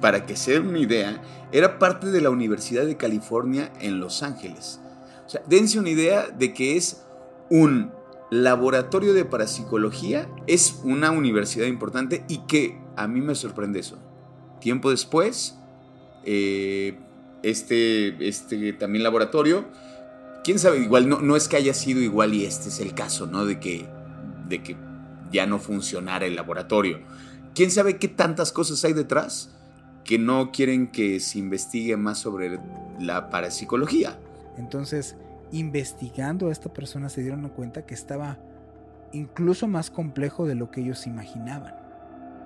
para 0.00 0.26
que 0.26 0.36
se 0.36 0.52
den 0.52 0.66
una 0.66 0.80
idea, 0.80 1.22
era 1.52 1.78
parte 1.78 2.08
de 2.08 2.20
la 2.20 2.30
Universidad 2.30 2.84
de 2.84 2.96
California 2.96 3.72
en 3.80 4.00
Los 4.00 4.22
Ángeles. 4.22 4.80
O 5.28 5.30
sea, 5.30 5.42
dense 5.46 5.78
una 5.78 5.90
idea 5.90 6.26
de 6.28 6.54
que 6.54 6.78
es 6.78 7.04
un 7.50 7.92
laboratorio 8.30 9.12
de 9.12 9.26
parapsicología, 9.26 10.26
es 10.46 10.80
una 10.84 11.10
universidad 11.10 11.66
importante 11.66 12.24
y 12.28 12.38
que 12.46 12.78
a 12.96 13.06
mí 13.08 13.20
me 13.20 13.34
sorprende 13.34 13.80
eso. 13.80 13.98
Tiempo 14.58 14.90
después, 14.90 15.58
eh, 16.24 16.98
este, 17.42 18.26
este 18.26 18.72
también 18.72 19.02
laboratorio, 19.02 19.66
quién 20.44 20.58
sabe, 20.58 20.78
igual 20.78 21.10
no, 21.10 21.20
no 21.20 21.36
es 21.36 21.46
que 21.46 21.56
haya 21.56 21.74
sido 21.74 22.00
igual 22.00 22.32
y 22.32 22.46
este 22.46 22.70
es 22.70 22.80
el 22.80 22.94
caso, 22.94 23.26
¿no? 23.26 23.44
De 23.44 23.60
que, 23.60 23.86
de 24.48 24.62
que 24.62 24.78
ya 25.30 25.46
no 25.46 25.58
funcionara 25.58 26.24
el 26.24 26.36
laboratorio. 26.36 27.00
¿Quién 27.54 27.70
sabe 27.70 27.98
qué 27.98 28.08
tantas 28.08 28.50
cosas 28.50 28.82
hay 28.86 28.94
detrás 28.94 29.54
que 30.06 30.18
no 30.18 30.52
quieren 30.52 30.90
que 30.90 31.20
se 31.20 31.38
investigue 31.38 31.98
más 31.98 32.18
sobre 32.18 32.58
la 32.98 33.28
parapsicología? 33.28 34.18
Entonces, 34.58 35.16
investigando 35.52 36.48
a 36.48 36.52
esta 36.52 36.72
persona 36.72 37.08
se 37.08 37.22
dieron 37.22 37.48
cuenta 37.48 37.86
que 37.86 37.94
estaba 37.94 38.38
incluso 39.12 39.66
más 39.66 39.90
complejo 39.90 40.46
de 40.46 40.54
lo 40.54 40.70
que 40.70 40.80
ellos 40.80 41.06
imaginaban. 41.06 41.74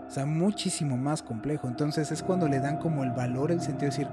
O 0.06 0.10
sea, 0.10 0.26
muchísimo 0.26 0.96
más 0.96 1.22
complejo. 1.22 1.68
Entonces 1.68 2.12
es 2.12 2.22
cuando 2.22 2.48
le 2.48 2.60
dan 2.60 2.78
como 2.78 3.02
el 3.02 3.10
valor, 3.12 3.50
el 3.50 3.60
sentido 3.60 3.90
de 3.90 3.96
decir, 3.96 4.08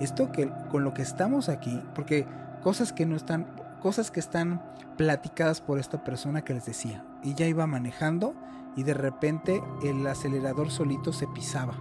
esto 0.00 0.32
que 0.32 0.50
con 0.70 0.84
lo 0.84 0.92
que 0.92 1.02
estamos 1.02 1.48
aquí, 1.48 1.82
porque 1.94 2.26
cosas 2.62 2.92
que 2.92 3.06
no 3.06 3.16
están, 3.16 3.46
cosas 3.80 4.10
que 4.10 4.20
están 4.20 4.62
platicadas 4.96 5.60
por 5.60 5.78
esta 5.78 6.04
persona 6.04 6.42
que 6.42 6.54
les 6.54 6.66
decía. 6.66 7.04
Y 7.22 7.34
ya 7.34 7.46
iba 7.46 7.66
manejando 7.66 8.34
y 8.76 8.82
de 8.82 8.94
repente 8.94 9.62
el 9.84 10.06
acelerador 10.06 10.70
solito 10.70 11.12
se 11.12 11.26
pisaba. 11.28 11.74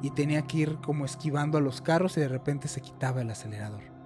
Y 0.00 0.10
tenía 0.10 0.42
que 0.42 0.58
ir 0.58 0.78
como 0.78 1.04
esquivando 1.04 1.58
a 1.58 1.60
los 1.60 1.80
carros 1.80 2.16
y 2.16 2.20
de 2.20 2.28
repente 2.28 2.68
se 2.68 2.80
quitaba 2.80 3.20
el 3.20 3.30
acelerador. 3.30 3.97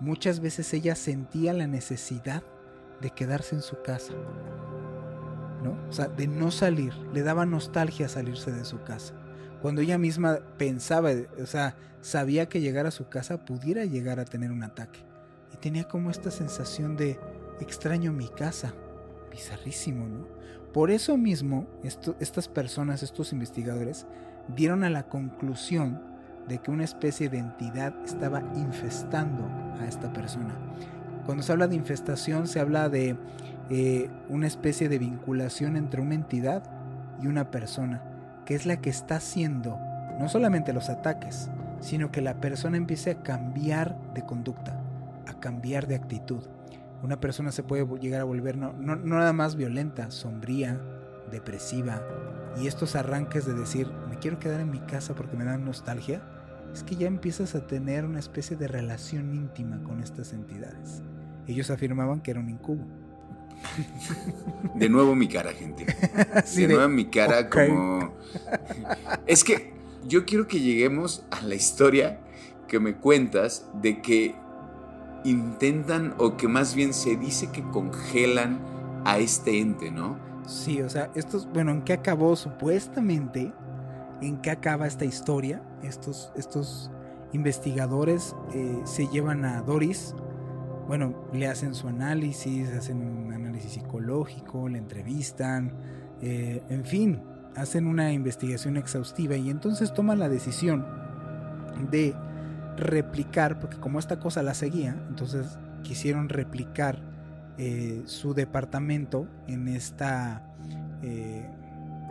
Muchas 0.00 0.40
veces 0.40 0.72
ella 0.72 0.94
sentía 0.94 1.52
la 1.52 1.66
necesidad 1.66 2.42
de 3.00 3.10
quedarse 3.10 3.54
en 3.54 3.62
su 3.62 3.80
casa. 3.82 4.14
¿No? 5.62 5.76
O 5.88 5.92
sea, 5.92 6.08
de 6.08 6.26
no 6.26 6.50
salir. 6.50 6.94
Le 7.12 7.22
daba 7.22 7.44
nostalgia 7.44 8.08
salirse 8.08 8.50
de 8.50 8.64
su 8.64 8.82
casa. 8.82 9.14
Cuando 9.60 9.82
ella 9.82 9.98
misma 9.98 10.38
pensaba, 10.56 11.10
o 11.40 11.46
sea, 11.46 11.76
sabía 12.00 12.48
que 12.48 12.60
llegar 12.62 12.86
a 12.86 12.90
su 12.90 13.08
casa 13.08 13.44
pudiera 13.44 13.84
llegar 13.84 14.20
a 14.20 14.24
tener 14.24 14.52
un 14.52 14.62
ataque. 14.62 15.00
Y 15.52 15.58
tenía 15.58 15.84
como 15.84 16.10
esta 16.10 16.30
sensación 16.30 16.96
de 16.96 17.20
extraño 17.60 18.12
mi 18.12 18.28
casa. 18.28 18.74
Bizarrísimo, 19.30 20.08
¿no? 20.08 20.26
Por 20.72 20.90
eso 20.90 21.16
mismo, 21.18 21.66
estas 22.20 22.48
personas, 22.48 23.02
estos 23.02 23.32
investigadores, 23.32 24.06
dieron 24.54 24.82
a 24.82 24.90
la 24.90 25.08
conclusión 25.08 26.00
de 26.48 26.58
que 26.58 26.70
una 26.70 26.84
especie 26.84 27.28
de 27.28 27.38
entidad 27.38 27.94
estaba 28.04 28.42
infestando 28.54 29.48
a 29.80 29.86
esta 29.86 30.12
persona. 30.12 30.56
Cuando 31.24 31.42
se 31.42 31.52
habla 31.52 31.68
de 31.68 31.76
infestación 31.76 32.46
se 32.46 32.60
habla 32.60 32.88
de 32.88 33.16
eh, 33.68 34.10
una 34.28 34.46
especie 34.46 34.88
de 34.88 34.98
vinculación 34.98 35.76
entre 35.76 36.00
una 36.00 36.14
entidad 36.14 36.62
y 37.22 37.28
una 37.28 37.50
persona, 37.50 38.02
que 38.44 38.54
es 38.54 38.66
la 38.66 38.80
que 38.80 38.90
está 38.90 39.16
haciendo 39.16 39.78
no 40.18 40.28
solamente 40.28 40.72
los 40.72 40.90
ataques, 40.90 41.50
sino 41.80 42.10
que 42.10 42.20
la 42.20 42.40
persona 42.40 42.76
empiece 42.76 43.10
a 43.10 43.22
cambiar 43.22 43.96
de 44.12 44.22
conducta, 44.22 44.78
a 45.26 45.38
cambiar 45.40 45.86
de 45.86 45.94
actitud. 45.94 46.42
Una 47.02 47.20
persona 47.20 47.52
se 47.52 47.62
puede 47.62 47.86
llegar 47.98 48.20
a 48.20 48.24
volver 48.24 48.58
no, 48.58 48.72
nada 48.74 49.32
más 49.32 49.56
violenta, 49.56 50.10
sombría, 50.10 50.78
depresiva, 51.30 52.02
y 52.56 52.66
estos 52.66 52.96
arranques 52.96 53.46
de 53.46 53.54
decir, 53.54 53.88
me 54.08 54.18
quiero 54.18 54.38
quedar 54.38 54.60
en 54.60 54.70
mi 54.70 54.80
casa 54.80 55.14
porque 55.14 55.36
me 55.36 55.44
dan 55.44 55.64
nostalgia, 55.64 56.22
es 56.72 56.82
que 56.82 56.96
ya 56.96 57.06
empiezas 57.06 57.54
a 57.54 57.66
tener 57.66 58.04
una 58.04 58.18
especie 58.18 58.56
de 58.56 58.68
relación 58.68 59.34
íntima 59.34 59.82
con 59.82 60.00
estas 60.00 60.32
entidades. 60.32 61.02
Ellos 61.46 61.70
afirmaban 61.70 62.20
que 62.20 62.30
era 62.30 62.40
un 62.40 62.48
incubo. 62.48 62.84
De 64.74 64.88
nuevo 64.88 65.14
mi 65.14 65.28
cara, 65.28 65.52
gente. 65.52 65.84
de, 66.56 66.68
nuevo 66.68 66.88
mi 66.88 67.06
cara 67.06 67.48
como... 67.48 68.14
Es 69.26 69.44
que 69.44 69.72
yo 70.06 70.24
quiero 70.24 70.46
que 70.46 70.60
lleguemos 70.60 71.24
a 71.30 71.42
la 71.42 71.54
historia 71.54 72.20
que 72.68 72.80
me 72.80 72.94
cuentas 72.94 73.66
de 73.82 74.00
que 74.00 74.34
intentan 75.24 76.14
o 76.18 76.36
que 76.36 76.48
más 76.48 76.74
bien 76.74 76.94
se 76.94 77.16
dice 77.16 77.50
que 77.50 77.62
congelan 77.62 78.60
a 79.04 79.18
este 79.18 79.58
ente, 79.58 79.90
¿no? 79.90 80.29
Sí, 80.50 80.82
o 80.82 80.88
sea, 80.88 81.12
estos, 81.14 81.46
bueno, 81.52 81.70
¿en 81.70 81.82
qué 81.82 81.92
acabó 81.92 82.34
supuestamente? 82.34 83.52
¿En 84.20 84.38
qué 84.38 84.50
acaba 84.50 84.88
esta 84.88 85.04
historia? 85.04 85.62
Estos, 85.84 86.32
estos 86.34 86.90
investigadores 87.32 88.34
eh, 88.52 88.80
se 88.84 89.06
llevan 89.06 89.44
a 89.44 89.62
Doris, 89.62 90.12
bueno, 90.88 91.14
le 91.32 91.46
hacen 91.46 91.72
su 91.72 91.86
análisis, 91.86 92.68
hacen 92.70 93.00
un 93.00 93.32
análisis 93.32 93.74
psicológico, 93.74 94.68
le 94.68 94.78
entrevistan, 94.78 95.72
eh, 96.20 96.60
en 96.68 96.84
fin, 96.84 97.22
hacen 97.54 97.86
una 97.86 98.12
investigación 98.12 98.76
exhaustiva 98.76 99.36
y 99.36 99.50
entonces 99.50 99.94
toman 99.94 100.18
la 100.18 100.28
decisión 100.28 100.84
de 101.92 102.12
replicar, 102.76 103.60
porque 103.60 103.78
como 103.78 104.00
esta 104.00 104.18
cosa 104.18 104.42
la 104.42 104.54
seguía, 104.54 105.00
entonces 105.08 105.60
quisieron 105.84 106.28
replicar 106.28 107.19
eh, 107.60 108.02
su 108.06 108.32
departamento 108.32 109.28
en 109.46 109.68
esta, 109.68 110.42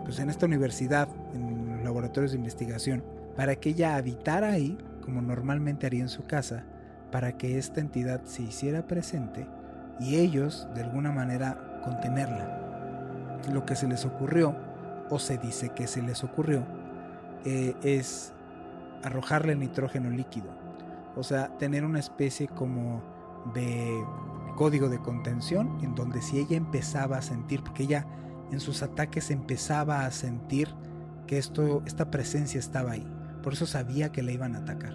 pues 0.04 0.20
en 0.20 0.30
esta 0.30 0.46
universidad, 0.46 1.10
en 1.34 1.76
los 1.76 1.84
laboratorios 1.84 2.32
de 2.32 2.38
investigación 2.38 3.04
para 3.36 3.56
que 3.56 3.70
ella 3.70 3.96
habitara 3.96 4.50
ahí 4.50 4.78
como 5.02 5.22
normalmente 5.22 5.88
haría 5.88 6.02
en 6.02 6.10
su 6.10 6.24
casa, 6.24 6.66
para 7.10 7.38
que 7.38 7.58
esta 7.58 7.80
entidad 7.80 8.22
se 8.26 8.44
hiciera 8.44 8.86
presente 8.86 9.48
y 10.00 10.18
ellos 10.18 10.68
de 10.76 10.84
alguna 10.84 11.12
manera 11.12 11.80
contenerla. 11.84 13.40
Lo 13.52 13.66
que 13.66 13.78
se 13.78 13.88
les 13.88 14.06
ocurrió, 14.06 14.56
o 15.10 15.18
se 15.20 15.38
dice 15.38 15.70
que 15.70 15.88
se 15.88 16.02
les 16.02 16.24
ocurrió, 16.24 16.66
eh, 17.46 17.76
es 17.82 18.34
arrojarle 19.04 19.56
nitrógeno 19.56 20.10
líquido. 20.10 20.50
O 21.16 21.24
sea, 21.24 21.58
tener 21.58 21.86
una 21.86 22.00
especie 22.00 22.48
como 22.50 23.02
de 23.56 24.04
código 24.60 24.90
de 24.90 25.00
contención 25.00 25.80
en 25.82 25.96
donde 25.96 26.22
si 26.22 26.38
ella 26.38 26.58
empezaba 26.58 27.18
a 27.18 27.24
sentir, 27.24 27.64
porque 27.64 27.84
ella 27.84 28.06
en 28.52 28.60
sus 28.60 28.84
ataques 28.84 29.32
empezaba 29.32 30.06
a 30.06 30.12
sentir 30.12 30.68
que 31.26 31.40
esto, 31.40 31.82
esta 31.88 32.12
presencia 32.12 32.60
estaba 32.60 32.92
ahí 32.92 33.08
por 33.42 33.54
eso 33.54 33.66
sabía 33.66 34.12
que 34.12 34.22
la 34.22 34.32
iban 34.32 34.56
a 34.56 34.60
atacar. 34.60 34.94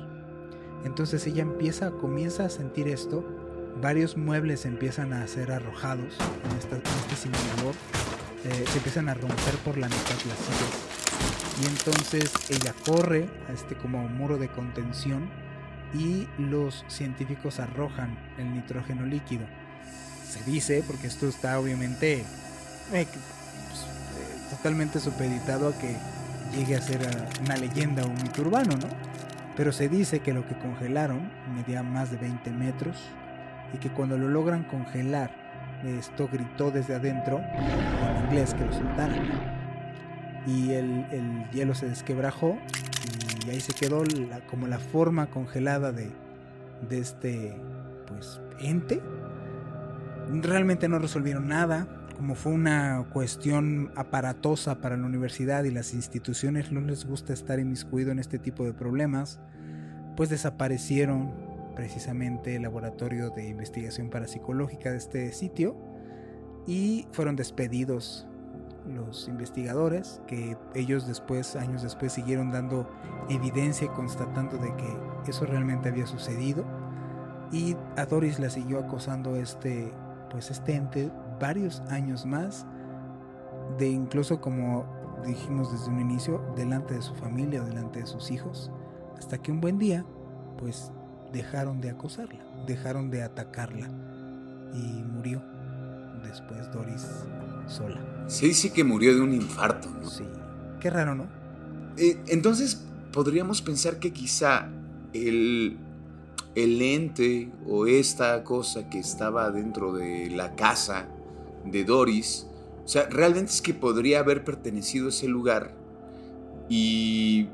Entonces 0.85 1.27
ella 1.27 1.43
empieza, 1.43 1.91
comienza 1.93 2.45
a 2.45 2.51
sentir 2.51 2.89
esto, 2.89 3.25
varios 3.81 4.17
muebles 4.17 4.67
empiezan 4.67 5.13
a 5.13 5.27
ser 5.27 5.51
arrojados 5.51 6.15
en, 6.51 6.57
este 6.59 7.17
simulador, 7.17 7.75
eh, 8.45 8.65
se 8.69 8.79
empiezan 8.79 9.09
a 9.09 9.15
romper 9.15 9.55
por 9.65 9.79
la 9.79 9.89
mitad 9.89 10.17
las 10.29 10.39
sillas. 10.39 11.63
Y 11.63 11.67
entonces 11.67 12.33
ella 12.51 12.75
corre 12.85 13.31
a 13.49 13.53
este 13.53 13.77
como 13.77 14.07
muro 14.09 14.37
de 14.37 14.49
contención 14.49 15.31
y 15.93 16.27
los 16.39 16.85
científicos 16.89 17.61
arrojan 17.61 18.17
el 18.39 18.53
nitrógeno 18.53 19.05
líquido. 19.07 19.45
Se 20.29 20.43
dice, 20.51 20.83
porque 20.87 21.07
esto 21.07 21.29
está 21.29 21.59
obviamente 21.61 22.21
eh, 22.21 22.25
pues, 22.93 23.01
eh, 23.03 23.07
totalmente 24.51 24.99
supeditado 25.01 25.69
a 25.69 25.79
que 25.79 25.97
llegue 26.57 26.77
a 26.77 26.81
ser 26.81 27.01
una 27.45 27.57
leyenda 27.57 28.05
o 28.05 28.07
un 28.07 28.15
mito 28.15 28.43
urbano, 28.43 28.77
¿no? 28.77 28.89
Pero 29.57 29.73
se 29.73 29.89
dice 29.89 30.21
que 30.21 30.33
lo 30.33 30.47
que 30.47 30.55
congelaron 30.57 31.31
medía 31.55 31.83
más 31.83 32.11
de 32.11 32.17
20 32.17 32.51
metros 32.51 32.97
y 33.73 33.79
que 33.79 33.91
cuando 33.91 34.19
lo 34.19 34.29
logran 34.29 34.65
congelar, 34.65 35.31
esto 35.85 36.29
gritó 36.33 36.71
desde 36.71 36.95
adentro 36.95 37.39
en 37.39 38.25
inglés 38.25 38.55
que 38.55 38.65
lo 38.65 38.73
soltaran. 38.73 39.55
Y 40.47 40.73
el, 40.73 41.49
hielo 41.53 41.75
se 41.75 41.89
desquebrajó 41.89 42.59
y 43.47 43.51
ahí 43.51 43.61
se 43.61 43.73
quedó 43.73 44.03
como 44.51 44.67
la 44.67 44.79
forma 44.79 45.31
congelada 45.31 45.93
de, 45.93 46.11
de 46.89 46.99
este 46.99 47.55
pues 48.07 48.41
ente. 48.61 49.01
Realmente 50.43 50.89
no 50.89 50.99
resolvieron 50.99 51.49
nada, 51.49 51.87
como 52.17 52.35
fue 52.35 52.53
una 52.53 53.07
cuestión 53.13 53.93
aparatosa 53.97 54.81
para 54.81 54.97
la 54.97 55.07
universidad 55.07 55.65
y 55.65 55.71
las 55.71 55.93
instituciones 55.95 56.73
no 56.73 56.81
les 56.81 57.05
gusta 57.05 57.33
estar 57.33 57.59
inmiscuido 57.59 58.11
en 58.11 58.19
este 58.19 58.39
tipo 58.39 58.65
de 58.65 58.73
problemas, 58.73 59.41
pues 60.17 60.31
desaparecieron 60.31 61.33
precisamente 61.75 62.57
el 62.57 62.63
laboratorio 62.63 63.31
de 63.31 63.49
investigación 63.49 64.09
parapsicológica 64.09 64.91
de 64.91 64.97
este 64.97 65.33
sitio 65.33 65.77
y 66.67 67.07
fueron 67.13 67.37
despedidos 67.37 68.27
los 68.87 69.29
investigadores 69.29 70.21
que 70.27 70.57
ellos 70.75 71.07
después, 71.07 71.57
años 71.57 71.83
después, 71.83 72.13
siguieron 72.13 72.51
dando 72.51 72.89
evidencia 73.29 73.91
constatando 73.93 74.59
de 74.59 74.75
que 74.77 75.31
eso 75.31 75.47
realmente 75.47 75.89
había 75.89 76.07
sucedido. 76.07 76.65
Y 77.53 77.77
a 77.97 78.07
Doris 78.07 78.39
la 78.39 78.51
siguió 78.51 78.79
acosando 78.81 79.37
este 79.37 79.93
pues 80.31 80.51
este 80.51 80.75
ente 80.75 81.13
varios 81.41 81.81
años 81.91 82.27
más 82.27 82.67
de 83.79 83.89
incluso 83.89 84.41
como 84.41 84.85
dijimos 85.25 85.71
desde 85.71 85.91
un 85.91 86.01
inicio 86.01 86.43
delante 86.57 86.95
de 86.95 87.03
su 87.03 87.15
familia 87.15 87.63
o 87.63 87.65
delante 87.65 88.01
de 88.01 88.07
sus 88.07 88.33
hijos 88.33 88.71
hasta 89.17 89.39
que 89.39 89.53
un 89.53 89.61
buen 89.61 89.79
día 89.79 90.05
pues 90.59 90.93
dejaron 91.33 91.81
de 91.81 91.91
acosarla 91.91 92.45
dejaron 92.67 93.11
de 93.11 93.23
atacarla 93.23 93.89
y 94.73 95.03
murió 95.05 95.41
después 96.25 96.71
Doris 96.73 97.07
sola 97.67 98.01
se 98.27 98.47
dice 98.47 98.73
que 98.73 98.85
murió 98.85 99.15
de 99.15 99.21
un 99.21 99.33
infarto 99.35 99.89
¿no? 99.91 100.09
sí 100.09 100.25
qué 100.81 100.91
raro 100.91 101.15
no 101.15 101.27
eh, 101.97 102.19
entonces 102.29 102.83
podríamos 103.13 103.63
pensar 103.63 103.99
que 103.99 104.13
quizá 104.13 104.69
el 105.13 105.79
el 106.55 106.81
ente 106.83 107.51
o 107.69 107.87
esta 107.87 108.45
cosa 108.45 108.89
que 108.89 108.99
estaba 108.99 109.51
dentro 109.51 109.93
de 109.93 110.31
la 110.31 110.55
casa 110.55 111.07
de 111.65 111.85
Doris, 111.85 112.47
o 112.85 112.89
sea, 112.89 113.07
realmente 113.11 113.51
es 113.51 113.63
que 113.63 113.75
podría 113.75 114.21
haber 114.21 114.45
pertenecido 114.45 115.07
a 115.07 115.09
ese 115.09 115.27
lugar 115.27 115.73
y 116.69 117.49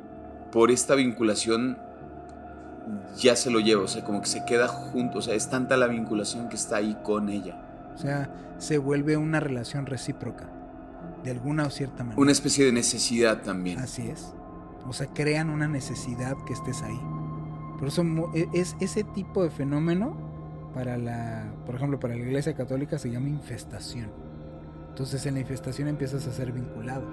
por 0.53 0.71
esta 0.71 0.95
vinculación 0.95 1.79
ya 3.17 3.37
se 3.37 3.51
lo 3.51 3.61
lleva, 3.61 3.85
o 3.85 3.89
sea, 3.89 4.05
como 4.05 4.21
que 4.21 4.27
se 4.27 4.45
queda 4.45 4.69
junto, 4.69 5.19
o 5.19 5.23
sea, 5.23 5.35
es 5.35 5.49
tanta 5.49 5.77
la 5.77 5.87
vinculación 5.87 6.49
que 6.49 6.57
está 6.57 6.77
ahí 6.77 6.97
con 7.03 7.29
ella. 7.29 7.61
O 7.95 7.99
sea, 7.99 8.31
se 8.59 8.79
vuelve 8.79 9.17
una 9.17 9.41
relación 9.41 9.87
recíproca, 9.87 10.49
de 11.25 11.31
alguna 11.31 11.65
o 11.65 11.71
cierta 11.71 12.05
manera. 12.05 12.21
Una 12.21 12.33
especie 12.33 12.65
de 12.65 12.73
necesidad 12.73 13.43
también. 13.43 13.79
Así 13.79 14.09
es. 14.09 14.33
O 14.87 14.93
sea, 14.93 15.07
crean 15.09 15.51
una 15.51 15.69
necesidad 15.69 16.37
que 16.47 16.53
estés 16.53 16.83
ahí. 16.83 17.01
Por 17.79 17.89
eso 17.89 18.05
e, 18.35 18.49
es 18.53 18.77
ese 18.81 19.05
tipo 19.05 19.43
de 19.43 19.51
fenómeno 19.51 20.17
para 20.75 20.97
la, 20.97 21.53
por 21.67 21.75
ejemplo, 21.75 21.99
para 21.99 22.15
la 22.15 22.23
Iglesia 22.23 22.55
Católica 22.55 22.99
se 22.99 23.11
llama 23.11 23.29
infestación. 23.29 24.11
Entonces 24.89 25.25
en 25.27 25.35
la 25.35 25.41
infestación 25.41 25.89
empiezas 25.89 26.27
a 26.27 26.33
ser 26.33 26.53
vinculado. 26.53 27.05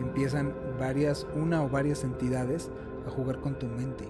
Empiezan 0.00 0.52
varias, 0.78 1.26
una 1.34 1.62
o 1.62 1.68
varias 1.68 2.04
entidades 2.04 2.70
a 3.06 3.10
jugar 3.10 3.40
con 3.40 3.58
tu 3.58 3.66
mente. 3.66 4.08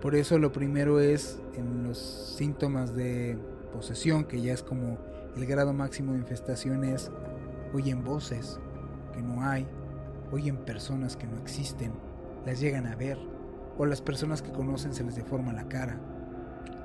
Por 0.00 0.14
eso 0.14 0.38
lo 0.38 0.52
primero 0.52 1.00
es 1.00 1.40
en 1.56 1.82
los 1.84 1.98
síntomas 2.36 2.94
de 2.94 3.36
posesión, 3.72 4.24
que 4.24 4.40
ya 4.40 4.52
es 4.52 4.62
como 4.62 4.98
el 5.36 5.46
grado 5.46 5.72
máximo 5.72 6.12
de 6.12 6.18
infestación 6.18 6.84
es 6.84 7.10
oyen 7.74 8.04
voces 8.04 8.60
que 9.12 9.22
no 9.22 9.42
hay, 9.42 9.66
oyen 10.32 10.56
personas 10.56 11.16
que 11.16 11.26
no 11.26 11.36
existen, 11.38 11.92
las 12.44 12.60
llegan 12.60 12.86
a 12.86 12.96
ver, 12.96 13.18
o 13.76 13.86
las 13.86 14.00
personas 14.00 14.42
que 14.42 14.50
conocen 14.50 14.92
se 14.92 15.04
les 15.04 15.14
deforma 15.14 15.52
la 15.52 15.68
cara. 15.68 15.98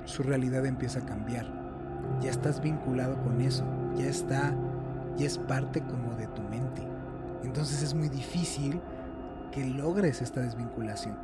Su 0.04 0.22
realidad 0.22 0.64
empieza 0.66 1.00
a 1.00 1.06
cambiar. 1.06 1.46
Ya 2.20 2.30
estás 2.30 2.62
vinculado 2.62 3.20
con 3.22 3.40
eso, 3.40 3.64
ya 3.96 4.06
está, 4.06 4.54
ya 5.16 5.26
es 5.26 5.38
parte 5.38 5.80
como 5.82 6.14
de 6.16 6.26
tu 6.28 6.42
mente. 6.42 6.82
Entonces 7.42 7.82
es 7.82 7.94
muy 7.94 8.08
difícil 8.08 8.80
que 9.50 9.64
logres 9.64 10.22
esta 10.22 10.40
desvinculación. 10.40 11.16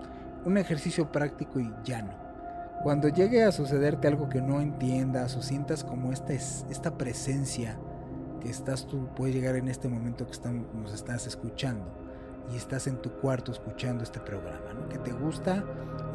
Un 0.45 0.57
ejercicio 0.57 1.13
práctico 1.13 1.61
y 1.61 1.73
llano. 1.85 2.13
Cuando 2.83 3.09
llegue 3.09 3.45
a 3.45 3.53
sucederte 3.53 4.09
algo 4.09 4.29
que 4.29 4.41
no 4.41 4.61
entiendas 4.61 5.37
o 5.37 5.43
sientas 5.43 5.85
como 5.85 6.13
esta, 6.13 6.33
esta 6.33 6.97
presencia 6.97 7.77
que 8.41 8.51
estás 8.51 8.86
tú, 8.86 9.09
puede 9.14 9.32
llegar 9.32 9.57
en 9.57 9.68
este 9.68 9.88
momento 9.88 10.26
que 10.26 10.36
nos 10.74 10.93
estás 10.93 11.26
escuchando 11.26 11.86
y 12.53 12.57
estás 12.57 12.86
en 12.86 13.01
tu 13.01 13.11
cuarto 13.11 13.53
escuchando 13.53 14.03
este 14.03 14.20
programa, 14.20 14.72
¿no? 14.74 14.88
que 14.88 14.99
te 14.99 15.12
gusta 15.12 15.64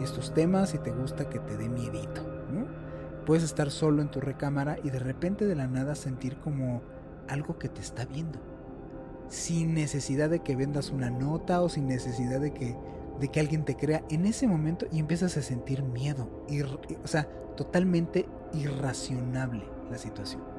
estos 0.02 0.34
temas 0.34 0.74
y 0.74 0.80
te 0.80 0.92
gusta 0.92 1.30
que 1.30 1.40
te 1.40 1.58
dé 1.58 1.70
miedito. 1.70 2.22
Puedes 3.26 3.44
estar 3.44 3.72
solo 3.72 4.04
en 4.04 4.12
tu 4.12 4.22
recámara 4.22 4.78
y 4.84 4.92
de 4.92 5.00
repente 5.00 5.46
de 5.46 5.56
la 5.56 5.68
nada 5.68 5.96
sentir 5.96 6.38
como 6.38 6.84
algo 7.28 7.58
que 7.58 7.70
te 7.70 7.82
está 7.82 8.06
viendo. 8.06 8.40
Sin 9.30 9.74
necesidad 9.74 10.30
de 10.30 10.42
que 10.42 10.56
vendas 10.56 10.92
una 10.92 11.10
nota 11.10 11.62
o 11.62 11.70
sin 11.70 11.88
necesidad 11.88 12.40
de 12.40 12.54
que, 12.54 12.78
de 13.20 13.28
que 13.30 13.40
alguien 13.40 13.66
te 13.66 13.76
crea 13.76 14.04
en 14.12 14.28
ese 14.28 14.48
momento 14.48 14.86
y 14.92 15.00
empiezas 15.00 15.38
a 15.38 15.42
sentir 15.42 15.82
miedo. 15.82 16.30
o 17.04 17.08
sea, 17.08 17.28
totalmente 17.58 18.28
irracionable 18.54 19.64
la 19.90 19.98
situación. 19.98 20.55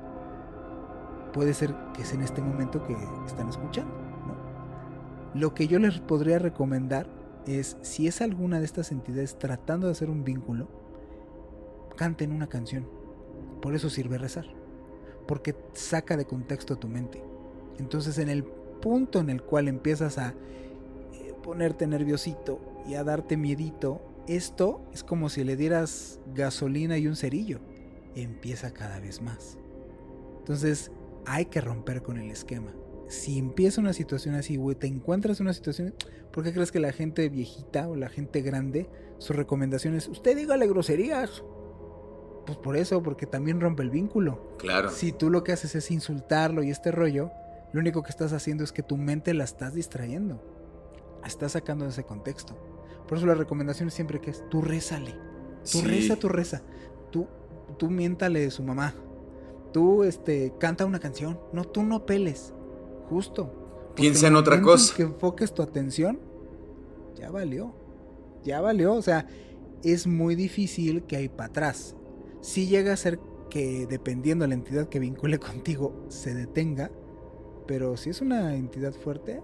Puede 1.37 1.53
ser 1.53 1.75
que 1.93 2.01
es 2.01 2.15
en 2.15 2.23
este 2.23 2.41
momento 2.41 2.83
que 2.87 2.97
están 3.27 3.51
escuchando. 3.51 3.93
Lo 5.35 5.53
que 5.53 5.69
yo 5.69 5.79
les 5.79 6.01
podría 6.01 6.39
recomendar 6.39 7.07
es, 7.47 7.77
si 7.83 8.09
es 8.09 8.23
alguna 8.23 8.59
de 8.59 8.65
estas 8.65 8.91
entidades 8.91 9.39
tratando 9.39 9.87
de 9.87 9.93
hacer 9.93 10.09
un 10.09 10.25
vínculo, 10.25 10.67
canten 11.95 12.33
una 12.33 12.47
canción. 12.47 12.89
Por 13.61 13.75
eso 13.75 13.91
sirve 13.91 14.17
rezar. 14.17 14.47
Porque 15.29 15.55
saca 15.75 16.17
de 16.17 16.25
contexto 16.25 16.77
tu 16.77 16.89
mente. 16.89 17.23
Entonces 17.79 18.17
en 18.17 18.31
el 18.31 18.43
punto 18.43 19.21
en 19.21 19.29
el 19.29 19.43
cual 19.43 19.69
empiezas 19.69 20.17
a 20.17 20.31
eh, 21.13 21.35
ponerte 21.43 21.87
nerviosito 21.87 22.61
y 22.89 22.95
a 22.95 23.05
darte 23.05 23.37
miedito, 23.37 24.01
esto 24.27 24.81
es 24.95 25.05
como 25.05 25.29
si 25.29 25.45
le 25.45 25.57
dieras 25.57 26.19
gasolina 26.35 26.97
y 26.97 27.09
un 27.09 27.17
cerillo. 27.17 27.61
Empieza 28.15 28.73
cada 28.73 29.01
vez 29.01 29.21
más. 29.21 29.59
Entonces 30.39 30.91
hay 31.27 31.47
que 31.47 31.61
romper 31.61 32.03
con 32.03 32.19
el 32.19 32.31
esquema 32.31 32.73
si 33.09 33.39
empieza 33.39 33.81
una 33.81 33.93
situación 33.93 34.35
así, 34.35 34.57
güey, 34.57 34.77
te 34.77 34.87
encuentras 34.87 35.41
en 35.41 35.47
una 35.47 35.55
situación, 35.55 35.95
¿por 36.33 36.45
qué 36.45 36.53
crees 36.53 36.73
que 36.73 36.81
la 36.81 36.93
gente 36.93 37.29
viejita 37.29 37.89
o 37.89 37.97
la 37.97 38.09
gente 38.09 38.43
grande, 38.43 38.89
su 39.19 39.33
recomendación 39.33 39.95
es, 39.95 40.09
usted 40.09 40.37
dígale 40.37 40.67
groserías? 40.67 41.45
Pues 42.47 42.59
por 42.59 42.77
eso, 42.77 43.03
porque 43.03 43.27
también 43.27 43.61
rompe 43.61 43.83
el 43.83 43.91
vínculo. 43.91 44.57
Claro. 44.59 44.91
Si 44.91 45.13
tú 45.13 45.31
lo 45.31 45.43
que 45.43 45.53
haces 45.53 45.75
es 45.75 45.91
insultarlo 45.91 46.63
y 46.63 46.71
este 46.71 46.93
rollo, 46.93 47.31
lo 47.73 47.81
único 47.81 48.03
que 48.03 48.11
estás 48.11 48.33
haciendo 48.33 48.63
es 48.63 48.73
que 48.73 48.85
tu 48.85 48.97
mente 48.97 49.35
la 49.35 49.45
estás 49.45 49.75
distrayendo. 49.75 50.41
La 51.23 51.27
estás 51.27 51.53
sacando 51.53 51.85
de 51.85 51.91
ese 51.91 52.05
contexto. 52.05 52.57
Por 53.09 53.19
eso 53.19 53.27
la 53.27 53.35
recomendación 53.35 53.89
es 53.89 53.95
siempre 53.95 54.21
que 54.21 54.31
es, 54.31 54.45
tú 54.49 54.63
rézale. 54.63 55.17
Tú 55.71 55.83
reza, 55.83 56.15
tú 56.15 56.29
reza. 56.29 56.63
Tú, 57.11 57.27
tú 57.79 57.91
miéntale 57.91 58.41
de 58.41 58.53
su 58.53 58.63
mamá. 58.63 58.95
Tú, 59.77 60.05
este, 60.05 60.55
canta 60.59 60.87
una 60.87 61.01
canción. 61.01 61.39
No, 61.53 61.63
tú 61.65 61.83
no 61.83 62.07
peles 62.07 62.55
Justo. 63.11 63.93
Piensa 63.95 64.29
en 64.29 64.37
otra 64.37 64.63
cosa. 64.63 64.97
que 64.97 65.03
enfoques 65.03 65.53
tu 65.53 65.61
atención, 65.61 66.19
ya 67.15 67.31
valió. 67.31 67.75
Ya 68.43 68.63
valió. 68.63 68.95
O 68.95 69.03
sea, 69.03 69.29
es 69.85 70.07
muy 70.07 70.35
difícil 70.35 71.03
que 71.03 71.17
hay 71.17 71.29
para 71.29 71.51
atrás. 71.51 71.95
Si 72.41 72.67
llega 72.67 72.95
a 72.95 72.97
ser 72.97 73.21
que 73.51 73.87
dependiendo 73.87 74.45
de 74.45 74.49
la 74.49 74.55
entidad 74.55 74.89
que 74.89 74.99
vincule 74.99 75.39
contigo 75.39 76.07
se 76.09 76.35
detenga, 76.35 76.91
pero 77.67 77.99
si 77.99 78.09
es 78.09 78.23
una 78.23 78.57
entidad 78.57 78.95
fuerte, 78.95 79.43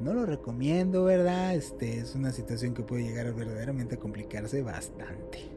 no 0.00 0.14
lo 0.14 0.26
recomiendo, 0.26 1.04
¿verdad? 1.04 1.54
Este 1.54 1.98
es 1.98 2.16
una 2.16 2.32
situación 2.32 2.74
que 2.74 2.82
puede 2.82 3.04
llegar 3.04 3.28
a 3.28 3.30
verdaderamente 3.30 3.98
complicarse 3.98 4.62
bastante. 4.62 5.48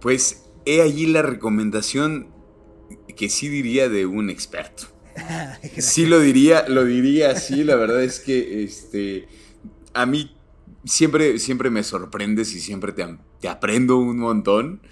Pues 0.00 0.45
he 0.66 0.82
allí 0.82 1.06
la 1.06 1.22
recomendación 1.22 2.28
que 3.16 3.28
sí 3.28 3.48
diría 3.48 3.88
de 3.88 4.04
un 4.06 4.28
experto. 4.28 4.84
sí 5.78 6.04
lo 6.04 6.20
diría, 6.20 6.68
lo 6.68 6.84
diría 6.84 7.30
así, 7.30 7.64
la 7.64 7.76
verdad 7.76 8.02
es 8.02 8.20
que 8.20 8.62
este 8.64 9.28
a 9.94 10.04
mí 10.04 10.36
siempre, 10.84 11.38
siempre 11.38 11.70
me 11.70 11.82
sorprendes 11.82 12.54
y 12.54 12.60
siempre 12.60 12.92
te, 12.92 13.48
aprendo 13.48 13.96
un 13.96 14.18
montón. 14.18 14.82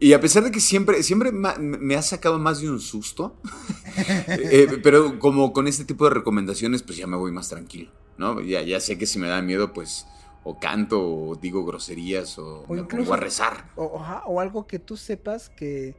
Y 0.00 0.12
a 0.12 0.20
pesar 0.20 0.42
de 0.42 0.50
que 0.50 0.60
siempre, 0.60 1.02
siempre 1.02 1.30
me 1.32 1.94
ha 1.94 2.02
sacado 2.02 2.38
más 2.38 2.60
de 2.60 2.68
un 2.68 2.80
susto, 2.80 3.40
eh, 4.28 4.80
pero 4.82 5.18
como 5.18 5.52
con 5.52 5.68
este 5.68 5.84
tipo 5.84 6.04
de 6.04 6.10
recomendaciones, 6.10 6.82
pues 6.82 6.98
ya 6.98 7.06
me 7.06 7.16
voy 7.16 7.30
más 7.30 7.48
tranquilo, 7.48 7.92
¿no? 8.18 8.40
Ya, 8.40 8.62
ya 8.62 8.80
sé 8.80 8.98
que 8.98 9.06
si 9.06 9.18
me 9.18 9.28
da 9.28 9.40
miedo, 9.40 9.72
pues 9.72 10.06
o 10.44 10.58
canto 10.58 11.00
o 11.02 11.34
digo 11.34 11.64
groserías 11.64 12.38
o, 12.38 12.64
me 12.68 12.84
pongo 12.84 13.14
a 13.14 13.16
rezar. 13.16 13.70
o, 13.76 14.40
algo 14.40 14.66
que 14.66 14.78
tú 14.78 14.96
sepas 14.96 15.48
que 15.48 15.96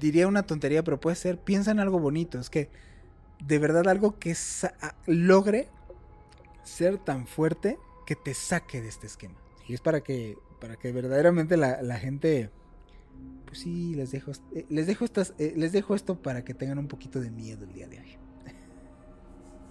diría 0.00 0.26
una 0.26 0.44
tontería, 0.44 0.82
pero 0.82 0.98
puede 0.98 1.16
ser, 1.16 1.38
piensa 1.38 1.70
en 1.70 1.80
algo 1.80 1.98
bonito, 1.98 2.38
es 2.38 2.50
que 2.50 2.70
de 3.44 3.58
verdad 3.58 3.86
algo 3.88 4.18
que 4.18 4.34
logre 5.06 5.68
ser 6.64 6.98
tan 6.98 7.26
fuerte 7.26 7.78
que 8.06 8.16
te 8.16 8.34
saque 8.34 8.80
de 8.80 8.88
este 8.88 9.06
esquema. 9.06 9.38
Y 9.68 9.74
es 9.74 9.80
para 9.80 10.00
que, 10.00 10.36
para 10.60 10.76
que 10.76 10.92
verdaderamente 10.92 11.56
la, 11.56 11.98
gente, 11.98 12.50
pues 13.46 13.60
sí, 13.60 13.94
les 13.94 14.10
dejo, 14.10 14.32
eh, 14.54 14.64
les 14.68 14.86
dejo 14.86 15.04
estas, 15.04 15.34
eh, 15.38 15.52
les 15.56 15.72
dejo 15.72 15.94
esto 15.94 16.16
para 16.16 16.44
que 16.44 16.54
tengan 16.54 16.78
un 16.78 16.88
poquito 16.88 17.20
de 17.20 17.30
miedo 17.30 17.64
el 17.64 17.72
día 17.72 17.86
de 17.86 18.00
hoy. 18.00 18.16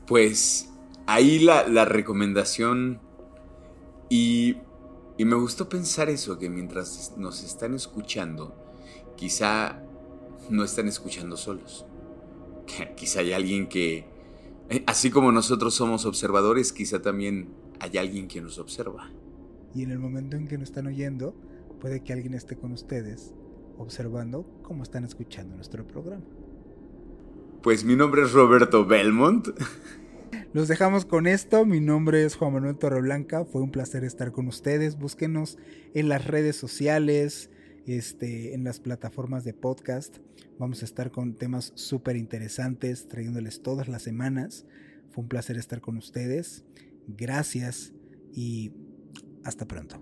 Pues 0.05 0.71
ahí 1.07 1.39
la, 1.39 1.67
la 1.67 1.85
recomendación 1.85 3.01
y 4.09 4.57
Y 5.17 5.25
me 5.25 5.35
gustó 5.35 5.67
pensar 5.67 6.09
eso, 6.09 6.37
que 6.37 6.47
mientras 6.47 7.13
nos 7.17 7.43
están 7.43 7.73
escuchando, 7.73 8.55
quizá 9.15 9.81
no 10.49 10.63
están 10.63 10.87
escuchando 10.87 11.35
solos. 11.37 11.85
Quizá 12.95 13.21
hay 13.21 13.33
alguien 13.33 13.67
que, 13.67 14.05
eh, 14.69 14.83
así 14.85 15.09
como 15.09 15.31
nosotros 15.31 15.73
somos 15.73 16.05
observadores, 16.05 16.71
quizá 16.71 17.01
también 17.01 17.49
hay 17.79 17.97
alguien 17.97 18.27
que 18.27 18.41
nos 18.41 18.59
observa. 18.59 19.09
Y 19.73 19.81
en 19.83 19.91
el 19.91 19.97
momento 19.97 20.37
en 20.37 20.47
que 20.47 20.57
nos 20.59 20.69
están 20.69 20.85
oyendo, 20.85 21.33
puede 21.81 22.03
que 22.03 22.13
alguien 22.13 22.35
esté 22.35 22.55
con 22.55 22.71
ustedes 22.71 23.33
observando 23.79 24.45
cómo 24.61 24.83
están 24.83 25.03
escuchando 25.03 25.55
nuestro 25.55 25.85
programa. 25.87 26.23
Pues 27.63 27.83
mi 27.83 27.95
nombre 27.95 28.21
es 28.21 28.33
Roberto 28.33 28.85
Belmont. 28.85 29.47
Los 30.53 30.67
dejamos 30.67 31.05
con 31.05 31.27
esto. 31.27 31.65
Mi 31.65 31.79
nombre 31.79 32.23
es 32.23 32.35
Juan 32.35 32.53
Manuel 32.53 32.77
Torreblanca. 32.77 33.45
Fue 33.45 33.61
un 33.61 33.71
placer 33.71 34.03
estar 34.03 34.31
con 34.31 34.47
ustedes. 34.47 34.97
Búsquenos 34.97 35.57
en 35.93 36.09
las 36.09 36.25
redes 36.25 36.55
sociales, 36.55 37.49
este, 37.85 38.53
en 38.53 38.63
las 38.63 38.79
plataformas 38.79 39.43
de 39.43 39.53
podcast. 39.53 40.17
Vamos 40.57 40.81
a 40.81 40.85
estar 40.85 41.11
con 41.11 41.35
temas 41.35 41.73
súper 41.75 42.15
interesantes, 42.15 43.07
trayéndoles 43.07 43.61
todas 43.61 43.87
las 43.87 44.01
semanas. 44.01 44.65
Fue 45.11 45.23
un 45.23 45.29
placer 45.29 45.57
estar 45.57 45.81
con 45.81 45.97
ustedes. 45.97 46.65
Gracias 47.07 47.93
y 48.33 48.71
hasta 49.43 49.65
pronto. 49.65 50.01